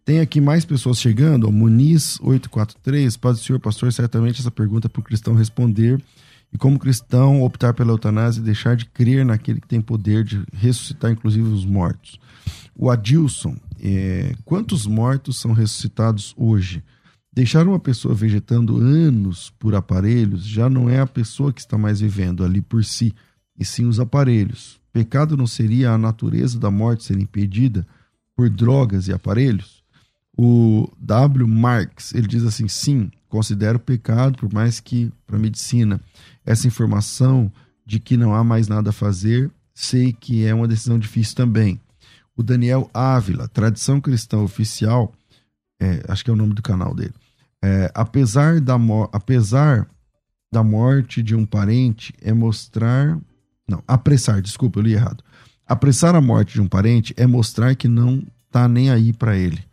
Tem 0.03 0.19
aqui 0.19 0.41
mais 0.41 0.65
pessoas 0.65 0.99
chegando, 0.99 1.47
ó, 1.47 1.51
Muniz 1.51 2.17
843, 2.21 3.17
Paz 3.17 3.37
do 3.37 3.43
Senhor, 3.43 3.59
pastor, 3.59 3.93
certamente 3.93 4.41
essa 4.41 4.49
pergunta 4.49 4.87
é 4.87 4.89
para 4.89 4.99
o 4.99 5.03
cristão 5.03 5.35
responder. 5.35 6.01
E 6.53 6.57
como 6.57 6.77
cristão, 6.77 7.41
optar 7.43 7.73
pela 7.73 7.91
eutanásia 7.91 8.41
e 8.41 8.43
deixar 8.43 8.75
de 8.75 8.85
crer 8.85 9.25
naquele 9.25 9.61
que 9.61 9.67
tem 9.67 9.79
poder 9.79 10.23
de 10.23 10.43
ressuscitar, 10.53 11.11
inclusive, 11.11 11.47
os 11.47 11.65
mortos. 11.65 12.19
O 12.75 12.89
Adilson, 12.89 13.55
é, 13.79 14.35
quantos 14.43 14.85
mortos 14.85 15.39
são 15.39 15.53
ressuscitados 15.53 16.33
hoje? 16.37 16.83
Deixar 17.33 17.65
uma 17.65 17.79
pessoa 17.79 18.13
vegetando 18.13 18.77
anos 18.77 19.53
por 19.57 19.73
aparelhos 19.73 20.45
já 20.45 20.69
não 20.69 20.89
é 20.89 20.99
a 20.99 21.07
pessoa 21.07 21.53
que 21.53 21.61
está 21.61 21.77
mais 21.77 22.01
vivendo 22.01 22.43
ali 22.43 22.59
por 22.59 22.83
si, 22.83 23.13
e 23.57 23.63
sim 23.63 23.85
os 23.85 23.99
aparelhos. 23.99 24.81
Pecado 24.91 25.37
não 25.37 25.47
seria 25.47 25.91
a 25.91 25.97
natureza 25.97 26.59
da 26.59 26.69
morte 26.69 27.05
ser 27.05 27.17
impedida 27.17 27.87
por 28.35 28.49
drogas 28.49 29.07
e 29.07 29.13
aparelhos? 29.13 29.81
O 30.37 30.89
W. 30.99 31.47
Marx, 31.47 32.13
ele 32.13 32.27
diz 32.27 32.43
assim: 32.43 32.67
sim, 32.67 33.09
considero 33.29 33.79
pecado, 33.79 34.37
por 34.37 34.51
mais 34.51 34.79
que 34.79 35.11
para 35.25 35.37
a 35.37 35.39
medicina 35.39 36.01
essa 36.45 36.67
informação 36.67 37.51
de 37.85 37.99
que 37.99 38.17
não 38.17 38.33
há 38.33 38.43
mais 38.43 38.67
nada 38.67 38.89
a 38.89 38.93
fazer, 38.93 39.51
sei 39.73 40.13
que 40.13 40.45
é 40.45 40.53
uma 40.53 40.67
decisão 40.67 40.97
difícil 40.97 41.35
também. 41.35 41.79
O 42.35 42.43
Daniel 42.43 42.89
Ávila, 42.93 43.47
tradição 43.47 43.99
cristã 43.99 44.39
oficial, 44.39 45.13
é, 45.79 46.03
acho 46.07 46.23
que 46.23 46.29
é 46.29 46.33
o 46.33 46.37
nome 46.37 46.53
do 46.53 46.61
canal 46.61 46.93
dele. 46.93 47.13
É, 47.63 47.91
apesar, 47.93 48.59
da 48.59 48.75
apesar 49.11 49.87
da 50.51 50.63
morte 50.63 51.21
de 51.21 51.35
um 51.35 51.45
parente, 51.45 52.13
é 52.21 52.33
mostrar. 52.33 53.17
Não, 53.67 53.83
apressar, 53.87 54.41
desculpa, 54.41 54.79
eu 54.79 54.83
li 54.83 54.93
errado. 54.93 55.23
Apressar 55.65 56.15
a 56.15 56.21
morte 56.21 56.53
de 56.53 56.61
um 56.61 56.67
parente 56.67 57.13
é 57.15 57.25
mostrar 57.25 57.75
que 57.75 57.87
não 57.87 58.23
tá 58.51 58.67
nem 58.67 58.89
aí 58.89 59.13
para 59.13 59.37
ele. 59.37 59.63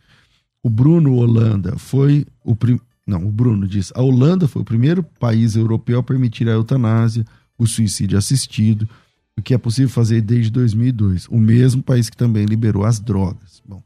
O 0.63 0.71
Bruno 0.71 1.15
Holanda 1.15 1.77
foi 1.79 2.27
o 2.45 2.55
prim... 2.55 2.81
não, 3.09 3.27
o 3.27 3.33
Bruno 3.33 3.67
diz: 3.67 3.91
"A 3.95 4.03
Holanda 4.03 4.47
foi 4.47 4.61
o 4.61 4.65
primeiro 4.65 5.03
país 5.03 5.57
europeu 5.57 5.99
a 5.99 6.03
permitir 6.03 6.47
a 6.47 6.53
eutanásia, 6.53 7.25
o 7.57 7.67
suicídio 7.67 8.19
assistido, 8.19 8.87
o 9.35 9.41
que 9.41 9.55
é 9.55 9.59
possível 9.59 9.89
fazer 9.89 10.21
desde 10.21 10.51
2002. 10.51 11.27
O 11.29 11.39
mesmo 11.39 11.83
país 11.83 12.11
que 12.11 12.17
também 12.17 12.45
liberou 12.45 12.85
as 12.85 13.01
drogas." 13.01 13.63
Bom, 13.67 13.83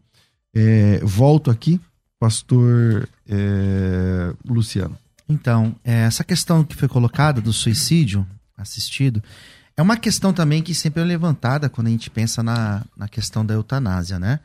é, 0.52 1.00
volto 1.04 1.52
aqui, 1.52 1.80
pastor 2.18 3.08
é, 3.28 4.34
Luciano. 4.44 4.98
Então, 5.28 5.74
é, 5.84 6.02
essa 6.02 6.24
questão 6.24 6.64
que 6.64 6.74
foi 6.74 6.88
colocada 6.88 7.40
do 7.40 7.52
suicídio 7.52 8.26
assistido 8.56 9.22
é 9.76 9.82
uma 9.82 9.96
questão 9.96 10.32
também 10.32 10.62
que 10.62 10.74
sempre 10.74 11.00
é 11.00 11.04
levantada 11.04 11.68
quando 11.68 11.86
a 11.86 11.90
gente 11.90 12.10
pensa 12.10 12.42
na, 12.42 12.84
na 12.96 13.08
questão 13.08 13.46
da 13.46 13.54
eutanásia, 13.54 14.18
né? 14.18 14.40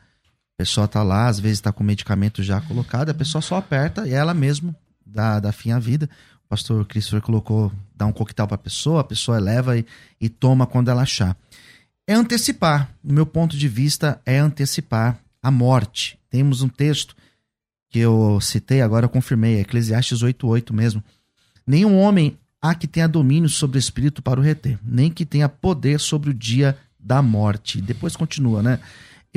Pessoa 0.58 0.88
tá 0.88 1.04
lá, 1.04 1.28
às 1.28 1.38
vezes 1.38 1.60
tá 1.60 1.72
com 1.72 1.84
medicamento 1.84 2.42
já 2.42 2.60
colocado, 2.60 3.10
a 3.10 3.14
pessoa 3.14 3.40
só 3.40 3.58
aperta 3.58 4.08
e 4.08 4.12
ela 4.12 4.34
mesmo 4.34 4.74
dá, 5.06 5.38
dá 5.38 5.52
fim 5.52 5.70
à 5.70 5.78
vida. 5.78 6.10
o 6.44 6.48
pastor 6.48 6.84
Christopher 6.84 7.22
colocou, 7.22 7.72
dá 7.94 8.06
um 8.06 8.12
coquetel 8.12 8.48
para 8.48 8.56
a 8.56 8.58
pessoa, 8.58 9.02
a 9.02 9.04
pessoa 9.04 9.38
leva 9.38 9.78
e, 9.78 9.86
e 10.20 10.28
toma 10.28 10.66
quando 10.66 10.90
ela 10.90 11.02
achar. 11.02 11.36
É 12.08 12.12
antecipar, 12.12 12.92
no 13.04 13.14
meu 13.14 13.24
ponto 13.24 13.56
de 13.56 13.68
vista, 13.68 14.20
é 14.26 14.38
antecipar 14.38 15.20
a 15.40 15.48
morte. 15.48 16.18
Temos 16.28 16.60
um 16.60 16.68
texto 16.68 17.14
que 17.88 18.00
eu 18.00 18.40
citei, 18.40 18.82
agora 18.82 19.06
eu 19.06 19.10
confirmei, 19.10 19.58
é 19.58 19.60
Eclesiastes 19.60 20.24
8.8 20.24 20.72
mesmo. 20.72 21.04
Nenhum 21.64 21.96
homem 22.00 22.36
há 22.60 22.74
que 22.74 22.88
tenha 22.88 23.06
domínio 23.06 23.48
sobre 23.48 23.78
o 23.78 23.78
espírito 23.78 24.20
para 24.20 24.40
o 24.40 24.42
reter, 24.42 24.76
nem 24.82 25.08
que 25.08 25.24
tenha 25.24 25.48
poder 25.48 26.00
sobre 26.00 26.30
o 26.30 26.34
dia 26.34 26.76
da 26.98 27.22
morte. 27.22 27.80
Depois 27.80 28.16
continua, 28.16 28.60
né? 28.60 28.80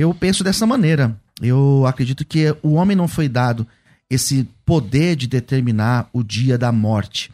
Eu 0.01 0.15
penso 0.15 0.43
dessa 0.43 0.65
maneira. 0.65 1.15
Eu 1.39 1.85
acredito 1.85 2.25
que 2.25 2.55
o 2.63 2.73
homem 2.73 2.97
não 2.97 3.07
foi 3.07 3.29
dado 3.29 3.67
esse 4.09 4.49
poder 4.65 5.15
de 5.15 5.27
determinar 5.27 6.09
o 6.11 6.23
dia 6.23 6.57
da 6.57 6.71
morte. 6.71 7.31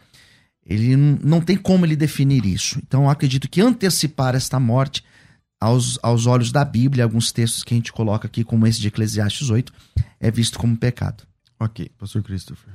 Ele 0.66 0.98
não 0.98 1.40
tem 1.40 1.56
como 1.56 1.86
ele 1.86 1.96
definir 1.96 2.46
isso. 2.46 2.78
Então 2.86 3.04
eu 3.04 3.10
acredito 3.10 3.48
que 3.48 3.62
antecipar 3.62 4.36
esta 4.36 4.60
morte 4.60 5.02
aos, 5.62 5.98
aos 6.04 6.26
olhos 6.26 6.52
da 6.52 6.66
Bíblia, 6.66 7.06
alguns 7.06 7.32
textos 7.32 7.64
que 7.64 7.74
a 7.74 7.78
gente 7.78 7.94
coloca 7.94 8.28
aqui, 8.28 8.44
como 8.44 8.68
esse 8.68 8.82
de 8.82 8.90
Eclesiastes 8.90 9.50
8, 9.50 9.72
é 10.20 10.30
visto 10.30 10.60
como 10.60 10.76
pecado. 10.76 11.24
Ok, 11.58 11.90
pastor 11.98 12.22
Christopher. 12.22 12.74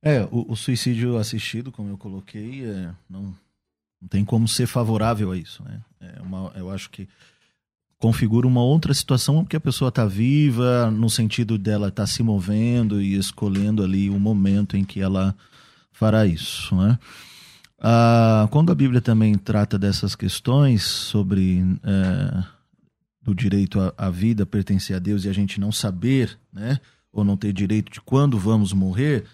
É, 0.00 0.22
o, 0.30 0.52
o 0.52 0.56
suicídio 0.56 1.16
assistido, 1.16 1.72
como 1.72 1.90
eu 1.90 1.98
coloquei, 1.98 2.64
é, 2.64 2.90
não, 3.10 3.34
não 4.00 4.08
tem 4.08 4.24
como 4.24 4.46
ser 4.46 4.68
favorável 4.68 5.32
a 5.32 5.36
isso. 5.36 5.64
Né? 5.64 5.80
É 6.00 6.22
uma, 6.22 6.52
eu 6.54 6.70
acho 6.70 6.88
que 6.90 7.08
configura 8.02 8.48
uma 8.48 8.60
outra 8.60 8.92
situação 8.92 9.44
porque 9.44 9.54
a 9.54 9.60
pessoa 9.60 9.88
está 9.88 10.04
viva, 10.04 10.90
no 10.90 11.08
sentido 11.08 11.56
dela 11.56 11.86
estar 11.86 12.02
tá 12.02 12.06
se 12.08 12.20
movendo 12.20 13.00
e 13.00 13.14
escolhendo 13.14 13.80
ali 13.80 14.10
o 14.10 14.18
momento 14.18 14.76
em 14.76 14.84
que 14.84 15.00
ela 15.00 15.36
fará 15.92 16.26
isso. 16.26 16.74
Né? 16.74 16.98
Ah, 17.78 18.48
quando 18.50 18.72
a 18.72 18.74
Bíblia 18.74 19.00
também 19.00 19.36
trata 19.36 19.78
dessas 19.78 20.16
questões 20.16 20.82
sobre 20.82 21.62
é, 21.84 22.44
do 23.22 23.32
direito 23.36 23.80
à, 23.80 23.94
à, 23.96 24.10
vida 24.10 24.44
pertencer 24.44 24.96
a 24.96 24.98
Deus 24.98 25.24
e 25.24 25.28
a 25.28 25.32
gente 25.32 25.60
não 25.60 25.70
saber, 25.70 26.36
né, 26.52 26.80
ou 27.12 27.22
não 27.22 27.36
ter 27.36 27.52
direito 27.52 27.92
de 27.92 28.00
quando 28.00 28.36
vamos 28.36 28.72
morrer, 28.72 29.26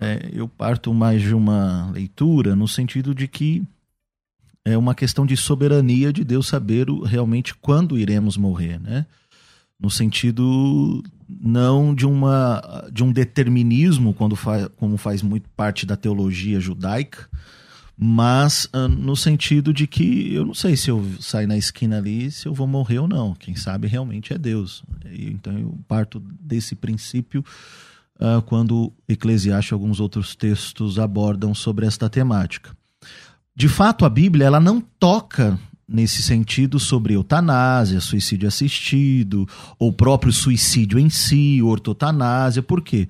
é, 0.00 0.28
eu 0.32 0.48
parto 0.48 0.92
mais 0.92 1.22
de 1.22 1.32
uma 1.32 1.88
leitura 1.92 2.56
no 2.56 2.66
sentido 2.66 3.14
de 3.14 3.28
que 3.28 3.62
é 4.66 4.76
uma 4.76 4.96
questão 4.96 5.24
de 5.24 5.36
soberania 5.36 6.12
de 6.12 6.24
Deus 6.24 6.48
saber 6.48 6.88
realmente 7.04 7.54
quando 7.54 7.96
iremos 7.96 8.36
morrer, 8.36 8.80
né? 8.80 9.06
No 9.78 9.88
sentido 9.88 11.04
não 11.28 11.94
de 11.94 12.04
uma 12.04 12.84
de 12.92 13.04
um 13.04 13.12
determinismo 13.12 14.12
quando 14.12 14.34
faz, 14.34 14.68
como 14.76 14.96
faz 14.96 15.22
muito 15.22 15.48
parte 15.50 15.86
da 15.86 15.96
teologia 15.96 16.58
judaica, 16.58 17.28
mas 17.96 18.64
uh, 18.74 18.88
no 18.88 19.14
sentido 19.14 19.72
de 19.72 19.86
que 19.86 20.34
eu 20.34 20.44
não 20.44 20.54
sei 20.54 20.76
se 20.76 20.90
eu 20.90 21.04
sair 21.20 21.46
na 21.46 21.56
esquina 21.56 21.98
ali 21.98 22.28
se 22.32 22.48
eu 22.48 22.52
vou 22.52 22.66
morrer 22.66 22.98
ou 22.98 23.06
não. 23.06 23.34
Quem 23.34 23.54
sabe 23.54 23.86
realmente 23.86 24.32
é 24.32 24.38
Deus. 24.38 24.82
Então 25.12 25.56
eu 25.56 25.78
parto 25.86 26.20
desse 26.40 26.74
princípio 26.74 27.44
uh, 28.16 28.42
quando 28.42 28.92
Eclesiastes 29.08 29.70
e 29.70 29.74
alguns 29.74 30.00
outros 30.00 30.34
textos 30.34 30.98
abordam 30.98 31.54
sobre 31.54 31.86
esta 31.86 32.10
temática 32.10 32.75
de 33.56 33.68
fato, 33.68 34.04
a 34.04 34.10
Bíblia 34.10 34.44
ela 34.44 34.60
não 34.60 34.80
toca 34.80 35.58
nesse 35.88 36.22
sentido 36.22 36.78
sobre 36.78 37.14
eutanásia, 37.14 38.00
suicídio 38.00 38.46
assistido, 38.46 39.48
ou 39.78 39.90
próprio 39.92 40.30
suicídio 40.30 40.98
em 40.98 41.08
si, 41.08 41.62
ortotanásia. 41.62 42.62
Por 42.62 42.82
quê? 42.82 43.08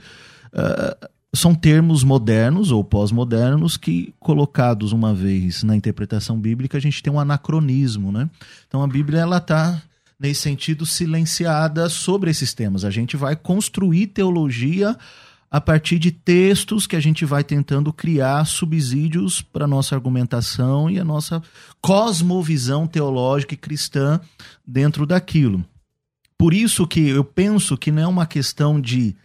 Uh, 0.53 1.09
são 1.35 1.53
termos 1.53 2.05
modernos 2.05 2.71
ou 2.71 2.85
pós-modernos 2.85 3.77
que, 3.77 4.15
colocados 4.21 4.93
uma 4.93 5.13
vez 5.13 5.65
na 5.65 5.75
interpretação 5.75 6.39
bíblica, 6.39 6.79
a 6.79 6.81
gente 6.81 7.03
tem 7.03 7.13
um 7.13 7.19
anacronismo, 7.19 8.13
né? 8.13 8.31
Então 8.69 8.83
a 8.83 8.87
Bíblia 8.87 9.21
ela 9.21 9.39
está 9.39 9.83
nesse 10.19 10.43
sentido 10.43 10.87
silenciada 10.87 11.89
sobre 11.89 12.31
esses 12.31 12.55
temas. 12.55 12.85
A 12.85 12.91
gente 12.91 13.17
vai 13.17 13.35
construir 13.35 14.07
teologia 14.07 14.97
a 15.57 15.61
partir 15.61 15.99
de 15.99 16.11
textos 16.11 16.87
que 16.87 16.95
a 16.95 17.01
gente 17.01 17.25
vai 17.25 17.43
tentando 17.43 17.91
criar 17.91 18.45
subsídios 18.45 19.41
para 19.41 19.67
nossa 19.67 19.95
argumentação 19.95 20.91
e 20.91 20.99
a 20.99 21.05
nossa 21.05 21.43
cosmovisão 21.81 22.87
teológica 22.87 23.55
e 23.55 23.57
cristã 23.57 24.21
dentro 24.67 25.07
daquilo. 25.07 25.65
Por 26.37 26.53
isso 26.53 26.87
que 26.87 27.09
eu 27.09 27.25
penso 27.25 27.75
que 27.75 27.91
não 27.91 28.03
é 28.03 28.07
uma 28.07 28.27
questão 28.27 28.79
de 28.79 29.17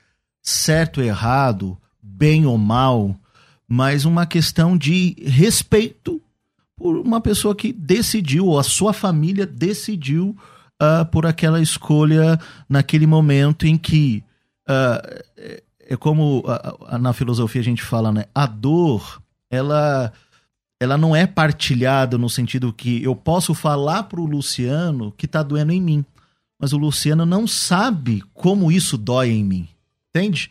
certo 0.42 1.02
e 1.02 1.08
errado, 1.08 1.78
bem 2.02 2.46
ou 2.46 2.58
mal, 2.58 3.14
mas 3.68 4.06
uma 4.06 4.26
questão 4.26 4.78
de 4.78 5.18
respeito 5.26 6.22
por 6.78 6.96
uma 6.96 7.20
pessoa 7.20 7.54
que 7.54 7.74
decidiu, 7.74 8.46
ou 8.46 8.58
a 8.58 8.64
sua 8.64 8.94
família 8.94 9.46
decidiu 9.46 10.34
uh, 10.82 11.06
por 11.08 11.26
aquela 11.26 11.62
escolha 11.62 12.40
naquele 12.70 13.06
momento 13.06 13.68
em 13.68 13.78
que 13.78 14.24
uh, 14.70 15.62
é 15.92 15.98
como 15.98 16.42
a, 16.48 16.96
a, 16.96 16.98
na 16.98 17.12
filosofia 17.12 17.60
a 17.60 17.64
gente 17.64 17.84
fala, 17.84 18.14
né? 18.14 18.24
A 18.34 18.46
dor, 18.46 19.22
ela 19.50 20.14
ela 20.80 20.98
não 20.98 21.14
é 21.16 21.28
partilhada 21.28 22.18
no 22.18 22.30
sentido 22.30 22.74
que 22.74 23.04
eu 23.04 23.16
posso 23.16 23.54
falar 23.54 24.04
pro 24.04 24.26
Luciano 24.26 25.12
que 25.12 25.28
tá 25.28 25.44
doendo 25.44 25.74
em 25.74 25.82
mim, 25.82 26.06
mas 26.58 26.72
o 26.72 26.78
Luciano 26.78 27.26
não 27.26 27.46
sabe 27.46 28.24
como 28.34 28.72
isso 28.72 28.98
dói 28.98 29.32
em 29.32 29.44
mim, 29.44 29.68
entende? 30.10 30.50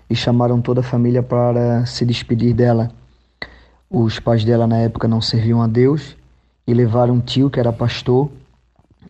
e 0.08 0.14
chamaram 0.14 0.60
toda 0.60 0.80
a 0.80 0.84
família 0.84 1.22
para 1.22 1.84
se 1.86 2.04
despedir 2.04 2.54
dela. 2.54 2.90
Os 3.90 4.20
pais 4.20 4.44
dela 4.44 4.66
na 4.66 4.78
época 4.78 5.08
não 5.08 5.20
serviam 5.20 5.62
a 5.62 5.66
Deus 5.66 6.16
e 6.66 6.74
levaram 6.74 7.14
um 7.14 7.20
tio 7.20 7.50
que 7.50 7.58
era 7.58 7.72
pastor 7.72 8.30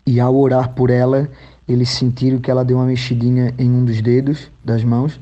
e 0.07 0.21
ao 0.21 0.37
orar 0.37 0.71
por 0.71 0.91
ela, 0.91 1.29
eles 1.69 1.91
sentiram 1.91 2.39
que 2.39 2.51
ela 2.51 2.65
deu 2.65 2.77
uma 2.77 2.87
mexidinha 2.87 3.53
em 3.59 3.69
um 3.71 3.85
dos 3.85 4.01
dedos 4.01 4.51
das 4.65 4.85
mãos 4.85 5.21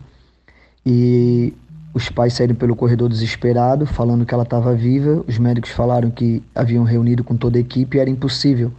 e 0.85 1.55
os 1.95 2.09
pais 2.09 2.35
saíram 2.35 2.55
pelo 2.55 2.77
corredor 2.77 3.09
desesperado, 3.09 3.87
falando 3.87 4.27
que 4.27 4.35
ela 4.35 4.43
estava 4.43 4.75
viva. 4.75 5.25
Os 5.27 5.39
médicos 5.39 5.71
falaram 5.71 6.11
que 6.11 6.43
haviam 6.55 6.85
reunido 6.85 7.23
com 7.25 7.37
toda 7.37 7.57
a 7.57 7.61
equipe 7.61 7.97
e 7.97 8.01
era 8.01 8.11
impossível 8.11 8.73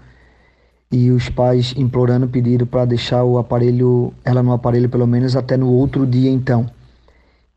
e 0.96 1.12
os 1.12 1.28
pais 1.28 1.74
implorando 1.76 2.26
pediram 2.26 2.66
para 2.66 2.86
deixar 2.86 3.22
o 3.26 3.38
aparelho, 3.38 4.14
ela 4.24 4.42
no 4.42 4.54
aparelho 4.54 4.88
pelo 4.88 5.06
menos 5.06 5.36
até 5.36 5.58
no 5.58 5.70
outro 5.70 6.08
dia 6.08 6.32
então. 6.32 6.72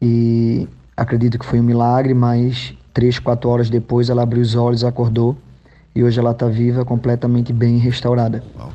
E 0.02 0.68
acredito 0.96 1.38
que 1.38 1.46
foi 1.46 1.60
um 1.60 1.62
milagre, 1.62 2.14
mas 2.14 2.74
três, 2.92 3.20
quatro 3.20 3.48
horas 3.48 3.70
depois 3.70 4.10
ela 4.10 4.24
abriu 4.24 4.42
os 4.42 4.56
olhos, 4.56 4.82
acordou 4.82 5.36
e 5.94 6.02
hoje 6.02 6.18
ela 6.18 6.32
está 6.32 6.48
viva, 6.48 6.84
completamente 6.84 7.52
bem 7.52 7.78
restaurada. 7.78 8.42
Uau. 8.58 8.72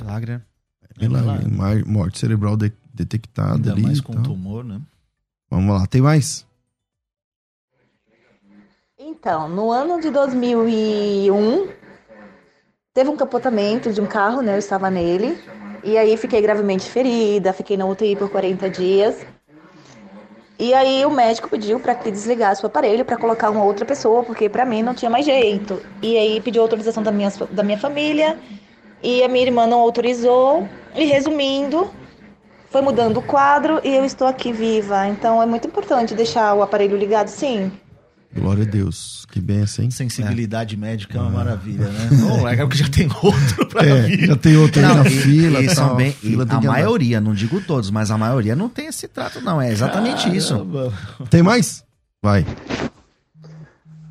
Milagre. 0.00 0.40
É 1.00 1.08
milagre. 1.08 1.50
milagre. 1.50 1.84
Morte 1.84 2.20
cerebral 2.20 2.56
de, 2.56 2.72
detectada 2.94 3.54
Ainda 3.54 3.72
ali. 3.72 3.82
mais 3.82 4.00
com 4.00 4.12
então. 4.12 4.22
tumor, 4.22 4.62
né? 4.62 4.80
Vamos 5.50 5.74
lá, 5.74 5.84
tem 5.88 6.00
mais? 6.00 6.46
Então, 8.96 9.48
no 9.48 9.72
ano 9.72 10.00
de 10.00 10.08
2001, 10.10 11.68
Teve 12.96 13.10
um 13.10 13.16
capotamento 13.16 13.92
de 13.92 14.00
um 14.00 14.06
carro, 14.06 14.40
né? 14.40 14.54
Eu 14.54 14.58
estava 14.58 14.88
nele. 14.88 15.38
E 15.84 15.98
aí 15.98 16.16
fiquei 16.16 16.40
gravemente 16.40 16.88
ferida, 16.88 17.52
fiquei 17.52 17.76
na 17.76 17.84
UTI 17.84 18.16
por 18.16 18.30
40 18.30 18.70
dias. 18.70 19.26
E 20.58 20.72
aí 20.72 21.04
o 21.04 21.10
médico 21.10 21.46
pediu 21.46 21.78
para 21.78 21.94
que 21.94 22.10
desligasse 22.10 22.62
o 22.62 22.68
aparelho 22.68 23.04
para 23.04 23.18
colocar 23.18 23.50
uma 23.50 23.62
outra 23.62 23.84
pessoa, 23.84 24.24
porque 24.24 24.48
para 24.48 24.64
mim 24.64 24.82
não 24.82 24.94
tinha 24.94 25.10
mais 25.10 25.26
jeito. 25.26 25.78
E 26.00 26.16
aí 26.16 26.40
pediu 26.40 26.62
autorização 26.62 27.02
da 27.02 27.12
minha, 27.12 27.30
da 27.50 27.62
minha 27.62 27.76
família 27.76 28.38
e 29.02 29.22
a 29.22 29.28
minha 29.28 29.44
irmã 29.44 29.66
não 29.66 29.80
autorizou. 29.80 30.66
E 30.94 31.04
resumindo, 31.04 31.90
foi 32.70 32.80
mudando 32.80 33.18
o 33.18 33.22
quadro 33.22 33.78
e 33.84 33.94
eu 33.94 34.06
estou 34.06 34.26
aqui 34.26 34.54
viva. 34.54 35.06
Então 35.06 35.42
é 35.42 35.44
muito 35.44 35.68
importante 35.68 36.14
deixar 36.14 36.54
o 36.54 36.62
aparelho 36.62 36.96
ligado, 36.96 37.28
sim. 37.28 37.70
Glória 38.34 38.64
a 38.64 38.66
Deus. 38.66 39.26
Que 39.30 39.40
benção, 39.40 39.84
hein? 39.84 39.90
Sensibilidade 39.90 40.76
médica 40.76 41.16
é 41.18 41.20
uma 41.20 41.30
maravilha, 41.30 41.88
né? 41.88 42.08
Não, 42.12 42.44
legal 42.44 42.68
que 42.68 42.76
já 42.76 42.88
tem 42.88 43.08
outro 43.22 43.66
pra 43.66 43.82
É, 43.84 44.02
vir. 44.02 44.26
já 44.26 44.36
tem 44.36 44.56
outro 44.56 44.80
aí 44.80 44.88
Não, 44.88 45.02
na 45.02 45.08
e- 45.08 45.10
fila. 45.10 45.60
e 45.62 45.74
tal. 45.74 45.96
bem- 45.96 46.12
Fila 46.12 46.44
e 46.44 46.52
a 46.52 46.56
andar. 46.58 46.70
maioria, 46.72 47.20
não 47.20 47.32
digo 47.34 47.60
todos, 47.62 47.90
mas 47.90 48.10
a 48.10 48.18
maioria 48.18 48.54
não 48.54 48.68
tem 48.68 48.86
esse 48.88 49.08
trato, 49.08 49.40
não. 49.40 49.60
É 49.60 49.70
exatamente 49.72 50.34
isso. 50.36 50.54
Caramba. 50.54 50.92
Tem 51.30 51.42
mais? 51.42 51.82
Vai. 52.22 52.44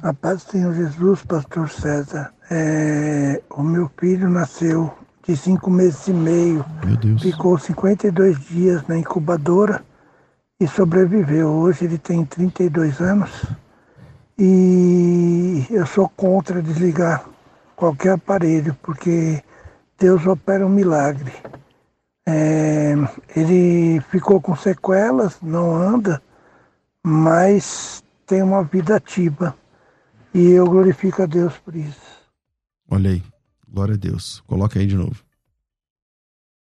A 0.01 0.13
paz 0.13 0.43
do 0.43 0.51
Senhor 0.51 0.73
Jesus, 0.73 1.21
pastor 1.23 1.69
César. 1.69 2.31
É, 2.49 3.41
o 3.49 3.63
meu 3.63 3.89
filho 3.99 4.29
nasceu 4.29 4.93
de 5.27 5.35
cinco 5.35 5.69
meses 5.71 6.07
e 6.07 6.13
meio, 6.13 6.63
Meu 6.85 6.95
Deus. 6.97 7.21
ficou 7.21 7.57
52 7.57 8.37
dias 8.47 8.83
na 8.87 8.97
incubadora 8.97 9.83
e 10.59 10.67
sobreviveu. 10.67 11.47
Hoje 11.49 11.85
ele 11.85 11.97
tem 11.97 12.23
32 12.23 12.99
anos 13.01 13.31
e 14.37 15.65
eu 15.69 15.85
sou 15.85 16.09
contra 16.09 16.61
desligar 16.61 17.27
qualquer 17.75 18.13
aparelho, 18.13 18.75
porque 18.81 19.43
Deus 19.97 20.25
opera 20.25 20.65
um 20.65 20.69
milagre. 20.69 21.31
É, 22.27 22.93
ele 23.35 24.01
ficou 24.09 24.41
com 24.41 24.55
sequelas, 24.55 25.39
não 25.41 25.75
anda, 25.75 26.21
mas 27.03 28.03
tem 28.25 28.41
uma 28.41 28.63
vida 28.63 28.95
ativa. 28.95 29.55
E 30.33 30.51
eu 30.51 30.65
glorifico 30.65 31.21
a 31.21 31.25
Deus 31.25 31.57
por 31.59 31.75
isso. 31.75 32.01
Olha 32.89 33.11
aí. 33.11 33.23
Glória 33.67 33.93
a 33.93 33.97
Deus. 33.97 34.41
Coloca 34.47 34.79
aí 34.79 34.87
de 34.87 34.95
novo. 34.95 35.23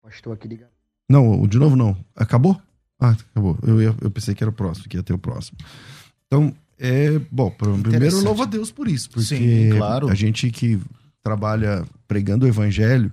Pastor 0.02 0.34
aqui 0.34 0.48
de 0.48 0.64
Não, 1.08 1.40
o 1.42 1.46
de 1.46 1.58
novo 1.58 1.76
não. 1.76 1.96
Acabou? 2.14 2.60
Ah, 3.00 3.10
acabou. 3.10 3.56
Eu, 3.62 3.80
ia- 3.80 3.94
eu 4.00 4.10
pensei 4.10 4.34
que 4.34 4.42
era 4.42 4.50
o 4.50 4.54
próximo, 4.54 4.88
que 4.88 4.96
ia 4.96 5.02
ter 5.02 5.12
o 5.12 5.18
próximo. 5.18 5.58
Então, 6.26 6.54
é. 6.78 7.18
Bom, 7.30 7.50
pr- 7.50 7.80
primeiro 7.82 8.20
louvo 8.22 8.42
a 8.42 8.46
Deus 8.46 8.70
por 8.70 8.88
isso, 8.88 9.10
porque 9.10 9.26
Sim, 9.36 9.70
claro. 9.76 10.08
a 10.08 10.14
gente 10.14 10.50
que 10.50 10.78
trabalha 11.22 11.84
pregando 12.06 12.46
o 12.46 12.48
evangelho, 12.48 13.12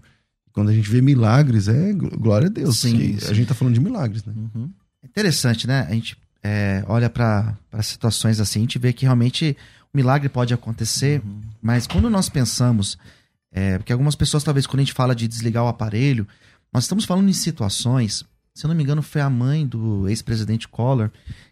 quando 0.54 0.70
a 0.70 0.74
gente 0.74 0.90
vê 0.90 1.02
milagres, 1.02 1.68
é 1.68 1.92
gl- 1.94 2.18
glória 2.18 2.48
a 2.48 2.52
Deus. 2.52 2.78
Sim, 2.80 3.18
sim. 3.20 3.30
A 3.30 3.34
gente 3.34 3.48
tá 3.48 3.54
falando 3.54 3.74
de 3.74 3.80
milagres, 3.82 4.24
né? 4.24 4.34
Uhum. 4.36 4.70
Interessante, 5.04 5.68
né? 5.68 5.86
A 5.90 5.94
gente 5.94 6.18
é, 6.44 6.84
olha 6.88 7.10
para 7.10 7.56
situações 7.82 8.40
assim, 8.40 8.60
a 8.60 8.62
gente 8.62 8.80
vê 8.80 8.94
que 8.94 9.06
realmente 9.06 9.58
o 9.94 9.98
milagre 9.98 10.30
pode 10.30 10.54
acontecer, 10.54 11.22
mas 11.62 11.88
quando 11.88 12.10
nós 12.10 12.30
pensamos, 12.30 12.98
é, 13.52 13.78
porque 13.78 13.92
algumas 13.94 14.16
pessoas, 14.16 14.44
talvez, 14.44 14.68
quando 14.68 14.80
a 14.80 14.84
gente 14.84 14.94
fala 14.94 15.16
de 15.16 15.28
desligar 15.28 15.64
o 15.64 15.68
aparelho, 15.68 16.28
nós 16.74 16.84
estamos 16.84 17.06
falando 17.06 17.30
em 17.30 17.34
situações, 17.34 18.24
se 18.54 18.66
eu 18.66 18.68
não 18.68 18.76
me 18.76 18.84
engano, 18.84 19.02
foi 19.02 19.22
a 19.22 19.30
mãe 19.30 19.66
do 19.66 20.08
ex-presidente 20.10 20.68
Collor, 20.68 21.10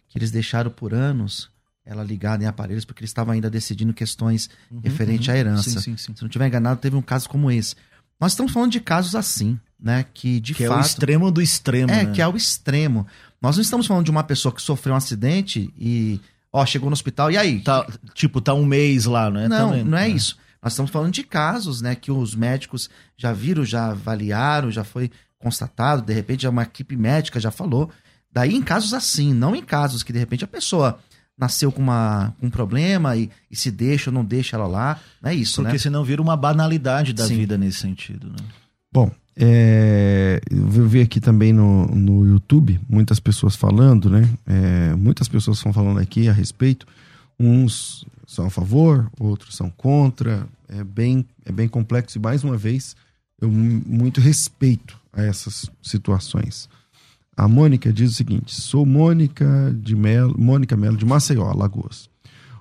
que 0.08 0.18
eles 0.18 0.30
deixaram 0.30 0.70
por 0.70 0.92
anos 0.94 1.48
ela 1.84 2.02
ligada 2.02 2.42
em 2.42 2.46
aparelhos, 2.46 2.84
porque 2.84 3.00
eles 3.02 3.10
estavam 3.10 3.34
ainda 3.34 3.50
decidindo 3.50 3.92
questões 3.92 4.48
referente 4.82 5.30
à 5.30 5.36
herança. 5.36 5.68
Sim, 5.70 5.80
sim, 5.80 5.96
sim. 5.96 6.14
Se 6.16 6.22
não 6.22 6.28
tiver 6.28 6.46
enganado, 6.46 6.80
teve 6.80 6.96
um 6.96 7.02
caso 7.02 7.28
como 7.28 7.50
esse. 7.50 7.74
Nós 8.20 8.32
estamos 8.32 8.52
falando 8.52 8.70
de 8.72 8.80
casos 8.80 9.14
assim, 9.14 9.58
né? 9.78 10.04
Que 10.14 10.40
de 10.40 10.54
Que 10.54 10.64
é 10.64 10.68
fato. 10.68 10.78
o 10.78 10.80
extremo 10.80 11.30
do 11.30 11.42
extremo, 11.42 11.90
É, 11.92 12.04
né? 12.04 12.12
que 12.12 12.22
é 12.22 12.28
o 12.28 12.36
extremo. 12.36 13.06
Nós 13.42 13.56
não 13.56 13.62
estamos 13.62 13.86
falando 13.86 14.04
de 14.04 14.10
uma 14.10 14.24
pessoa 14.24 14.54
que 14.54 14.62
sofreu 14.62 14.94
um 14.94 14.96
acidente 14.96 15.72
e, 15.78 16.20
ó, 16.50 16.64
chegou 16.64 16.88
no 16.88 16.94
hospital, 16.94 17.30
e 17.30 17.36
aí? 17.36 17.60
Tá, 17.60 17.86
tipo, 18.14 18.40
tá 18.40 18.54
um 18.54 18.64
mês 18.64 19.04
lá, 19.04 19.30
né? 19.30 19.46
não, 19.48 19.70
Também. 19.70 19.84
não 19.84 19.98
é 19.98 20.08
isso. 20.08 20.38
Nós 20.62 20.72
estamos 20.72 20.90
falando 20.90 21.12
de 21.12 21.22
casos, 21.22 21.82
né, 21.82 21.94
que 21.94 22.10
os 22.10 22.34
médicos 22.34 22.88
já 23.18 23.34
viram, 23.34 23.62
já 23.66 23.90
avaliaram, 23.90 24.70
já 24.70 24.82
foi 24.84 25.10
constatado, 25.38 26.00
de 26.00 26.14
repente 26.14 26.46
uma 26.48 26.62
equipe 26.62 26.96
médica 26.96 27.38
já 27.38 27.50
falou. 27.50 27.90
Daí 28.32 28.54
em 28.54 28.62
casos 28.62 28.94
assim, 28.94 29.34
não 29.34 29.54
em 29.54 29.62
casos 29.62 30.02
que 30.02 30.10
de 30.10 30.18
repente 30.18 30.42
a 30.42 30.48
pessoa 30.48 30.98
nasceu 31.38 31.72
com, 31.72 31.82
uma, 31.82 32.34
com 32.40 32.46
um 32.46 32.50
problema 32.50 33.16
e, 33.16 33.28
e 33.50 33.56
se 33.56 33.70
deixa 33.70 34.10
ou 34.10 34.14
não 34.14 34.24
deixa 34.24 34.56
ela 34.56 34.66
lá. 34.66 35.00
Não 35.22 35.30
é 35.30 35.34
isso, 35.34 35.56
Porque 35.56 35.72
né? 35.72 35.78
senão 35.78 36.04
vira 36.04 36.22
uma 36.22 36.36
banalidade 36.36 37.12
da 37.12 37.26
Sim. 37.26 37.36
vida 37.38 37.58
nesse 37.58 37.80
sentido, 37.80 38.28
né? 38.28 38.36
Bom, 38.92 39.10
é, 39.36 40.40
eu 40.48 40.86
ver 40.88 41.02
aqui 41.02 41.20
também 41.20 41.52
no, 41.52 41.86
no 41.88 42.24
YouTube 42.24 42.80
muitas 42.88 43.18
pessoas 43.18 43.56
falando, 43.56 44.08
né? 44.08 44.28
É, 44.46 44.94
muitas 44.94 45.26
pessoas 45.28 45.56
estão 45.58 45.72
falando 45.72 45.98
aqui 45.98 46.28
a 46.28 46.32
respeito. 46.32 46.86
Uns 47.38 48.04
são 48.26 48.46
a 48.46 48.50
favor, 48.50 49.10
outros 49.18 49.56
são 49.56 49.68
contra. 49.70 50.46
É 50.68 50.84
bem, 50.84 51.26
é 51.44 51.50
bem 51.52 51.68
complexo 51.68 52.16
e 52.16 52.20
mais 52.20 52.44
uma 52.44 52.56
vez 52.56 52.94
eu 53.40 53.50
mu- 53.50 53.82
muito 53.84 54.20
respeito 54.20 54.96
a 55.12 55.22
essas 55.22 55.68
situações. 55.82 56.68
A 57.36 57.48
Mônica 57.48 57.92
diz 57.92 58.12
o 58.12 58.14
seguinte: 58.14 58.54
sou 58.54 58.86
Mônica 58.86 59.74
de 59.80 59.96
Melo, 59.96 60.38
Mônica 60.38 60.76
Melo 60.76 60.96
de 60.96 61.04
Maceió, 61.04 61.48
Alagoas. 61.48 62.08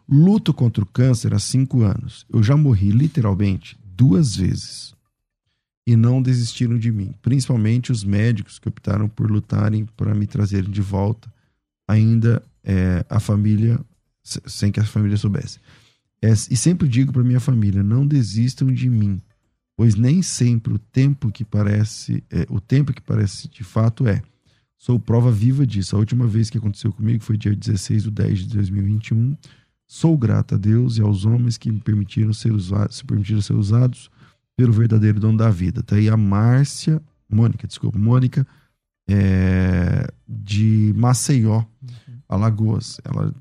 Luto 0.08 0.54
contra 0.54 0.84
o 0.84 0.88
câncer 0.88 1.34
há 1.34 1.40
cinco 1.40 1.82
anos. 1.82 2.26
Eu 2.32 2.44
já 2.44 2.58
morri 2.58 2.92
literalmente 2.92 3.78
duas 3.86 4.36
vezes 4.36 4.94
e 5.88 5.96
não 5.96 6.22
desistiram 6.22 6.78
de 6.78 6.92
mim, 6.92 7.14
principalmente 7.22 7.92
os 7.92 8.04
médicos 8.04 8.58
que 8.60 8.68
optaram 8.70 9.08
por 9.08 9.30
lutarem 9.30 9.86
para 9.98 10.16
me 10.16 10.26
trazerem 10.26 10.70
de 10.72 10.82
volta, 10.82 11.32
ainda 11.88 12.42
é, 12.64 13.06
a 13.10 13.20
família, 13.20 13.80
se- 14.24 14.42
sem 14.46 14.72
que 14.72 14.80
a 14.80 14.86
família 14.86 15.18
soubesse. 15.18 15.60
É, 16.22 16.32
e 16.32 16.56
sempre 16.56 16.88
digo 16.88 17.12
para 17.12 17.24
minha 17.24 17.40
família, 17.40 17.84
não 17.84 18.08
desistam 18.08 18.72
de 18.74 18.90
mim, 18.90 19.22
pois 19.76 19.96
nem 19.96 20.22
sempre 20.22 20.74
o 20.74 20.80
tempo 20.80 21.30
que 21.32 21.44
parece, 21.44 22.24
é, 22.30 22.46
o 22.50 22.62
tempo 22.62 22.94
que 22.94 23.02
parece 23.02 23.50
de 23.50 23.64
fato 23.64 24.08
é. 24.08 24.22
Sou 24.84 25.00
prova 25.00 25.32
viva 25.32 25.66
disso. 25.66 25.96
A 25.96 26.00
última 26.00 26.28
vez 26.28 26.50
que 26.50 26.58
aconteceu 26.58 26.92
comigo 26.92 27.24
foi 27.24 27.38
dia 27.38 27.56
16 27.56 28.04
de 28.04 28.12
10 28.12 28.40
de 28.40 28.48
2021. 28.50 29.38
Sou 29.88 30.18
grato 30.18 30.56
a 30.56 30.58
Deus 30.58 30.98
e 30.98 31.02
aos 31.02 31.24
homens 31.24 31.58
que 31.58 31.72
me 31.72 31.80
permitiram 31.80 32.34
ser 32.34 32.52
usados, 32.52 32.98
se 32.98 33.06
permitiram 33.06 33.40
ser 33.40 33.54
usados 33.54 34.12
pelo 34.58 34.74
verdadeiro 34.74 35.22
dono 35.22 35.38
da 35.38 35.50
vida. 35.50 35.82
Tá 35.82 35.96
aí 35.96 36.10
a 36.10 36.18
Márcia, 36.18 37.02
Mônica, 37.30 37.66
desculpa, 37.66 37.98
Mônica, 37.98 38.46
é, 39.08 40.06
de 40.28 40.92
Maceió, 40.98 41.64
Alagoas. 42.28 43.00
Ela 43.06 43.34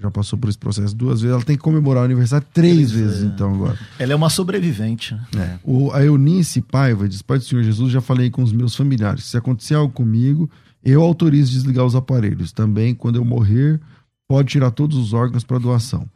já 0.00 0.10
passou 0.10 0.38
por 0.38 0.48
esse 0.48 0.58
processo 0.58 0.94
duas 0.94 1.20
vezes. 1.20 1.34
Ela 1.34 1.44
tem 1.44 1.56
que 1.56 1.62
comemorar 1.62 2.02
o 2.02 2.04
aniversário 2.06 2.46
três, 2.52 2.74
Três 2.76 2.90
vezes, 2.92 3.18
vezes, 3.18 3.32
então, 3.34 3.54
agora. 3.54 3.78
Ela 3.98 4.12
é 4.12 4.16
uma 4.16 4.30
sobrevivente. 4.30 5.14
né? 5.34 5.58
O, 5.62 5.90
a 5.92 6.02
Eunice 6.04 6.60
Paiva 6.62 7.08
diz: 7.08 7.22
Pai 7.22 7.38
do 7.38 7.44
Senhor 7.44 7.62
Jesus, 7.62 7.92
já 7.92 8.00
falei 8.00 8.30
com 8.30 8.42
os 8.42 8.52
meus 8.52 8.74
familiares. 8.74 9.24
Se 9.24 9.36
acontecer 9.36 9.74
algo 9.74 9.92
comigo, 9.92 10.50
eu 10.82 11.02
autorizo 11.02 11.52
desligar 11.52 11.84
os 11.84 11.94
aparelhos. 11.94 12.52
Também, 12.52 12.94
quando 12.94 13.16
eu 13.16 13.24
morrer, 13.24 13.80
pode 14.28 14.48
tirar 14.48 14.70
todos 14.70 14.96
os 14.96 15.12
órgãos 15.12 15.44
para 15.44 15.58
doação. 15.58 16.06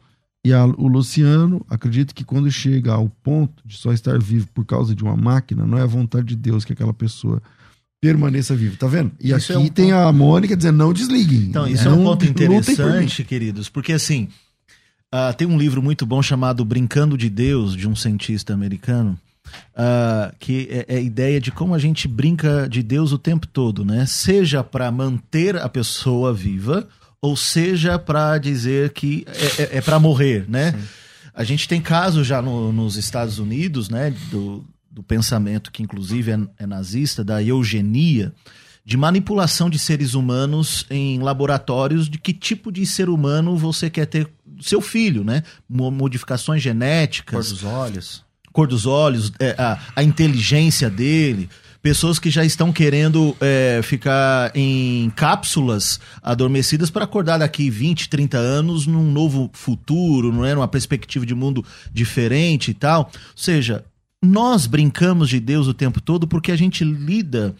E 0.43 0.53
a- 0.53 0.65
o 0.65 0.87
Luciano 0.87 1.65
acredita 1.69 2.13
que 2.13 2.23
quando 2.23 2.49
chega 2.51 2.93
ao 2.93 3.09
ponto 3.23 3.63
de 3.65 3.75
só 3.77 3.91
estar 3.91 4.17
vivo 4.19 4.47
por 4.53 4.63
causa 4.65 4.93
de 4.95 5.03
uma 5.03 5.15
máquina, 5.17 5.65
não 5.65 5.77
é 5.77 5.81
a 5.81 5.87
vontade 5.87 6.27
de 6.27 6.35
Deus 6.35 6.63
que 6.63 6.73
aquela 6.73 6.93
pessoa 6.93 7.41
permaneça 8.07 8.55
viva. 8.55 8.75
Tá 8.77 8.87
vendo? 8.87 9.11
E 9.19 9.31
Isso 9.31 9.51
aqui 9.51 9.53
é 9.53 9.57
um 9.57 9.67
tem 9.69 9.91
a 9.91 10.11
Mônica 10.11 10.55
dizendo: 10.55 10.77
não 10.77 10.93
desliguem. 10.93 11.39
Então, 11.49 11.67
isso 11.67 11.87
é 11.87 11.91
um 11.91 11.95
Não 11.97 12.03
ponto 12.03 12.25
lutem 12.25 12.33
por 12.33 12.41
interessante, 12.55 13.23
queridos, 13.23 13.69
porque 13.69 13.93
assim, 13.93 14.27
ah, 15.11 15.33
tem 15.33 15.47
um 15.47 15.57
livro 15.57 15.81
muito 15.81 16.05
bom 16.05 16.21
chamado 16.21 16.63
Brincando 16.65 17.17
de 17.17 17.29
Deus, 17.29 17.75
de 17.75 17.87
um 17.87 17.95
cientista 17.95 18.53
americano, 18.53 19.17
ah, 19.75 20.33
que 20.39 20.67
é, 20.69 20.85
é 20.95 20.97
a 20.97 21.01
ideia 21.01 21.39
de 21.39 21.51
como 21.51 21.73
a 21.73 21.79
gente 21.79 22.07
brinca 22.07 22.67
de 22.69 22.81
Deus 22.83 23.11
o 23.11 23.17
tempo 23.17 23.47
todo, 23.47 23.83
né? 23.85 24.05
Seja 24.05 24.63
para 24.63 24.91
manter 24.91 25.55
a 25.57 25.69
pessoa 25.69 26.33
viva, 26.33 26.87
ou 27.21 27.35
seja 27.35 27.97
para 27.97 28.37
dizer 28.37 28.91
que 28.91 29.25
é, 29.57 29.77
é, 29.77 29.81
para 29.81 29.99
morrer, 29.99 30.45
né? 30.47 30.73
A 31.33 31.43
gente 31.43 31.67
tem 31.67 31.81
casos 31.81 32.25
já 32.25 32.41
no- 32.41 32.71
nos 32.71 32.95
Estados 32.95 33.39
Unidos, 33.39 33.89
né, 33.89 34.13
do, 34.31 34.63
do 34.95 35.03
pensamento 35.03 35.71
que 35.73 35.83
inclusive 35.83 36.31
é, 36.31 36.39
é 36.59 36.65
nazista, 36.65 37.21
da 37.21 37.43
eugenia, 37.43 38.33
de 38.85 38.95
manipulação 38.95 39.69
de 39.69 39.77
seres 39.77 40.13
humanos 40.13 40.85
em 40.89 41.19
laboratórios 41.19 42.07
de 42.09 42.17
que 42.17 42.31
tipo 42.31 42.71
de 42.71 42.85
ser 42.85 43.09
humano 43.09 43.57
você 43.57 43.89
quer 43.89 44.05
ter 44.05 44.29
seu 44.61 44.79
filho, 44.79 45.21
né? 45.23 45.43
Mo- 45.67 45.91
Modificações 45.91 46.63
Cor 46.63 46.71
genéticas, 46.71 47.49
dos 47.51 47.63
olhos. 47.65 48.23
cor 48.53 48.67
dos 48.67 48.85
olhos, 48.85 49.33
é, 49.37 49.53
a, 49.57 49.77
a 49.97 50.01
inteligência 50.01 50.89
dele. 50.89 51.49
Pessoas 51.81 52.17
que 52.17 52.29
já 52.31 52.43
estão 52.45 52.71
querendo 52.71 53.35
é, 53.41 53.81
ficar 53.83 54.51
em 54.55 55.09
cápsulas 55.15 55.99
adormecidas 56.23 56.89
para 56.89 57.03
acordar 57.03 57.37
daqui 57.39 57.69
20, 57.69 58.07
30 58.09 58.37
anos 58.37 58.87
num 58.87 59.11
novo 59.11 59.49
futuro, 59.53 60.31
não 60.31 60.45
é? 60.45 60.55
Numa 60.55 60.67
perspectiva 60.67 61.25
de 61.25 61.35
mundo 61.35 61.63
diferente 61.93 62.71
e 62.71 62.73
tal. 62.73 63.11
Ou 63.13 63.19
seja, 63.35 63.83
nós 64.23 64.65
brincamos 64.65 65.29
de 65.29 65.39
Deus 65.39 65.67
o 65.67 65.73
tempo 65.73 66.01
todo 66.01 66.27
porque 66.27 66.51
a 66.51 66.55
gente 66.55 66.83
lida 66.83 67.55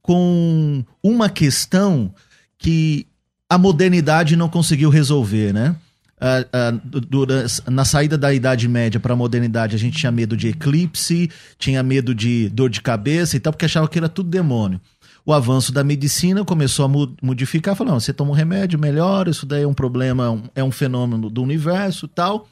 com 0.00 0.84
uma 1.02 1.28
questão 1.28 2.14
que 2.58 3.06
a 3.48 3.58
modernidade 3.58 4.36
não 4.36 4.48
conseguiu 4.48 4.90
resolver, 4.90 5.52
né? 5.52 5.76
Na 7.70 7.84
saída 7.84 8.16
da 8.16 8.32
Idade 8.32 8.66
Média 8.68 8.98
para 8.98 9.12
a 9.12 9.16
modernidade, 9.16 9.76
a 9.76 9.78
gente 9.78 9.98
tinha 9.98 10.10
medo 10.10 10.36
de 10.36 10.48
eclipse, 10.48 11.30
tinha 11.58 11.82
medo 11.82 12.14
de 12.14 12.48
dor 12.48 12.70
de 12.70 12.80
cabeça 12.80 13.36
e 13.36 13.40
tal, 13.40 13.52
porque 13.52 13.66
achava 13.66 13.88
que 13.88 13.98
era 13.98 14.08
tudo 14.08 14.30
demônio. 14.30 14.80
o 15.26 15.32
avanço 15.32 15.72
da 15.72 15.82
medicina 15.82 16.44
começou 16.44 16.84
a 16.86 16.88
modificar, 17.20 17.74
falou, 17.74 17.94
não, 17.94 18.00
você 18.00 18.12
toma 18.12 18.30
um 18.30 18.34
remédio, 18.34 18.78
melhora, 18.78 19.28
isso 19.28 19.44
daí 19.44 19.64
é 19.64 19.66
um 19.66 19.74
problema, 19.74 20.40
é 20.54 20.62
um 20.62 20.70
fenômeno 20.70 21.28
do 21.28 21.42
universo 21.42 22.06
tal. 22.06 22.48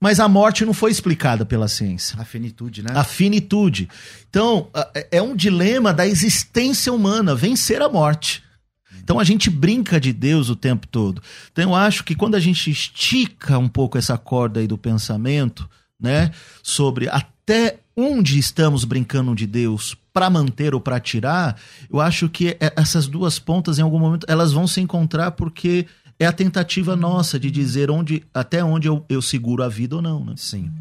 Mas 0.00 0.20
a 0.20 0.28
morte 0.28 0.64
não 0.64 0.74
foi 0.74 0.90
explicada 0.90 1.46
pela 1.46 1.68
ciência. 1.68 2.20
A 2.20 2.24
finitude, 2.24 2.82
né? 2.82 2.90
A 2.94 3.02
finitude. 3.02 3.88
Então, 4.28 4.68
é, 4.94 5.08
é 5.12 5.22
um 5.22 5.34
dilema 5.34 5.92
da 5.92 6.06
existência 6.06 6.92
humana, 6.92 7.34
vencer 7.34 7.80
a 7.80 7.88
morte. 7.88 8.44
Então 9.06 9.20
a 9.20 9.24
gente 9.24 9.48
brinca 9.48 10.00
de 10.00 10.12
Deus 10.12 10.50
o 10.50 10.56
tempo 10.56 10.84
todo. 10.88 11.22
Então 11.52 11.70
eu 11.70 11.74
acho 11.76 12.02
que 12.02 12.16
quando 12.16 12.34
a 12.34 12.40
gente 12.40 12.68
estica 12.68 13.56
um 13.56 13.68
pouco 13.68 13.96
essa 13.96 14.18
corda 14.18 14.58
aí 14.58 14.66
do 14.66 14.76
pensamento, 14.76 15.70
né, 15.98 16.32
sobre 16.60 17.08
até 17.08 17.78
onde 17.96 18.36
estamos 18.36 18.84
brincando 18.84 19.32
de 19.32 19.46
Deus 19.46 19.96
para 20.12 20.28
manter 20.28 20.74
ou 20.74 20.80
para 20.80 20.98
tirar, 20.98 21.56
eu 21.88 22.00
acho 22.00 22.28
que 22.28 22.56
é, 22.60 22.72
essas 22.76 23.06
duas 23.06 23.38
pontas 23.38 23.78
em 23.78 23.82
algum 23.82 24.00
momento 24.00 24.26
elas 24.28 24.52
vão 24.52 24.66
se 24.66 24.80
encontrar 24.80 25.30
porque 25.30 25.86
é 26.18 26.26
a 26.26 26.32
tentativa 26.32 26.96
nossa 26.96 27.38
de 27.38 27.50
dizer 27.50 27.90
onde 27.90 28.24
até 28.32 28.64
onde 28.64 28.88
eu, 28.88 29.04
eu 29.08 29.20
seguro 29.20 29.62
a 29.62 29.68
vida 29.68 29.96
ou 29.96 30.02
não, 30.02 30.24
né? 30.24 30.34
Sim. 30.36 30.72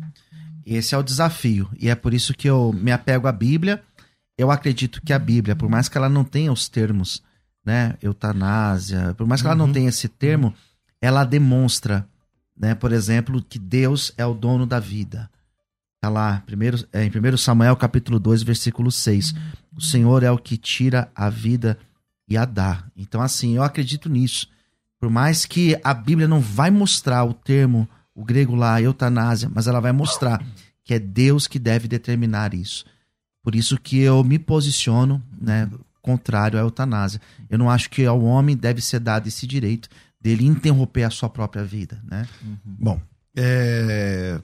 Esse 0.65 0.95
é 0.95 0.97
o 0.97 1.03
desafio 1.03 1.69
e 1.79 1.89
é 1.89 1.95
por 1.95 2.13
isso 2.13 2.33
que 2.33 2.49
eu 2.49 2.73
me 2.73 2.91
apego 2.91 3.27
à 3.27 3.31
Bíblia. 3.31 3.83
Eu 4.37 4.49
acredito 4.49 5.01
que 5.01 5.13
a 5.13 5.19
Bíblia, 5.19 5.55
por 5.55 5.69
mais 5.69 5.87
que 5.87 5.97
ela 5.97 6.09
não 6.09 6.23
tenha 6.23 6.51
os 6.51 6.67
termos, 6.67 7.21
né, 7.65 7.95
eutanásia, 8.01 9.13
por 9.15 9.25
mais 9.27 9.41
que 9.41 9.47
ela 9.47 9.55
não 9.55 9.67
uhum. 9.67 9.73
tenha 9.73 9.89
esse 9.89 10.07
termo, 10.07 10.53
ela 11.01 11.23
demonstra, 11.23 12.07
né, 12.57 12.75
por 12.75 12.91
exemplo, 12.91 13.41
que 13.41 13.59
Deus 13.59 14.11
é 14.17 14.25
o 14.25 14.33
dono 14.33 14.65
da 14.65 14.79
vida. 14.79 15.29
Tá 16.01 16.09
lá, 16.09 16.43
primeiro, 16.45 16.85
é, 16.91 17.03
em 17.03 17.09
1 17.09 17.37
Samuel 17.37 17.75
capítulo 17.75 18.19
2, 18.19 18.43
versículo 18.43 18.91
6. 18.91 19.33
O 19.75 19.81
Senhor 19.81 20.23
é 20.23 20.31
o 20.31 20.37
que 20.37 20.57
tira 20.57 21.09
a 21.15 21.29
vida 21.29 21.77
e 22.27 22.37
a 22.37 22.45
dá. 22.45 22.83
Então, 22.95 23.21
assim, 23.21 23.55
eu 23.55 23.63
acredito 23.63 24.09
nisso. 24.09 24.47
Por 25.05 25.11
mais 25.11 25.45
que 25.45 25.79
a 25.83 25.93
Bíblia 25.93 26.27
não 26.27 26.39
vai 26.39 26.71
mostrar 26.71 27.23
o 27.25 27.31
termo, 27.31 27.87
o 28.15 28.25
grego 28.25 28.55
lá, 28.55 28.81
eutanásia, 28.81 29.47
mas 29.53 29.67
ela 29.67 29.79
vai 29.79 29.91
mostrar 29.91 30.43
que 30.83 30.95
é 30.95 30.99
Deus 30.99 31.45
que 31.45 31.59
deve 31.59 31.87
determinar 31.87 32.55
isso. 32.55 32.83
Por 33.43 33.53
isso 33.53 33.79
que 33.79 33.99
eu 33.99 34.23
me 34.23 34.39
posiciono, 34.39 35.21
né, 35.39 35.69
contrário 36.01 36.57
à 36.57 36.63
eutanásia. 36.63 37.21
Eu 37.47 37.59
não 37.59 37.69
acho 37.69 37.87
que 37.91 38.03
ao 38.03 38.19
homem 38.19 38.57
deve 38.57 38.81
ser 38.81 38.99
dado 38.99 39.27
esse 39.27 39.45
direito 39.45 39.89
dele 40.19 40.43
interromper 40.43 41.03
a 41.03 41.11
sua 41.11 41.29
própria 41.29 41.63
vida, 41.63 42.01
né? 42.03 42.27
Uhum. 42.41 42.57
Bom, 42.65 43.01
é... 43.37 44.41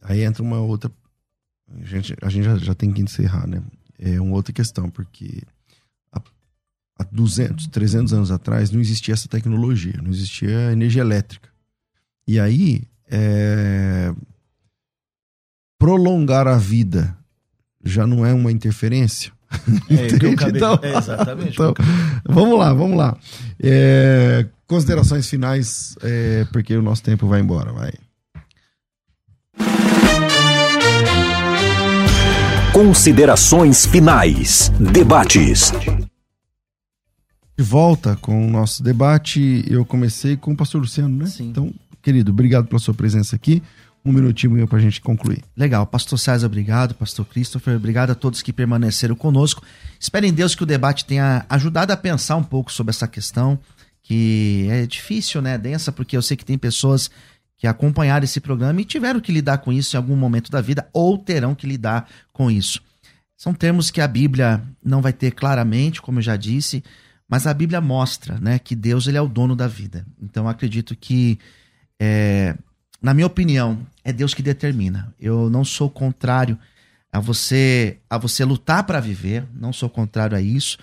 aí 0.00 0.22
entra 0.22 0.44
uma 0.44 0.60
outra 0.60 0.92
a 1.68 1.84
gente, 1.84 2.14
a 2.22 2.28
gente 2.28 2.44
já, 2.44 2.56
já 2.56 2.74
tem 2.76 2.92
que 2.92 3.02
encerrar, 3.02 3.48
né? 3.48 3.60
É 3.98 4.20
uma 4.20 4.36
outra 4.36 4.52
questão, 4.52 4.88
porque 4.88 5.42
há 6.98 7.04
200, 7.04 7.66
300 7.68 8.12
anos 8.12 8.30
atrás 8.30 8.70
não 8.70 8.80
existia 8.80 9.14
essa 9.14 9.28
tecnologia, 9.28 9.94
não 10.02 10.10
existia 10.10 10.72
energia 10.72 11.02
elétrica. 11.02 11.48
E 12.26 12.40
aí, 12.40 12.82
é... 13.10 14.12
prolongar 15.78 16.46
a 16.46 16.56
vida 16.56 17.16
já 17.84 18.06
não 18.06 18.24
é 18.24 18.32
uma 18.32 18.50
interferência? 18.50 19.32
É, 19.88 20.06
acabei... 20.06 20.56
então, 20.56 20.78
é, 20.82 20.96
exatamente. 20.96 21.52
Então, 21.52 21.74
vamos 22.24 22.58
lá, 22.58 22.72
vamos 22.72 22.96
lá. 22.96 23.16
É, 23.60 24.46
considerações 24.66 25.28
finais, 25.28 25.94
é, 26.02 26.44
porque 26.52 26.76
o 26.76 26.82
nosso 26.82 27.02
tempo 27.02 27.26
vai 27.28 27.40
embora, 27.40 27.72
vai. 27.72 27.92
Considerações 32.72 33.86
finais. 33.86 34.72
Debates. 34.80 35.72
De 37.56 37.62
volta 37.62 38.16
com 38.16 38.46
o 38.46 38.50
nosso 38.50 38.82
debate, 38.82 39.64
eu 39.68 39.84
comecei 39.84 40.36
com 40.36 40.52
o 40.52 40.56
pastor 40.56 40.80
Luciano, 40.80 41.16
né? 41.16 41.26
Sim. 41.26 41.50
Então, 41.50 41.72
querido, 42.02 42.32
obrigado 42.32 42.66
pela 42.66 42.80
sua 42.80 42.94
presença 42.94 43.36
aqui. 43.36 43.62
Um 44.04 44.12
minutinho 44.12 44.66
para 44.66 44.78
a 44.78 44.80
gente 44.82 45.00
concluir. 45.00 45.42
Legal. 45.56 45.86
Pastor 45.86 46.18
César, 46.18 46.46
obrigado. 46.46 46.94
Pastor 46.94 47.24
Christopher, 47.24 47.76
obrigado 47.76 48.10
a 48.10 48.14
todos 48.14 48.42
que 48.42 48.52
permaneceram 48.52 49.14
conosco. 49.14 49.62
Espero 49.98 50.26
em 50.26 50.32
Deus 50.32 50.54
que 50.54 50.62
o 50.62 50.66
debate 50.66 51.04
tenha 51.04 51.46
ajudado 51.48 51.92
a 51.92 51.96
pensar 51.96 52.36
um 52.36 52.42
pouco 52.42 52.72
sobre 52.72 52.90
essa 52.90 53.08
questão, 53.08 53.58
que 54.02 54.66
é 54.68 54.84
difícil, 54.84 55.40
né? 55.40 55.56
Densa, 55.56 55.92
porque 55.92 56.16
eu 56.16 56.22
sei 56.22 56.36
que 56.36 56.44
tem 56.44 56.58
pessoas 56.58 57.10
que 57.56 57.66
acompanharam 57.68 58.24
esse 58.24 58.40
programa 58.40 58.80
e 58.80 58.84
tiveram 58.84 59.20
que 59.20 59.32
lidar 59.32 59.58
com 59.58 59.72
isso 59.72 59.96
em 59.96 59.98
algum 59.98 60.16
momento 60.16 60.50
da 60.50 60.60
vida 60.60 60.86
ou 60.92 61.16
terão 61.16 61.54
que 61.54 61.66
lidar 61.66 62.10
com 62.32 62.50
isso. 62.50 62.82
São 63.36 63.54
termos 63.54 63.90
que 63.90 64.00
a 64.00 64.08
Bíblia 64.08 64.62
não 64.84 65.00
vai 65.00 65.12
ter 65.12 65.30
claramente, 65.30 66.02
como 66.02 66.18
eu 66.18 66.22
já 66.22 66.36
disse, 66.36 66.84
mas 67.28 67.46
a 67.46 67.54
Bíblia 67.54 67.80
mostra 67.80 68.38
né, 68.38 68.58
que 68.58 68.74
Deus 68.74 69.06
ele 69.06 69.16
é 69.16 69.22
o 69.22 69.28
dono 69.28 69.56
da 69.56 69.66
vida. 69.66 70.06
Então 70.20 70.48
acredito 70.48 70.94
que, 70.94 71.38
é, 71.98 72.56
na 73.00 73.14
minha 73.14 73.26
opinião, 73.26 73.86
é 74.04 74.12
Deus 74.12 74.34
que 74.34 74.42
determina. 74.42 75.12
Eu 75.18 75.48
não 75.48 75.64
sou 75.64 75.88
contrário 75.88 76.58
a 77.12 77.20
você 77.20 77.98
a 78.10 78.18
você 78.18 78.44
lutar 78.44 78.84
para 78.84 79.00
viver, 79.00 79.44
não 79.54 79.72
sou 79.72 79.88
contrário 79.88 80.36
a 80.36 80.40
isso, 80.40 80.78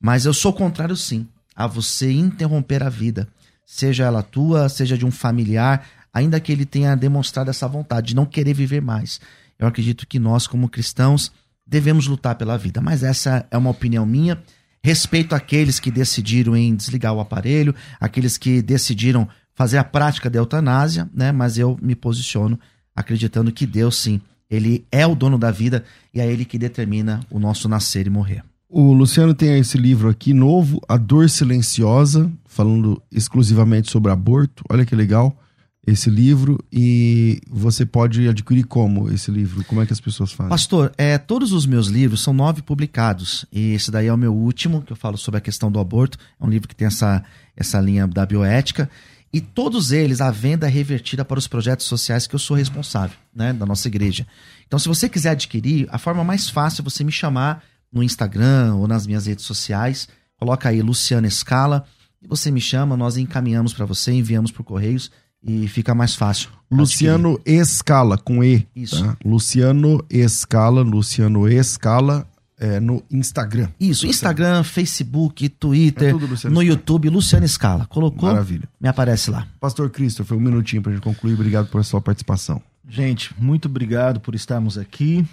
mas 0.00 0.24
eu 0.24 0.32
sou 0.32 0.52
contrário 0.52 0.96
sim 0.96 1.26
a 1.54 1.66
você 1.66 2.10
interromper 2.10 2.82
a 2.82 2.88
vida, 2.88 3.28
seja 3.66 4.04
ela 4.04 4.22
tua, 4.22 4.68
seja 4.68 4.96
de 4.96 5.04
um 5.04 5.10
familiar, 5.10 5.86
ainda 6.12 6.40
que 6.40 6.50
ele 6.50 6.64
tenha 6.64 6.96
demonstrado 6.96 7.50
essa 7.50 7.68
vontade 7.68 8.08
de 8.08 8.16
não 8.16 8.26
querer 8.26 8.54
viver 8.54 8.80
mais. 8.80 9.20
Eu 9.58 9.66
acredito 9.66 10.06
que 10.06 10.18
nós, 10.18 10.46
como 10.46 10.68
cristãos, 10.68 11.32
devemos 11.66 12.06
lutar 12.06 12.34
pela 12.34 12.58
vida, 12.58 12.80
mas 12.80 13.02
essa 13.02 13.46
é 13.50 13.56
uma 13.56 13.70
opinião 13.70 14.04
minha. 14.04 14.42
Respeito 14.84 15.34
aqueles 15.34 15.78
que 15.78 15.90
decidiram 15.90 16.56
em 16.56 16.74
desligar 16.74 17.14
o 17.14 17.20
aparelho, 17.20 17.74
aqueles 18.00 18.36
que 18.36 18.60
decidiram 18.60 19.28
fazer 19.54 19.78
a 19.78 19.84
prática 19.84 20.28
da 20.28 20.38
eutanásia, 20.38 21.08
né? 21.14 21.30
Mas 21.30 21.56
eu 21.56 21.78
me 21.80 21.94
posiciono 21.94 22.58
acreditando 22.94 23.52
que 23.52 23.64
Deus, 23.64 23.96
sim, 23.96 24.20
ele 24.50 24.84
é 24.90 25.06
o 25.06 25.14
dono 25.14 25.38
da 25.38 25.50
vida 25.50 25.84
e 26.12 26.20
é 26.20 26.30
ele 26.30 26.44
que 26.44 26.58
determina 26.58 27.20
o 27.30 27.38
nosso 27.38 27.68
nascer 27.68 28.06
e 28.06 28.10
morrer. 28.10 28.42
O 28.68 28.92
Luciano 28.92 29.34
tem 29.34 29.58
esse 29.58 29.78
livro 29.78 30.08
aqui 30.08 30.32
novo, 30.32 30.80
A 30.88 30.96
Dor 30.96 31.28
Silenciosa, 31.28 32.32
falando 32.46 33.00
exclusivamente 33.12 33.90
sobre 33.90 34.10
aborto. 34.10 34.64
Olha 34.68 34.84
que 34.84 34.96
legal 34.96 35.36
esse 35.84 36.08
livro 36.08 36.64
e 36.72 37.40
você 37.50 37.84
pode 37.84 38.28
adquirir 38.28 38.64
como 38.64 39.10
esse 39.10 39.30
livro? 39.30 39.64
Como 39.64 39.82
é 39.82 39.86
que 39.86 39.92
as 39.92 40.00
pessoas 40.00 40.30
fazem? 40.30 40.50
Pastor, 40.50 40.92
é, 40.96 41.18
todos 41.18 41.52
os 41.52 41.66
meus 41.66 41.88
livros 41.88 42.22
são 42.22 42.32
nove 42.32 42.62
publicados 42.62 43.44
e 43.50 43.72
esse 43.72 43.90
daí 43.90 44.06
é 44.06 44.12
o 44.12 44.16
meu 44.16 44.32
último, 44.32 44.82
que 44.82 44.92
eu 44.92 44.96
falo 44.96 45.18
sobre 45.18 45.38
a 45.38 45.40
questão 45.40 45.72
do 45.72 45.80
aborto. 45.80 46.18
É 46.40 46.44
um 46.44 46.48
livro 46.48 46.68
que 46.68 46.76
tem 46.76 46.86
essa, 46.86 47.24
essa 47.56 47.80
linha 47.80 48.06
da 48.06 48.24
bioética 48.24 48.88
e 49.32 49.40
todos 49.40 49.90
eles 49.90 50.20
a 50.20 50.30
venda 50.30 50.68
é 50.68 50.70
revertida 50.70 51.24
para 51.24 51.38
os 51.38 51.48
projetos 51.48 51.86
sociais 51.86 52.28
que 52.28 52.34
eu 52.34 52.38
sou 52.38 52.56
responsável, 52.56 53.16
né, 53.34 53.52
da 53.52 53.66
nossa 53.66 53.88
igreja. 53.88 54.26
Então, 54.66 54.78
se 54.78 54.86
você 54.86 55.08
quiser 55.08 55.30
adquirir, 55.30 55.88
a 55.90 55.98
forma 55.98 56.22
mais 56.22 56.48
fácil 56.48 56.82
é 56.82 56.84
você 56.84 57.02
me 57.02 57.12
chamar 57.12 57.64
no 57.92 58.02
Instagram 58.02 58.76
ou 58.76 58.86
nas 58.86 59.04
minhas 59.04 59.26
redes 59.26 59.44
sociais. 59.44 60.08
Coloca 60.36 60.68
aí 60.68 60.80
Luciana 60.80 61.26
Escala 61.26 61.84
e 62.22 62.28
você 62.28 62.52
me 62.52 62.60
chama, 62.60 62.96
nós 62.96 63.16
encaminhamos 63.16 63.72
para 63.74 63.84
você, 63.84 64.12
enviamos 64.12 64.52
por 64.52 64.62
correios 64.62 65.10
e 65.44 65.66
fica 65.68 65.94
mais 65.94 66.14
fácil. 66.14 66.50
Luciano 66.70 67.38
Escala, 67.44 68.16
com 68.16 68.42
E. 68.42 68.66
Isso. 68.74 69.04
Tá? 69.04 69.16
Luciano 69.24 70.04
Escala, 70.08 70.82
Luciano 70.82 71.48
Escala 71.48 72.26
é, 72.58 72.78
no 72.78 73.02
Instagram. 73.10 73.68
Isso, 73.78 74.06
Instagram, 74.06 74.62
Facebook, 74.62 75.48
Twitter, 75.48 76.14
é 76.44 76.48
no 76.48 76.62
YouTube, 76.62 77.08
Luciano 77.08 77.44
Escala. 77.44 77.86
Colocou? 77.86 78.28
Maravilha. 78.28 78.68
Me 78.80 78.88
aparece 78.88 79.30
lá. 79.30 79.48
Pastor 79.58 79.90
Christopher, 79.90 80.38
um 80.38 80.40
minutinho 80.40 80.80
para 80.80 80.92
gente 80.92 81.02
concluir. 81.02 81.34
Obrigado 81.34 81.66
por 81.68 81.84
sua 81.84 82.00
participação. 82.00 82.62
Gente, 82.88 83.34
muito 83.36 83.66
obrigado 83.66 84.20
por 84.20 84.34
estarmos 84.34 84.78
aqui. 84.78 85.26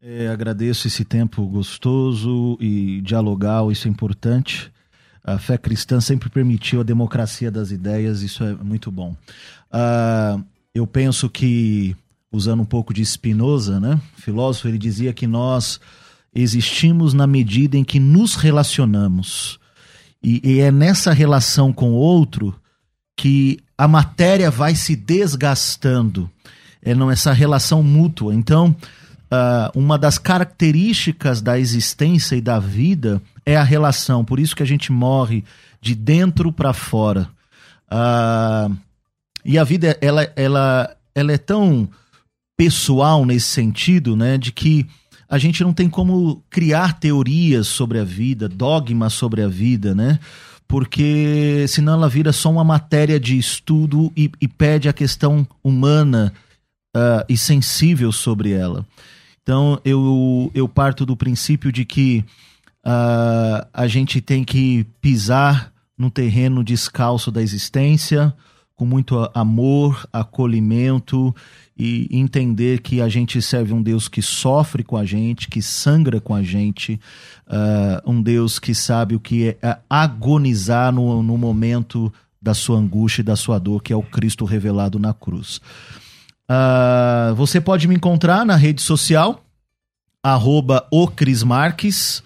É, 0.00 0.28
agradeço 0.28 0.86
esse 0.86 1.04
tempo 1.04 1.44
gostoso 1.46 2.56
e 2.60 3.00
dialogal, 3.00 3.72
isso 3.72 3.88
é 3.88 3.90
importante. 3.90 4.70
A 5.24 5.38
fé 5.38 5.58
cristã 5.58 6.00
sempre 6.00 6.28
permitiu 6.30 6.80
a 6.80 6.84
democracia 6.84 7.50
das 7.50 7.70
ideias, 7.70 8.22
isso 8.22 8.42
é 8.44 8.54
muito 8.54 8.90
bom. 8.90 9.14
Uh, 9.70 10.42
eu 10.74 10.86
penso 10.86 11.28
que, 11.28 11.96
usando 12.32 12.60
um 12.60 12.66
pouco 12.66 12.94
de 12.94 13.04
Spinoza, 13.04 13.78
né, 13.80 14.00
filósofo, 14.16 14.68
ele 14.68 14.78
dizia 14.78 15.12
que 15.12 15.26
nós 15.26 15.80
existimos 16.34 17.14
na 17.14 17.26
medida 17.26 17.76
em 17.76 17.84
que 17.84 17.98
nos 17.98 18.36
relacionamos. 18.36 19.58
E, 20.22 20.40
e 20.44 20.60
é 20.60 20.70
nessa 20.70 21.12
relação 21.12 21.72
com 21.72 21.90
o 21.90 21.96
outro 21.96 22.54
que 23.16 23.58
a 23.76 23.88
matéria 23.88 24.50
vai 24.50 24.74
se 24.74 24.94
desgastando. 24.94 26.30
É 26.82 26.94
nessa 26.94 27.32
relação 27.32 27.82
mútua. 27.82 28.34
Então, 28.34 28.74
uh, 29.32 29.78
uma 29.78 29.98
das 29.98 30.18
características 30.18 31.40
da 31.40 31.58
existência 31.58 32.36
e 32.36 32.40
da 32.40 32.58
vida 32.58 33.20
é 33.48 33.56
a 33.56 33.64
relação. 33.64 34.22
Por 34.22 34.38
isso 34.38 34.54
que 34.54 34.62
a 34.62 34.66
gente 34.66 34.92
morre 34.92 35.42
de 35.80 35.94
dentro 35.94 36.52
para 36.52 36.74
fora. 36.74 37.30
Uh, 37.90 38.76
e 39.42 39.56
a 39.56 39.64
vida, 39.64 39.96
ela, 40.02 40.30
ela, 40.36 40.94
ela 41.14 41.32
é 41.32 41.38
tão 41.38 41.88
pessoal 42.58 43.24
nesse 43.24 43.46
sentido, 43.46 44.14
né? 44.14 44.36
De 44.36 44.52
que 44.52 44.86
a 45.26 45.38
gente 45.38 45.64
não 45.64 45.72
tem 45.72 45.88
como 45.88 46.44
criar 46.50 47.00
teorias 47.00 47.68
sobre 47.68 47.98
a 47.98 48.04
vida, 48.04 48.50
dogmas 48.50 49.14
sobre 49.14 49.40
a 49.40 49.48
vida, 49.48 49.94
né? 49.94 50.18
Porque 50.66 51.64
senão 51.68 51.94
ela 51.94 52.08
vira 52.08 52.34
só 52.34 52.50
uma 52.50 52.64
matéria 52.64 53.18
de 53.18 53.38
estudo 53.38 54.12
e, 54.14 54.30
e 54.42 54.46
pede 54.46 54.90
a 54.90 54.92
questão 54.92 55.48
humana 55.64 56.34
uh, 56.94 57.24
e 57.26 57.34
sensível 57.38 58.12
sobre 58.12 58.52
ela. 58.52 58.84
Então 59.42 59.80
eu, 59.86 60.50
eu 60.54 60.68
parto 60.68 61.06
do 61.06 61.16
princípio 61.16 61.72
de 61.72 61.86
que 61.86 62.22
uh, 62.88 63.68
a 63.72 63.86
gente 63.86 64.20
tem 64.20 64.42
que 64.42 64.86
pisar 65.00 65.70
no 65.96 66.10
terreno 66.10 66.64
descalço 66.64 67.30
da 67.30 67.42
existência, 67.42 68.32
com 68.74 68.86
muito 68.86 69.28
amor, 69.34 70.08
acolhimento 70.12 71.34
e 71.76 72.08
entender 72.12 72.80
que 72.80 73.00
a 73.00 73.08
gente 73.08 73.42
serve 73.42 73.72
um 73.72 73.82
Deus 73.82 74.08
que 74.08 74.22
sofre 74.22 74.84
com 74.84 74.96
a 74.96 75.04
gente, 75.04 75.48
que 75.48 75.60
sangra 75.60 76.20
com 76.20 76.34
a 76.34 76.42
gente, 76.42 76.98
uh, 77.48 78.10
um 78.10 78.22
Deus 78.22 78.58
que 78.58 78.74
sabe 78.74 79.16
o 79.16 79.20
que 79.20 79.56
é 79.60 79.78
agonizar 79.90 80.92
no, 80.92 81.22
no 81.22 81.36
momento 81.36 82.12
da 82.40 82.54
sua 82.54 82.78
angústia 82.78 83.20
e 83.20 83.24
da 83.24 83.34
sua 83.34 83.58
dor, 83.58 83.82
que 83.82 83.92
é 83.92 83.96
o 83.96 84.02
Cristo 84.02 84.44
revelado 84.44 84.98
na 84.98 85.12
cruz. 85.12 85.60
Uh, 86.48 87.34
você 87.34 87.60
pode 87.60 87.88
me 87.88 87.96
encontrar 87.96 88.46
na 88.46 88.54
rede 88.54 88.80
social, 88.80 89.44
arroba 90.22 90.86
o 90.90 91.08
Cris 91.08 91.42
Marques, 91.42 92.22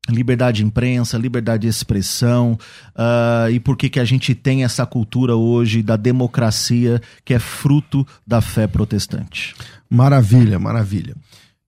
liberdade 0.10 0.58
de 0.58 0.66
imprensa, 0.66 1.18
liberdade 1.18 1.62
de 1.62 1.68
expressão 1.68 2.58
uh, 2.96 3.50
e 3.50 3.60
por 3.60 3.78
que, 3.78 3.90
que 3.90 4.00
a 4.00 4.06
gente 4.06 4.34
tem 4.34 4.64
essa 4.64 4.86
cultura 4.86 5.36
hoje 5.36 5.82
da 5.82 5.96
democracia 5.96 7.02
que 7.24 7.34
é 7.34 7.40
fruto 7.40 8.06
da 8.26 8.42
fé 8.42 8.68
protestante. 8.68 9.56
Maravilha, 9.90 10.60
maravilha. 10.60 11.16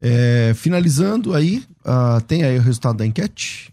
É, 0.02 0.54
finalizando 0.56 1.34
aí, 1.34 1.64
uh, 1.86 2.22
tem 2.22 2.44
aí 2.44 2.58
o 2.58 2.62
resultado 2.62 2.98
da 2.98 3.06
enquete. 3.06 3.72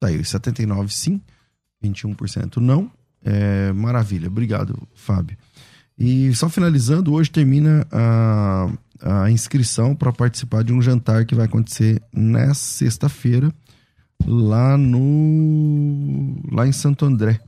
Tá 0.00 0.08
aí, 0.08 0.24
79 0.24 0.92
sim, 0.92 1.20
21% 1.82 2.56
não. 2.56 2.90
É, 3.24 3.72
maravilha, 3.72 4.28
obrigado, 4.28 4.80
Fábio. 4.94 5.36
E 5.98 6.32
só 6.34 6.48
finalizando, 6.48 7.12
hoje 7.12 7.30
termina 7.30 7.84
a, 7.90 8.70
a 9.02 9.30
inscrição 9.30 9.96
para 9.96 10.12
participar 10.12 10.62
de 10.62 10.72
um 10.72 10.80
jantar 10.80 11.24
que 11.24 11.34
vai 11.34 11.46
acontecer 11.46 12.00
nesta 12.12 12.54
sexta-feira, 12.54 13.52
lá 14.24 14.76
no. 14.78 16.36
lá 16.52 16.66
em 16.66 16.72
Santo 16.72 17.04
André. 17.04 17.40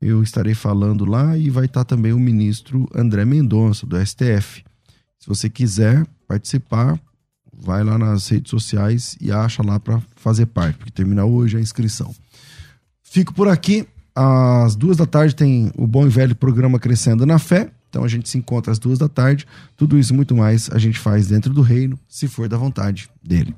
Eu 0.00 0.22
estarei 0.22 0.54
falando 0.54 1.04
lá 1.04 1.36
e 1.36 1.50
vai 1.50 1.64
estar 1.64 1.84
também 1.84 2.12
o 2.12 2.20
ministro 2.20 2.88
André 2.94 3.24
Mendonça, 3.24 3.86
do 3.86 3.96
STF. 4.04 4.62
Se 5.18 5.26
você 5.26 5.48
quiser 5.48 6.06
participar, 6.28 7.00
vai 7.58 7.82
lá 7.82 7.98
nas 7.98 8.28
redes 8.28 8.50
sociais 8.50 9.16
e 9.20 9.32
acha 9.32 9.62
lá 9.62 9.80
para 9.80 10.00
fazer 10.14 10.46
parte, 10.46 10.76
porque 10.76 10.92
termina 10.92 11.24
hoje 11.24 11.56
a 11.56 11.60
inscrição. 11.60 12.14
Fico 13.02 13.32
por 13.32 13.48
aqui. 13.48 13.86
Às 14.14 14.76
duas 14.76 14.96
da 14.96 15.06
tarde 15.06 15.34
tem 15.34 15.70
o 15.76 15.86
bom 15.86 16.06
e 16.06 16.08
velho 16.08 16.34
programa 16.34 16.78
Crescendo 16.78 17.26
na 17.26 17.38
Fé. 17.38 17.70
Então 17.88 18.04
a 18.04 18.08
gente 18.08 18.28
se 18.28 18.36
encontra 18.36 18.70
às 18.70 18.78
duas 18.78 18.98
da 18.98 19.08
tarde. 19.08 19.46
Tudo 19.74 19.98
isso 19.98 20.14
muito 20.14 20.36
mais 20.36 20.68
a 20.70 20.78
gente 20.78 20.98
faz 20.98 21.26
dentro 21.26 21.52
do 21.54 21.62
reino, 21.62 21.98
se 22.06 22.28
for 22.28 22.46
da 22.46 22.58
vontade 22.58 23.08
dele. 23.22 23.56